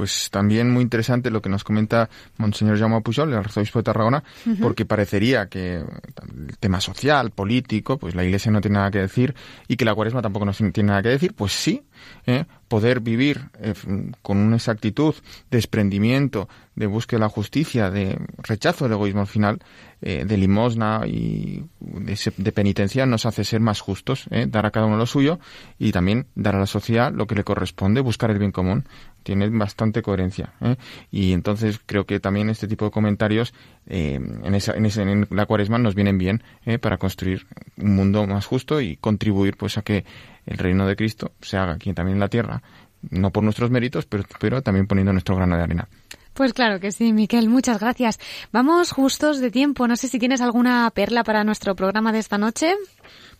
Pues 0.00 0.30
también 0.30 0.70
muy 0.70 0.80
interesante 0.80 1.30
lo 1.30 1.42
que 1.42 1.50
nos 1.50 1.62
comenta 1.62 2.08
Monseñor 2.38 2.78
Jaume 2.78 3.02
Pujol, 3.02 3.28
el 3.28 3.34
arzobispo 3.34 3.80
de 3.80 3.82
Tarragona, 3.82 4.24
porque 4.58 4.86
parecería 4.86 5.50
que 5.50 5.74
el 5.74 6.56
tema 6.58 6.80
social, 6.80 7.32
político, 7.32 7.98
pues 7.98 8.14
la 8.14 8.24
Iglesia 8.24 8.50
no 8.50 8.62
tiene 8.62 8.78
nada 8.78 8.90
que 8.90 9.00
decir 9.00 9.34
y 9.68 9.76
que 9.76 9.84
la 9.84 9.94
cuaresma 9.94 10.22
tampoco 10.22 10.46
nos 10.46 10.56
tiene 10.56 10.84
nada 10.84 11.02
que 11.02 11.10
decir. 11.10 11.34
Pues 11.34 11.52
sí, 11.52 11.82
¿eh? 12.26 12.44
poder 12.68 13.00
vivir 13.00 13.50
eh, 13.60 13.74
con 14.22 14.38
una 14.38 14.56
exactitud, 14.56 15.14
desprendimiento, 15.50 16.48
de 16.80 16.86
búsqueda 16.86 17.18
de 17.18 17.24
la 17.26 17.28
justicia, 17.28 17.90
de 17.90 18.18
rechazo 18.38 18.86
del 18.86 18.92
egoísmo 18.92 19.20
al 19.20 19.26
final, 19.26 19.58
eh, 20.00 20.24
de 20.24 20.36
limosna 20.38 21.02
y 21.06 21.62
de, 21.78 22.52
penitencia 22.52 23.04
nos 23.04 23.26
hace 23.26 23.44
ser 23.44 23.60
más 23.60 23.80
justos, 23.80 24.24
¿eh? 24.30 24.46
dar 24.48 24.64
a 24.64 24.70
cada 24.70 24.86
uno 24.86 24.96
lo 24.96 25.04
suyo 25.04 25.38
y 25.78 25.92
también 25.92 26.26
dar 26.34 26.56
a 26.56 26.58
la 26.58 26.66
sociedad 26.66 27.12
lo 27.12 27.26
que 27.26 27.34
le 27.34 27.44
corresponde, 27.44 28.00
buscar 28.00 28.30
el 28.30 28.38
bien 28.38 28.50
común. 28.50 28.86
Tiene 29.22 29.50
bastante 29.50 30.00
coherencia. 30.00 30.54
¿eh? 30.62 30.76
Y 31.10 31.34
entonces 31.34 31.78
creo 31.84 32.06
que 32.06 32.18
también 32.18 32.48
este 32.48 32.66
tipo 32.66 32.86
de 32.86 32.90
comentarios 32.90 33.52
eh, 33.86 34.14
en, 34.14 34.54
esa, 34.54 34.72
en, 34.72 34.86
en 34.86 35.26
la 35.30 35.44
cuaresma 35.44 35.76
nos 35.76 35.94
vienen 35.94 36.16
bien 36.16 36.42
para 36.80 36.96
construir 36.96 37.46
un 37.76 37.94
mundo 37.94 38.26
más 38.26 38.46
justo 38.46 38.80
y 38.80 38.96
contribuir 38.96 39.58
pues 39.58 39.76
a 39.76 39.82
que 39.82 40.06
el 40.50 40.58
reino 40.58 40.86
de 40.86 40.96
Cristo 40.96 41.32
se 41.40 41.56
haga 41.56 41.74
aquí 41.74 41.94
también 41.94 42.16
en 42.16 42.20
la 42.20 42.28
tierra, 42.28 42.62
no 43.08 43.30
por 43.30 43.44
nuestros 43.44 43.70
méritos, 43.70 44.04
pero, 44.06 44.24
pero 44.38 44.62
también 44.62 44.86
poniendo 44.86 45.12
nuestro 45.12 45.36
grano 45.36 45.56
de 45.56 45.62
arena. 45.62 45.88
Pues 46.34 46.52
claro 46.52 46.80
que 46.80 46.92
sí, 46.92 47.12
Miquel, 47.12 47.48
muchas 47.48 47.80
gracias. 47.80 48.18
Vamos 48.52 48.92
justos 48.92 49.40
de 49.40 49.50
tiempo. 49.50 49.86
No 49.88 49.96
sé 49.96 50.08
si 50.08 50.18
tienes 50.18 50.40
alguna 50.40 50.90
perla 50.90 51.24
para 51.24 51.44
nuestro 51.44 51.74
programa 51.74 52.12
de 52.12 52.18
esta 52.18 52.38
noche. 52.38 52.74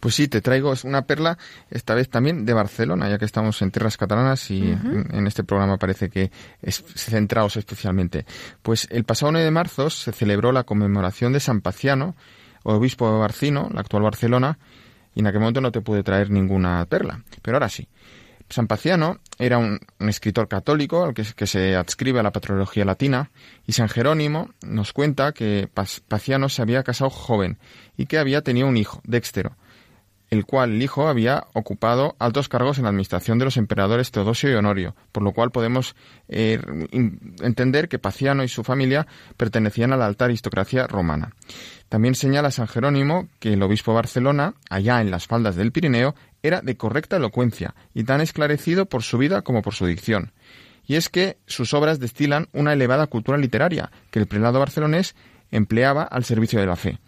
Pues 0.00 0.14
sí, 0.14 0.28
te 0.28 0.40
traigo 0.40 0.72
una 0.84 1.02
perla, 1.02 1.36
esta 1.70 1.94
vez 1.94 2.08
también 2.08 2.46
de 2.46 2.54
Barcelona, 2.54 3.08
ya 3.10 3.18
que 3.18 3.26
estamos 3.26 3.60
en 3.60 3.70
tierras 3.70 3.96
catalanas 3.96 4.50
y 4.50 4.70
en, 4.70 5.08
en 5.12 5.26
este 5.26 5.44
programa 5.44 5.76
parece 5.76 6.08
que 6.08 6.30
es 6.62 6.82
centrados 6.94 7.56
especialmente. 7.56 8.24
Pues 8.62 8.88
el 8.90 9.04
pasado 9.04 9.32
9 9.32 9.44
de 9.44 9.50
marzo 9.50 9.90
se 9.90 10.12
celebró 10.12 10.52
la 10.52 10.64
conmemoración 10.64 11.34
de 11.34 11.40
San 11.40 11.60
Paciano, 11.60 12.16
obispo 12.62 13.12
de 13.12 13.18
Barcino, 13.18 13.68
la 13.72 13.80
actual 13.80 14.02
Barcelona, 14.02 14.58
y 15.20 15.22
en 15.22 15.26
aquel 15.26 15.40
momento 15.40 15.60
no 15.60 15.70
te 15.70 15.82
pude 15.82 16.02
traer 16.02 16.30
ninguna 16.30 16.86
perla, 16.86 17.22
pero 17.42 17.56
ahora 17.56 17.68
sí. 17.68 17.86
San 18.48 18.66
Paciano 18.66 19.18
era 19.38 19.58
un, 19.58 19.78
escritor 20.00 20.48
católico 20.48 21.04
al 21.04 21.12
que, 21.12 21.46
se 21.46 21.76
adscribe 21.76 22.18
a 22.18 22.22
la 22.22 22.32
patrología 22.32 22.86
latina 22.86 23.30
y 23.66 23.72
San 23.72 23.90
Jerónimo 23.90 24.50
nos 24.62 24.94
cuenta 24.94 25.32
que 25.32 25.68
Paciano 26.08 26.48
se 26.48 26.62
había 26.62 26.82
casado 26.82 27.10
joven 27.10 27.58
y 27.98 28.06
que 28.06 28.18
había 28.18 28.40
tenido 28.40 28.66
un 28.66 28.78
hijo, 28.78 29.02
Dextero, 29.04 29.56
el 30.30 30.46
cual 30.46 30.80
hijo 30.80 31.08
había 31.08 31.46
ocupado 31.52 32.14
altos 32.18 32.48
cargos 32.48 32.78
en 32.78 32.84
la 32.84 32.90
administración 32.90 33.38
de 33.38 33.44
los 33.44 33.56
emperadores 33.56 34.12
Teodosio 34.12 34.50
y 34.50 34.54
Honorio, 34.54 34.94
por 35.10 35.24
lo 35.24 35.32
cual 35.32 35.50
podemos 35.50 35.96
eh, 36.28 36.60
entender 37.42 37.88
que 37.88 37.98
Paciano 37.98 38.44
y 38.44 38.48
su 38.48 38.62
familia 38.62 39.06
pertenecían 39.36 39.92
a 39.92 39.96
la 39.96 40.06
alta 40.06 40.26
aristocracia 40.26 40.86
romana. 40.86 41.34
También 41.88 42.14
señala 42.14 42.52
San 42.52 42.68
Jerónimo 42.68 43.28
que 43.40 43.54
el 43.54 43.62
obispo 43.62 43.90
de 43.90 43.96
Barcelona, 43.96 44.54
allá 44.70 45.00
en 45.00 45.10
las 45.10 45.26
faldas 45.26 45.56
del 45.56 45.72
Pirineo, 45.72 46.14
era 46.42 46.60
de 46.60 46.76
correcta 46.76 47.16
elocuencia 47.16 47.74
y 47.92 48.04
tan 48.04 48.20
esclarecido 48.20 48.86
por 48.86 49.02
su 49.02 49.18
vida 49.18 49.42
como 49.42 49.62
por 49.62 49.74
su 49.74 49.86
dicción. 49.86 50.32
Y 50.86 50.94
es 50.94 51.08
que 51.08 51.38
sus 51.46 51.74
obras 51.74 51.98
destilan 51.98 52.48
una 52.52 52.72
elevada 52.72 53.08
cultura 53.08 53.38
literaria 53.38 53.90
que 54.10 54.20
el 54.20 54.26
prelado 54.26 54.60
barcelonés 54.60 55.14
empleaba 55.50 56.04
al 56.04 56.24
servicio 56.24 56.60
de 56.60 56.66
la 56.66 56.76
fe. 56.76 56.98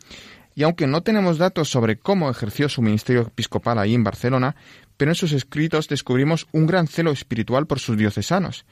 Y 0.55 0.65
aunque 0.65 0.87
no 0.87 1.03
tenemos 1.03 1.39
datos 1.39 1.69
sobre 1.69 1.99
cómo 1.99 2.31
ejerció 2.31 2.69
su 2.69 2.83
ministerio 2.83 3.23
episcopal 3.23 3.79
ahí 3.79 3.95
en 3.95 4.05
Barcelona, 4.05 4.55
pero 4.97 5.11
en 5.11 5.15
sus 5.15 5.33
escritos 5.33 5.89
descubrimos 5.89 6.47
un 6.53 6.67
gran 6.67 6.87
celo 6.87 7.11
espiritual 7.11 7.67
por 7.67 7.79
sus 7.79 7.97
diocesanos. 7.97 8.67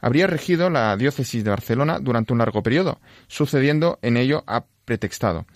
Habría 0.00 0.26
regido 0.26 0.70
la 0.70 0.96
diócesis 0.96 1.44
de 1.44 1.50
Barcelona 1.50 1.98
durante 2.00 2.32
un 2.32 2.38
largo 2.38 2.62
periodo, 2.62 3.00
sucediendo 3.28 3.98
en 4.02 4.16
ello 4.16 4.42
a 4.46 4.64
pretextado. 4.84 5.46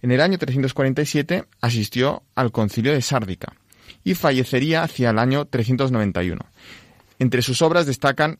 En 0.00 0.10
el 0.10 0.20
año 0.20 0.38
347 0.38 1.44
asistió 1.60 2.24
al 2.34 2.50
concilio 2.50 2.92
de 2.92 3.02
Sárdica 3.02 3.54
y 4.02 4.14
fallecería 4.14 4.82
hacia 4.82 5.10
el 5.10 5.18
año 5.18 5.44
391. 5.44 6.40
Entre 7.18 7.42
sus 7.42 7.62
obras 7.62 7.86
destacan 7.86 8.38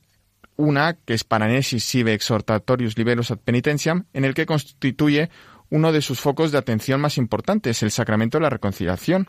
una 0.57 0.95
que 0.95 1.15
es 1.15 1.25
Paranesis 1.25 1.85
sive 1.85 2.15
exhortatorius 2.15 2.99
liberos 2.99 3.31
ad 3.31 3.39
penitentiam, 3.39 4.07
en 4.13 4.25
el 4.25 4.35
que 4.35 4.47
constituye 4.47 5.31
uno 5.73 5.91
de 5.91 6.03
sus 6.03 6.21
focos 6.21 6.53
de 6.53 6.59
atención 6.59 7.01
más 7.01 7.17
importantes, 7.17 7.83
el 7.83 7.91
sacramento 7.91 8.37
de 8.37 8.43
la 8.43 8.51
reconciliación. 8.51 9.29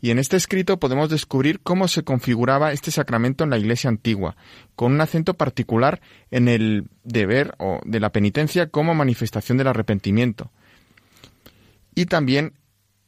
Y 0.00 0.10
en 0.10 0.20
este 0.20 0.36
escrito 0.36 0.78
podemos 0.78 1.10
descubrir 1.10 1.60
cómo 1.60 1.88
se 1.88 2.04
configuraba 2.04 2.72
este 2.72 2.92
sacramento 2.92 3.42
en 3.42 3.50
la 3.50 3.58
Iglesia 3.58 3.90
antigua, 3.90 4.36
con 4.76 4.92
un 4.92 5.00
acento 5.00 5.34
particular 5.34 6.00
en 6.30 6.46
el 6.46 6.86
deber 7.02 7.56
o 7.58 7.80
de 7.84 7.98
la 7.98 8.10
penitencia 8.10 8.68
como 8.68 8.94
manifestación 8.94 9.58
del 9.58 9.66
arrepentimiento. 9.66 10.52
Y 11.96 12.06
también 12.06 12.52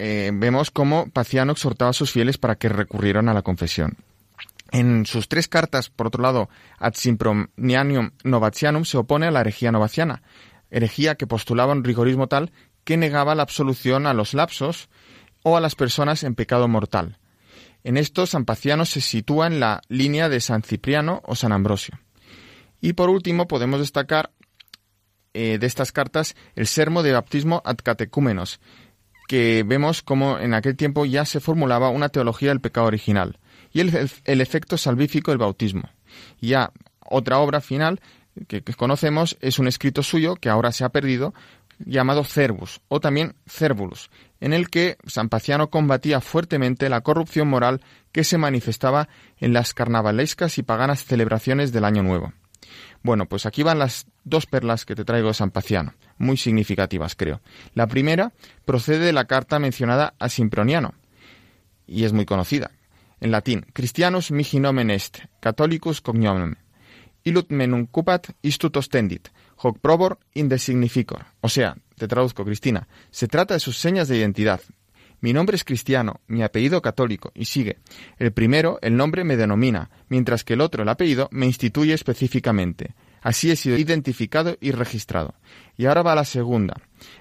eh, 0.01 0.33
vemos 0.35 0.73
cómo 0.73 1.09
Paciano 1.11 1.53
exhortaba 1.53 1.91
a 1.91 1.95
sus 1.95 2.11
fieles 2.11 2.37
para 2.37 2.57
que 2.57 2.69
recurrieran 2.69 3.29
a 3.29 3.35
la 3.35 3.43
confesión. 3.43 3.97
En 4.73 5.07
sus 5.07 5.29
tres 5.29 5.47
cartas, 5.47 5.89
por 5.89 6.09
otro 6.09 6.21
lado, 6.21 6.49
Ad 6.81 6.95
Simpronianum 6.95 8.11
Novatianum 8.25 8.85
se 8.85 8.99
opone 8.99 9.27
a 9.27 9.31
la 9.31 9.43
herejía 9.43 9.71
novaciana, 9.71 10.23
herejía 10.71 11.17
que 11.17 11.27
postulaba 11.27 11.73
un 11.73 11.85
rigorismo 11.85 12.27
tal 12.27 12.53
que 12.85 12.97
negaba 12.97 13.35
la 13.35 13.43
absolución 13.43 14.07
a 14.07 14.15
los 14.15 14.35
lapsos 14.35 14.89
o 15.43 15.57
a 15.57 15.61
las 15.61 15.75
personas 15.75 16.23
en 16.25 16.35
pecado 16.35 16.69
mortal. 16.69 17.19
En 17.85 17.97
esto, 17.97 18.27
San 18.27 18.45
Paciano 18.45 18.85
se 18.85 19.01
sitúa 19.01 19.47
en 19.47 19.61
la 19.61 19.81
línea 19.89 20.29
de 20.29 20.41
San 20.41 20.63
Cipriano 20.63 21.23
o 21.25 21.37
San 21.37 21.53
Ambrosio. 21.53 21.99
Y 22.81 22.95
por 22.95 23.11
último, 23.11 23.47
podemos 23.47 23.81
destacar 23.81 24.31
eh, 25.35 25.59
de 25.59 25.67
estas 25.67 25.93
cartas 25.93 26.35
el 26.55 26.67
sermo 26.67 27.03
de 27.03 27.13
bautismo 27.13 27.63
ad 27.65 27.77
catecúmenos, 27.83 28.59
que 29.29 29.65
vemos 29.67 30.03
como 30.03 30.39
en 30.39 30.55
aquel 30.55 30.77
tiempo 30.77 31.05
ya 31.05 31.25
se 31.25 31.41
formulaba 31.41 31.91
una 31.91 32.09
teología 32.09 32.49
del 32.49 32.61
pecado 32.61 32.87
original 32.87 33.39
y 33.73 33.81
el, 33.81 34.41
efecto 34.41 34.79
salvífico 34.79 35.31
del 35.31 35.39
bautismo. 35.39 35.91
Ya 36.41 36.73
otra 37.01 37.39
obra 37.39 37.61
final 37.61 38.01
que, 38.49 38.63
conocemos 38.63 39.37
es 39.41 39.59
un 39.59 39.69
escrito 39.69 40.03
suyo 40.03 40.37
que 40.37 40.49
ahora 40.49 40.73
se 40.73 40.85
ha 40.85 40.91
perdido 40.91 41.35
llamado 41.79 42.25
Cervus 42.25 42.81
o 42.89 43.01
también 43.01 43.35
Cervulus, 43.47 44.11
en 44.41 44.53
el 44.53 44.71
que 44.71 44.97
San 45.07 45.29
Paciano 45.29 45.69
combatía 45.69 46.21
fuertemente 46.21 46.89
la 46.89 47.03
corrupción 47.03 47.49
moral 47.49 47.83
que 48.13 48.25
se 48.25 48.39
manifestaba 48.39 49.09
en 49.39 49.53
las 49.53 49.75
carnavalescas 49.75 50.59
y 50.59 50.63
paganas 50.63 51.05
celebraciones 51.05 51.73
del 51.73 51.85
Año 51.85 52.03
Nuevo. 52.03 52.33
Bueno, 53.03 53.27
pues 53.27 53.47
aquí 53.47 53.63
van 53.63 53.79
las 53.79 54.07
dos 54.25 54.47
perlas 54.47 54.85
que 54.85 54.97
te 54.97 55.05
traigo 55.05 55.29
de 55.29 55.35
San 55.35 55.51
Paciano, 55.51 55.95
muy 56.19 56.37
significativas, 56.37 57.15
creo. 57.15 57.41
La 57.75 57.87
primera 57.87 58.33
procede 58.65 59.05
de 59.05 59.13
la 59.13 59.27
carta 59.27 59.59
mencionada 59.59 60.15
a 60.19 60.29
Simproniano, 60.29 60.95
y 61.87 62.05
es 62.05 62.13
muy 62.13 62.25
conocida. 62.25 62.71
En 63.21 63.31
latín, 63.31 63.65
Christianus 63.73 64.31
mihi 64.31 64.61
nomen 64.61 64.91
est, 64.91 65.21
catholicus 65.41 66.01
cognomem. 66.01 66.57
Illut 67.27 67.51
me 67.51 67.67
nuncupat 67.67 68.29
istut 68.47 68.77
ostendit, 68.79 69.33
hoc 69.57 69.81
probor 69.83 70.21
inde 70.39 70.61
significor. 70.63 71.25
O 71.41 71.49
sea, 71.49 71.75
te 71.99 72.07
traduzco, 72.07 72.45
Cristina, 72.45 72.87
se 73.11 73.27
trata 73.27 73.55
de 73.55 73.61
sus 73.61 73.79
señas 73.79 74.07
de 74.07 74.19
identidad. 74.19 74.61
Mi 75.21 75.33
nombre 75.33 75.57
es 75.57 75.65
cristiano, 75.65 76.21
mi 76.29 76.45
apellido 76.45 76.81
católico, 76.83 77.33
y 77.35 77.47
sigue. 77.47 77.79
El 78.19 78.33
primero, 78.33 78.79
el 78.81 78.97
nombre 78.97 79.25
me 79.25 79.37
denomina, 79.37 79.91
mientras 80.09 80.45
que 80.45 80.53
el 80.53 80.61
otro, 80.61 80.85
el 80.85 80.89
apellido, 80.89 81.29
me 81.33 81.47
instituye 81.47 81.95
específicamente. 81.95 82.95
Así 83.23 83.51
he 83.51 83.57
sido 83.57 83.77
identificado 83.77 84.57
y 84.61 84.71
registrado. 84.71 85.35
Y 85.77 85.87
ahora 85.87 86.03
va 86.03 86.15
la 86.15 86.25
segunda, 86.25 86.75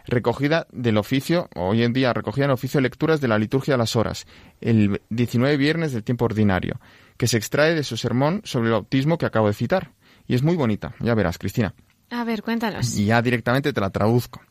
recogida 0.06 0.68
del 0.72 0.98
oficio, 0.98 1.50
hoy 1.56 1.82
en 1.82 1.94
día 1.94 2.14
recogida 2.14 2.46
en 2.46 2.52
el 2.52 2.56
oficio 2.56 2.78
de 2.78 2.84
lecturas 2.84 3.22
de 3.22 3.28
la 3.28 3.40
liturgia 3.40 3.74
de 3.74 3.80
las 3.80 3.96
horas, 3.96 4.28
el 4.62 5.02
19 5.10 5.58
viernes 5.58 5.94
del 5.94 6.04
tiempo 6.04 6.26
ordinario, 6.26 6.80
que 7.18 7.26
se 7.26 7.38
extrae 7.38 7.74
de 7.74 7.84
su 7.84 7.98
sermón 7.98 8.42
sobre 8.44 8.68
el 8.68 8.74
bautismo 8.74 9.18
que 9.18 9.26
acabo 9.26 9.48
de 9.48 9.54
citar. 9.54 9.95
Y 10.28 10.36
es 10.36 10.44
muy 10.44 10.56
bonita, 10.56 10.96
ya 11.00 11.14
verás, 11.16 11.38
Cristina. 11.38 11.74
A 12.10 12.24
ver, 12.24 12.44
cuéntanos. 12.44 12.98
Y 12.98 13.06
ya 13.06 13.22
directamente 13.22 13.74
te 13.74 13.82
la 13.82 13.90
traduzco. 13.90 14.42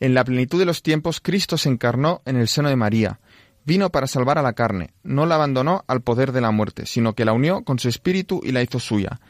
En 0.00 0.14
la 0.14 0.24
plenitud 0.24 0.58
de 0.58 0.64
los 0.64 0.82
tiempos, 0.82 1.20
Cristo 1.20 1.56
se 1.56 1.68
encarnó 1.68 2.22
en 2.24 2.36
el 2.36 2.48
seno 2.48 2.68
de 2.68 2.76
María. 2.76 3.20
Vino 3.64 3.90
para 3.90 4.06
salvar 4.06 4.38
a 4.38 4.42
la 4.42 4.52
carne, 4.52 4.92
no 5.02 5.24
la 5.24 5.36
abandonó 5.36 5.84
al 5.86 6.02
poder 6.02 6.32
de 6.32 6.42
la 6.42 6.50
muerte, 6.50 6.84
sino 6.84 7.14
que 7.14 7.24
la 7.24 7.32
unió 7.32 7.64
con 7.64 7.78
su 7.78 7.88
espíritu 7.88 8.40
y 8.44 8.52
la 8.52 8.62
hizo 8.62 8.78
suya. 8.78 9.20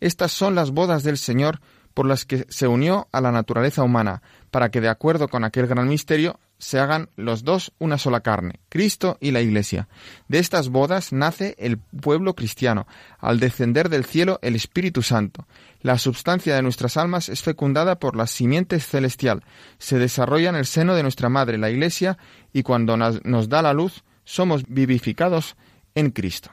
Estas 0.00 0.32
son 0.32 0.54
las 0.54 0.72
bodas 0.72 1.04
del 1.04 1.16
Señor 1.16 1.60
por 1.94 2.06
las 2.06 2.24
que 2.24 2.44
se 2.48 2.66
unió 2.66 3.08
a 3.12 3.20
la 3.20 3.30
naturaleza 3.30 3.84
humana, 3.84 4.22
para 4.50 4.70
que 4.70 4.80
de 4.80 4.88
acuerdo 4.88 5.28
con 5.28 5.44
aquel 5.44 5.68
gran 5.68 5.88
misterio 5.88 6.40
se 6.64 6.78
hagan 6.78 7.10
los 7.16 7.44
dos 7.44 7.74
una 7.78 7.98
sola 7.98 8.20
carne, 8.20 8.58
Cristo 8.70 9.18
y 9.20 9.32
la 9.32 9.42
Iglesia. 9.42 9.86
De 10.28 10.38
estas 10.38 10.70
bodas 10.70 11.12
nace 11.12 11.54
el 11.58 11.76
pueblo 11.76 12.34
cristiano, 12.34 12.86
al 13.18 13.38
descender 13.38 13.90
del 13.90 14.06
cielo 14.06 14.38
el 14.40 14.56
Espíritu 14.56 15.02
Santo. 15.02 15.46
La 15.82 15.98
substancia 15.98 16.56
de 16.56 16.62
nuestras 16.62 16.96
almas 16.96 17.28
es 17.28 17.42
fecundada 17.42 17.98
por 17.98 18.16
la 18.16 18.26
simiente 18.26 18.80
celestial, 18.80 19.44
se 19.76 19.98
desarrolla 19.98 20.48
en 20.48 20.56
el 20.56 20.64
seno 20.64 20.94
de 20.94 21.02
nuestra 21.02 21.28
Madre, 21.28 21.58
la 21.58 21.68
Iglesia, 21.68 22.16
y 22.50 22.62
cuando 22.62 22.96
nos 22.96 23.48
da 23.50 23.60
la 23.60 23.74
luz, 23.74 24.02
somos 24.24 24.64
vivificados 24.66 25.56
en 25.94 26.12
Cristo. 26.12 26.50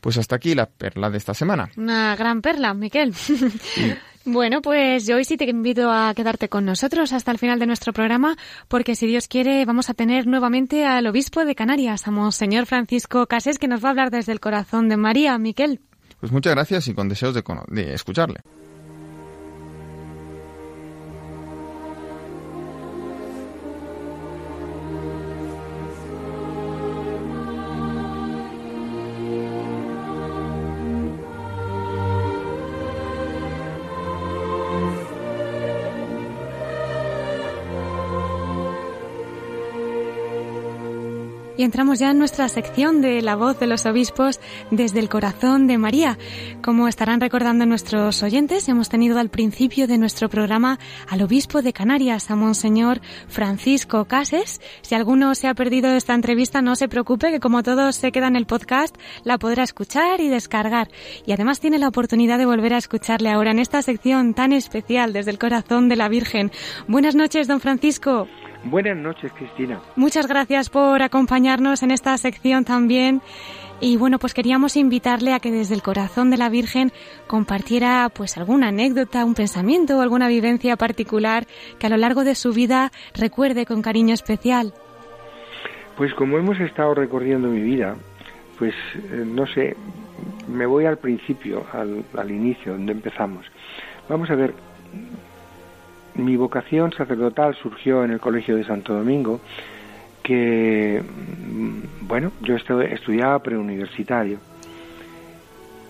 Pues 0.00 0.16
hasta 0.16 0.36
aquí 0.36 0.54
la 0.54 0.66
perla 0.66 1.10
de 1.10 1.18
esta 1.18 1.34
semana. 1.34 1.70
Una 1.76 2.14
gran 2.14 2.40
perla, 2.40 2.72
Miquel. 2.72 3.12
Bueno, 4.26 4.62
pues 4.62 5.06
yo 5.06 5.16
hoy 5.16 5.24
sí 5.24 5.36
te 5.36 5.44
invito 5.44 5.90
a 5.90 6.14
quedarte 6.14 6.48
con 6.48 6.64
nosotros 6.64 7.12
hasta 7.12 7.30
el 7.30 7.38
final 7.38 7.58
de 7.58 7.66
nuestro 7.66 7.92
programa, 7.92 8.36
porque 8.68 8.94
si 8.94 9.06
Dios 9.06 9.28
quiere 9.28 9.66
vamos 9.66 9.90
a 9.90 9.94
tener 9.94 10.26
nuevamente 10.26 10.86
al 10.86 11.06
obispo 11.06 11.44
de 11.44 11.54
Canarias, 11.54 12.08
a 12.08 12.10
Monseñor 12.10 12.64
Francisco 12.64 13.26
Casés, 13.26 13.58
que 13.58 13.68
nos 13.68 13.84
va 13.84 13.88
a 13.88 13.90
hablar 13.90 14.10
desde 14.10 14.32
el 14.32 14.40
corazón 14.40 14.88
de 14.88 14.96
María. 14.96 15.36
Miquel. 15.36 15.80
Pues 16.20 16.32
muchas 16.32 16.54
gracias 16.54 16.88
y 16.88 16.94
con 16.94 17.10
deseos 17.10 17.34
de, 17.34 17.44
de 17.68 17.92
escucharle. 17.92 18.40
Entramos 41.64 41.98
ya 41.98 42.10
en 42.10 42.18
nuestra 42.18 42.46
sección 42.50 43.00
de 43.00 43.22
la 43.22 43.36
voz 43.36 43.58
de 43.58 43.66
los 43.66 43.86
obispos 43.86 44.38
desde 44.70 45.00
el 45.00 45.08
corazón 45.08 45.66
de 45.66 45.78
María. 45.78 46.18
Como 46.62 46.88
estarán 46.88 47.22
recordando 47.22 47.64
nuestros 47.64 48.22
oyentes, 48.22 48.68
hemos 48.68 48.90
tenido 48.90 49.18
al 49.18 49.30
principio 49.30 49.86
de 49.86 49.96
nuestro 49.96 50.28
programa 50.28 50.78
al 51.08 51.22
obispo 51.22 51.62
de 51.62 51.72
Canarias, 51.72 52.30
a 52.30 52.36
Monseñor 52.36 53.00
Francisco 53.28 54.04
Cases. 54.04 54.60
Si 54.82 54.94
alguno 54.94 55.34
se 55.34 55.48
ha 55.48 55.54
perdido 55.54 55.88
esta 55.94 56.12
entrevista, 56.12 56.60
no 56.60 56.76
se 56.76 56.86
preocupe, 56.86 57.30
que 57.30 57.40
como 57.40 57.62
todo 57.62 57.92
se 57.92 58.12
queda 58.12 58.28
en 58.28 58.36
el 58.36 58.44
podcast, 58.44 58.94
la 59.24 59.38
podrá 59.38 59.62
escuchar 59.62 60.20
y 60.20 60.28
descargar. 60.28 60.90
Y 61.24 61.32
además 61.32 61.60
tiene 61.60 61.78
la 61.78 61.88
oportunidad 61.88 62.36
de 62.36 62.44
volver 62.44 62.74
a 62.74 62.78
escucharle 62.78 63.30
ahora 63.30 63.52
en 63.52 63.58
esta 63.58 63.80
sección 63.80 64.34
tan 64.34 64.52
especial 64.52 65.14
desde 65.14 65.30
el 65.30 65.38
corazón 65.38 65.88
de 65.88 65.96
la 65.96 66.10
Virgen. 66.10 66.52
Buenas 66.88 67.14
noches, 67.14 67.48
don 67.48 67.60
Francisco. 67.60 68.28
Buenas 68.64 68.96
noches, 68.96 69.32
Cristina. 69.32 69.80
Muchas 69.94 70.26
gracias 70.26 70.70
por 70.70 71.02
acompañarnos 71.02 71.82
en 71.82 71.90
esta 71.90 72.16
sección 72.16 72.64
también. 72.64 73.20
Y 73.80 73.96
bueno, 73.96 74.18
pues 74.18 74.32
queríamos 74.32 74.76
invitarle 74.76 75.34
a 75.34 75.40
que 75.40 75.50
desde 75.50 75.74
el 75.74 75.82
corazón 75.82 76.30
de 76.30 76.38
la 76.38 76.48
Virgen 76.48 76.90
compartiera 77.26 78.08
pues 78.14 78.38
alguna 78.38 78.68
anécdota, 78.68 79.24
un 79.24 79.34
pensamiento 79.34 79.98
o 79.98 80.00
alguna 80.00 80.28
vivencia 80.28 80.76
particular 80.76 81.46
que 81.78 81.86
a 81.86 81.90
lo 81.90 81.96
largo 81.98 82.24
de 82.24 82.34
su 82.34 82.52
vida 82.52 82.90
recuerde 83.14 83.66
con 83.66 83.82
cariño 83.82 84.14
especial. 84.14 84.72
Pues 85.96 86.14
como 86.14 86.38
hemos 86.38 86.58
estado 86.60 86.94
recorriendo 86.94 87.48
mi 87.48 87.60
vida, 87.60 87.96
pues 88.58 88.74
eh, 88.96 89.24
no 89.26 89.46
sé, 89.46 89.76
me 90.48 90.66
voy 90.66 90.86
al 90.86 90.98
principio, 90.98 91.66
al, 91.72 92.04
al 92.16 92.30
inicio, 92.30 92.72
donde 92.72 92.92
empezamos. 92.92 93.44
Vamos 94.08 94.30
a 94.30 94.34
ver, 94.34 94.54
mi 96.14 96.36
vocación 96.36 96.92
sacerdotal 96.92 97.54
surgió 97.56 98.04
en 98.04 98.12
el 98.12 98.20
Colegio 98.20 98.56
de 98.56 98.64
Santo 98.64 98.94
Domingo, 98.94 99.40
que, 100.22 101.02
mm, 101.02 102.06
bueno, 102.08 102.32
yo 102.40 102.56
estu- 102.56 102.82
estudiaba 102.90 103.38
preuniversitario. 103.40 104.38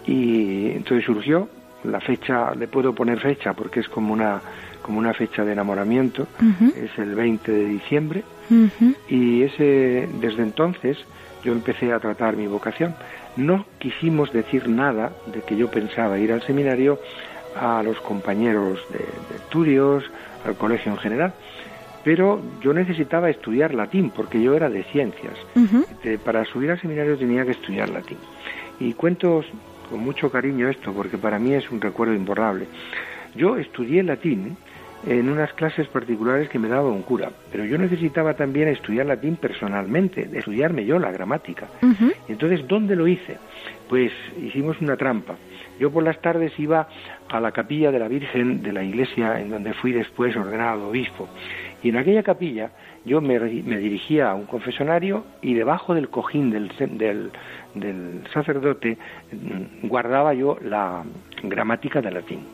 Y 0.06 0.66
entonces 0.72 1.04
surgió, 1.04 1.48
la 1.84 2.00
fecha, 2.00 2.54
le 2.54 2.66
puedo 2.66 2.94
poner 2.94 3.20
fecha 3.20 3.52
porque 3.52 3.80
es 3.80 3.88
como 3.88 4.12
una, 4.12 4.40
como 4.82 4.98
una 4.98 5.12
fecha 5.14 5.44
de 5.44 5.52
enamoramiento, 5.52 6.26
es 6.76 6.98
el 6.98 7.14
20 7.14 7.52
de 7.52 7.64
diciembre, 7.66 8.24
y 9.08 9.42
ese, 9.42 10.08
desde 10.20 10.42
entonces 10.42 10.98
yo 11.42 11.52
empecé 11.52 11.92
a 11.92 12.00
tratar 12.00 12.36
mi 12.36 12.46
vocación. 12.46 12.94
No 13.36 13.66
quisimos 13.78 14.32
decir 14.32 14.68
nada 14.68 15.12
de 15.26 15.42
que 15.42 15.56
yo 15.56 15.70
pensaba 15.70 16.18
ir 16.18 16.32
al 16.32 16.42
seminario 16.42 16.98
a 17.56 17.82
los 17.82 18.00
compañeros 18.00 18.80
de, 18.90 18.98
de 18.98 19.36
estudios, 19.36 20.04
al 20.44 20.56
colegio 20.56 20.92
en 20.92 20.98
general, 20.98 21.32
pero 22.04 22.40
yo 22.60 22.74
necesitaba 22.74 23.30
estudiar 23.30 23.74
latín 23.74 24.10
porque 24.14 24.40
yo 24.40 24.54
era 24.54 24.68
de 24.68 24.84
ciencias. 24.84 25.34
Para 26.22 26.44
subir 26.44 26.70
al 26.70 26.80
seminario 26.80 27.16
tenía 27.16 27.44
que 27.44 27.52
estudiar 27.52 27.88
latín. 27.88 28.18
Y 28.78 28.92
cuento 28.92 29.42
con 29.90 30.00
mucho 30.00 30.30
cariño 30.30 30.68
esto 30.68 30.92
porque 30.92 31.16
para 31.16 31.38
mí 31.38 31.54
es 31.54 31.70
un 31.70 31.80
recuerdo 31.80 32.14
imborrable. 32.14 32.66
Yo 33.34 33.56
estudié 33.56 34.02
latín 34.02 34.56
en 35.06 35.28
unas 35.28 35.52
clases 35.52 35.86
particulares 35.88 36.48
que 36.48 36.58
me 36.58 36.68
daba 36.68 36.88
un 36.88 37.02
cura, 37.02 37.30
pero 37.52 37.64
yo 37.64 37.76
necesitaba 37.78 38.34
también 38.34 38.68
estudiar 38.68 39.06
latín 39.06 39.36
personalmente, 39.36 40.28
estudiarme 40.32 40.84
yo 40.84 40.98
la 40.98 41.10
gramática. 41.10 41.68
Entonces, 42.28 42.66
¿dónde 42.66 42.96
lo 42.96 43.06
hice? 43.06 43.38
Pues 43.88 44.12
hicimos 44.40 44.80
una 44.80 44.96
trampa. 44.96 45.36
Yo 45.78 45.90
por 45.90 46.04
las 46.04 46.20
tardes 46.20 46.52
iba 46.58 46.88
a 47.28 47.40
la 47.40 47.52
capilla 47.52 47.90
de 47.90 47.98
la 47.98 48.08
Virgen 48.08 48.62
de 48.62 48.72
la 48.72 48.84
iglesia 48.84 49.40
en 49.40 49.50
donde 49.50 49.74
fui 49.74 49.92
después 49.92 50.36
ordenado 50.36 50.88
obispo. 50.88 51.28
Y 51.84 51.90
en 51.90 51.98
aquella 51.98 52.22
capilla 52.22 52.70
yo 53.04 53.20
me, 53.20 53.38
me 53.38 53.76
dirigía 53.76 54.30
a 54.30 54.34
un 54.34 54.46
confesonario 54.46 55.24
y 55.42 55.52
debajo 55.52 55.94
del 55.94 56.08
cojín 56.08 56.50
del, 56.50 56.72
del, 56.96 57.30
del 57.74 58.22
sacerdote 58.32 58.96
mm, 59.30 59.86
guardaba 59.86 60.32
yo 60.32 60.56
la 60.62 61.04
gramática 61.42 62.00
de 62.00 62.10
latín. 62.10 62.46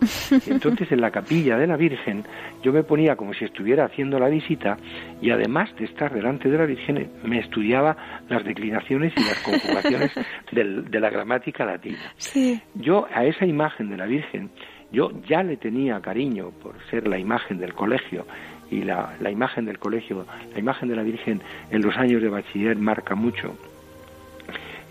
Entonces 0.48 0.90
en 0.90 1.00
la 1.00 1.12
capilla 1.12 1.56
de 1.56 1.68
la 1.68 1.76
Virgen 1.76 2.24
yo 2.64 2.72
me 2.72 2.82
ponía 2.82 3.14
como 3.14 3.32
si 3.32 3.44
estuviera 3.44 3.84
haciendo 3.84 4.18
la 4.18 4.28
visita 4.28 4.76
y 5.22 5.30
además 5.30 5.70
de 5.76 5.84
estar 5.84 6.12
delante 6.12 6.50
de 6.50 6.58
la 6.58 6.66
Virgen 6.66 7.08
me 7.22 7.38
estudiaba 7.38 7.96
las 8.28 8.44
declinaciones 8.44 9.12
y 9.16 9.20
las 9.20 9.38
conjugaciones 9.44 10.10
del, 10.50 10.90
de 10.90 10.98
la 10.98 11.08
gramática 11.08 11.64
latina. 11.64 11.98
Sí. 12.16 12.60
Yo 12.74 13.06
a 13.14 13.24
esa 13.24 13.46
imagen 13.46 13.90
de 13.90 13.96
la 13.96 14.06
Virgen, 14.06 14.50
yo 14.90 15.12
ya 15.28 15.44
le 15.44 15.56
tenía 15.56 16.00
cariño 16.00 16.50
por 16.62 16.74
ser 16.90 17.06
la 17.06 17.16
imagen 17.16 17.58
del 17.58 17.74
colegio 17.74 18.26
y 18.70 18.82
la, 18.82 19.16
la 19.20 19.30
imagen 19.30 19.64
del 19.64 19.78
colegio, 19.78 20.26
la 20.52 20.58
imagen 20.58 20.88
de 20.88 20.96
la 20.96 21.02
Virgen 21.02 21.40
en 21.70 21.82
los 21.82 21.96
años 21.96 22.22
de 22.22 22.28
bachiller 22.28 22.76
marca 22.76 23.14
mucho. 23.14 23.56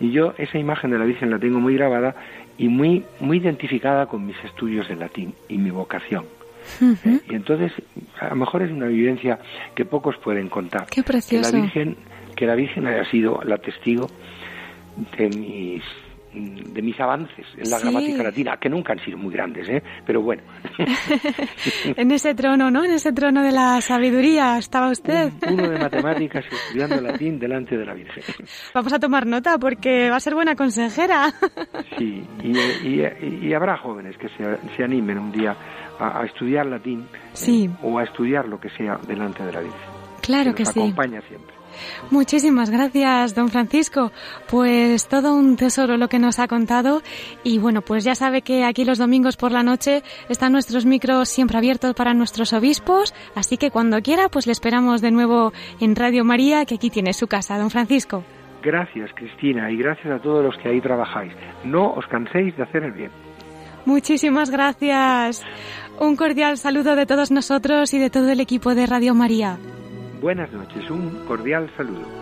Y 0.00 0.12
yo 0.12 0.34
esa 0.38 0.58
imagen 0.58 0.90
de 0.90 0.98
la 0.98 1.04
Virgen 1.04 1.30
la 1.30 1.38
tengo 1.38 1.60
muy 1.60 1.74
grabada 1.74 2.14
y 2.56 2.68
muy, 2.68 3.04
muy 3.20 3.38
identificada 3.38 4.06
con 4.06 4.26
mis 4.26 4.36
estudios 4.44 4.88
de 4.88 4.96
latín 4.96 5.34
y 5.48 5.58
mi 5.58 5.70
vocación. 5.70 6.24
Eh, 6.82 7.20
Y 7.28 7.34
entonces, 7.34 7.72
a 8.18 8.28
lo 8.28 8.36
mejor 8.36 8.62
es 8.62 8.70
una 8.70 8.86
vivencia 8.86 9.38
que 9.74 9.84
pocos 9.84 10.16
pueden 10.18 10.48
contar. 10.48 10.86
Qué 10.90 11.02
precioso. 11.02 11.50
Que 11.50 11.56
la 11.56 11.62
Virgen, 11.62 11.96
que 12.36 12.46
la 12.46 12.54
Virgen 12.54 12.86
haya 12.86 13.04
sido 13.10 13.40
la 13.44 13.58
testigo 13.58 14.08
de 15.16 15.28
mis 15.30 15.82
de 16.32 16.82
mis 16.82 16.98
avances 17.00 17.44
en 17.56 17.70
la 17.70 17.78
Sí. 17.78 17.82
gramática 17.82 18.22
latina, 18.22 18.56
que 18.60 18.68
nunca 18.68 18.92
han 18.92 19.00
sido 19.04 19.18
muy 19.18 19.32
grandes, 19.32 19.68
¿eh? 19.68 19.82
pero 20.06 20.22
bueno, 20.22 20.42
en 21.96 22.10
ese 22.10 22.34
trono, 22.34 22.70
¿no? 22.70 22.84
En 22.84 22.92
ese 22.92 23.12
trono 23.12 23.42
de 23.42 23.52
la 23.52 23.80
sabiduría 23.80 24.58
estaba 24.58 24.90
usted. 24.90 25.32
uno 25.50 25.68
de 25.68 25.78
matemáticas 25.78 26.44
estudiando 26.50 27.00
latín 27.00 27.38
delante 27.38 27.76
de 27.76 27.84
la 27.84 27.94
Virgen. 27.94 28.22
Vamos 28.74 28.92
a 28.92 28.98
tomar 28.98 29.26
nota 29.26 29.58
porque 29.58 30.08
va 30.10 30.16
a 30.16 30.20
ser 30.20 30.34
buena 30.34 30.54
consejera. 30.54 31.32
Sí, 31.98 32.22
y, 32.42 32.58
y- 32.88 33.38
y 33.48 33.54
habrá 33.54 33.76
jóvenes 33.78 34.16
que 34.16 34.28
se, 34.30 34.44
se 34.76 34.84
animen 34.84 35.18
un 35.18 35.32
día 35.32 35.56
a, 35.98 36.20
a 36.20 36.26
estudiar 36.26 36.66
latín 36.66 37.06
eh, 37.12 37.18
Sí. 37.32 37.70
o 37.82 37.98
a 37.98 38.04
estudiar 38.04 38.46
lo 38.48 38.60
que 38.60 38.70
sea 38.70 38.98
delante 39.06 39.44
de 39.44 39.52
la 39.52 39.60
Virgen. 39.60 39.80
Claro 40.22 40.50
nos 40.50 40.54
que 40.54 40.64
sí. 40.66 40.78
acompaña 40.80 41.20
siempre. 41.22 41.54
Muchísimas 42.10 42.70
gracias, 42.70 43.34
don 43.34 43.48
Francisco. 43.48 44.12
Pues 44.48 45.08
todo 45.08 45.34
un 45.34 45.56
tesoro 45.56 45.96
lo 45.96 46.08
que 46.08 46.18
nos 46.18 46.38
ha 46.38 46.48
contado. 46.48 47.02
Y 47.44 47.58
bueno, 47.58 47.82
pues 47.82 48.04
ya 48.04 48.14
sabe 48.14 48.42
que 48.42 48.64
aquí 48.64 48.84
los 48.84 48.98
domingos 48.98 49.36
por 49.36 49.52
la 49.52 49.62
noche 49.62 50.02
están 50.28 50.52
nuestros 50.52 50.86
micros 50.86 51.28
siempre 51.28 51.58
abiertos 51.58 51.94
para 51.94 52.14
nuestros 52.14 52.52
obispos. 52.52 53.14
Así 53.34 53.56
que 53.56 53.70
cuando 53.70 54.00
quiera, 54.02 54.28
pues 54.28 54.46
le 54.46 54.52
esperamos 54.52 55.00
de 55.00 55.10
nuevo 55.10 55.52
en 55.80 55.96
Radio 55.96 56.24
María, 56.24 56.64
que 56.64 56.76
aquí 56.76 56.90
tiene 56.90 57.12
su 57.12 57.26
casa, 57.26 57.58
don 57.58 57.70
Francisco. 57.70 58.24
Gracias, 58.62 59.10
Cristina, 59.14 59.70
y 59.70 59.76
gracias 59.76 60.12
a 60.12 60.18
todos 60.18 60.44
los 60.44 60.56
que 60.58 60.68
ahí 60.68 60.80
trabajáis. 60.80 61.32
No 61.64 61.92
os 61.94 62.06
canséis 62.06 62.56
de 62.56 62.62
hacer 62.62 62.84
el 62.84 62.92
bien. 62.92 63.10
Muchísimas 63.86 64.50
gracias. 64.50 65.42
Un 65.98 66.16
cordial 66.16 66.58
saludo 66.58 66.96
de 66.96 67.06
todos 67.06 67.30
nosotros 67.30 67.94
y 67.94 67.98
de 67.98 68.10
todo 68.10 68.30
el 68.30 68.40
equipo 68.40 68.74
de 68.74 68.86
Radio 68.86 69.14
María. 69.14 69.58
Buenas 70.20 70.52
noches, 70.52 70.90
un 70.90 71.24
cordial 71.26 71.70
saludo. 71.78 72.19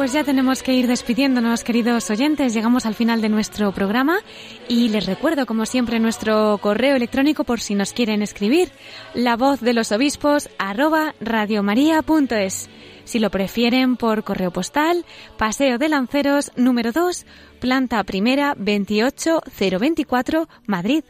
Pues 0.00 0.14
ya 0.14 0.24
tenemos 0.24 0.62
que 0.62 0.72
ir 0.72 0.86
despidiéndonos, 0.86 1.62
queridos 1.62 2.08
oyentes. 2.08 2.54
Llegamos 2.54 2.86
al 2.86 2.94
final 2.94 3.20
de 3.20 3.28
nuestro 3.28 3.70
programa 3.72 4.20
y 4.66 4.88
les 4.88 5.04
recuerdo, 5.04 5.44
como 5.44 5.66
siempre, 5.66 6.00
nuestro 6.00 6.56
correo 6.56 6.96
electrónico 6.96 7.44
por 7.44 7.60
si 7.60 7.74
nos 7.74 7.92
quieren 7.92 8.22
escribir, 8.22 8.72
la 9.12 9.36
voz 9.36 9.60
de 9.60 9.74
los 9.74 9.92
obispos 9.92 10.48
arroba 10.58 11.14
radiomaria.es. 11.20 12.70
Si 13.04 13.18
lo 13.18 13.28
prefieren 13.28 13.96
por 13.96 14.24
correo 14.24 14.50
postal, 14.50 15.04
Paseo 15.36 15.76
de 15.76 15.90
Lanceros 15.90 16.50
número 16.56 16.92
2, 16.92 17.26
planta 17.60 18.02
primera 18.02 18.54
28024, 18.56 20.48
Madrid. 20.66 21.04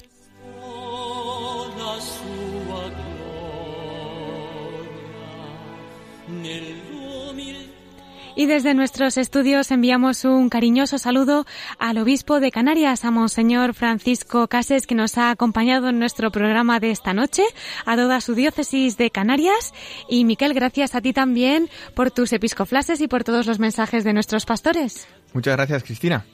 Y 8.37 8.47
desde 8.47 8.75
nuestros 8.75 9.17
estudios 9.17 9.71
enviamos 9.71 10.25
un 10.25 10.49
cariñoso 10.49 10.99
saludo 10.99 11.47
al 11.79 11.99
obispo 11.99 12.41
de 12.41 12.51
Canarias, 12.51 13.05
a 13.05 13.11
Monseñor 13.11 13.75
Francisco 13.75 14.47
Cases, 14.49 14.87
que 14.87 14.95
nos 14.95 15.19
ha 15.19 15.31
acompañado 15.31 15.89
en 15.89 15.99
nuestro 15.99 16.31
programa 16.31 16.81
de 16.81 16.91
esta 16.91 17.13
noche, 17.13 17.43
a 17.85 17.97
toda 17.97 18.21
su 18.21 18.35
diócesis 18.35 18.97
de 18.97 19.11
Canarias. 19.11 19.73
Y 20.09 20.25
Miquel, 20.25 20.55
gracias 20.55 20.95
a 20.95 21.01
ti 21.01 21.13
también 21.13 21.69
por 21.95 22.11
tus 22.11 22.33
episcoflases 22.33 23.01
y 23.01 23.09
por 23.09 23.25
todos 23.25 23.47
los 23.47 23.59
mensajes 23.59 24.05
de 24.05 24.13
nuestros 24.13 24.47
pastores. 24.47 25.09
Muchas 25.33 25.57
gracias, 25.57 25.83
Cristina. 25.83 26.25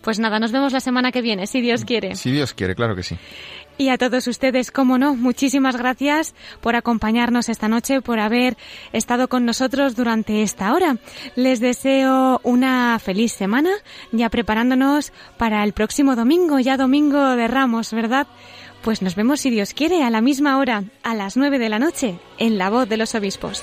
Pues 0.00 0.18
nada, 0.18 0.38
nos 0.38 0.52
vemos 0.52 0.72
la 0.72 0.80
semana 0.80 1.12
que 1.12 1.22
viene, 1.22 1.46
si 1.46 1.60
Dios 1.60 1.84
quiere. 1.84 2.14
Si 2.16 2.30
Dios 2.30 2.54
quiere, 2.54 2.74
claro 2.74 2.96
que 2.96 3.02
sí. 3.02 3.16
Y 3.78 3.90
a 3.90 3.98
todos 3.98 4.26
ustedes, 4.26 4.70
como 4.70 4.96
no, 4.96 5.14
muchísimas 5.14 5.76
gracias 5.76 6.34
por 6.62 6.76
acompañarnos 6.76 7.50
esta 7.50 7.68
noche, 7.68 8.00
por 8.00 8.18
haber 8.20 8.56
estado 8.92 9.28
con 9.28 9.44
nosotros 9.44 9.94
durante 9.94 10.42
esta 10.42 10.72
hora. 10.72 10.96
Les 11.34 11.60
deseo 11.60 12.40
una 12.42 12.98
feliz 12.98 13.32
semana, 13.32 13.70
ya 14.12 14.30
preparándonos 14.30 15.12
para 15.36 15.62
el 15.62 15.74
próximo 15.74 16.16
domingo, 16.16 16.58
ya 16.58 16.78
domingo 16.78 17.36
de 17.36 17.48
Ramos, 17.48 17.92
¿verdad? 17.92 18.26
Pues 18.82 19.02
nos 19.02 19.14
vemos, 19.14 19.40
si 19.40 19.50
Dios 19.50 19.74
quiere, 19.74 20.02
a 20.04 20.10
la 20.10 20.22
misma 20.22 20.58
hora, 20.58 20.84
a 21.02 21.14
las 21.14 21.36
nueve 21.36 21.58
de 21.58 21.68
la 21.68 21.78
noche, 21.78 22.18
en 22.38 22.56
La 22.56 22.70
Voz 22.70 22.88
de 22.88 22.96
los 22.96 23.14
Obispos. 23.14 23.62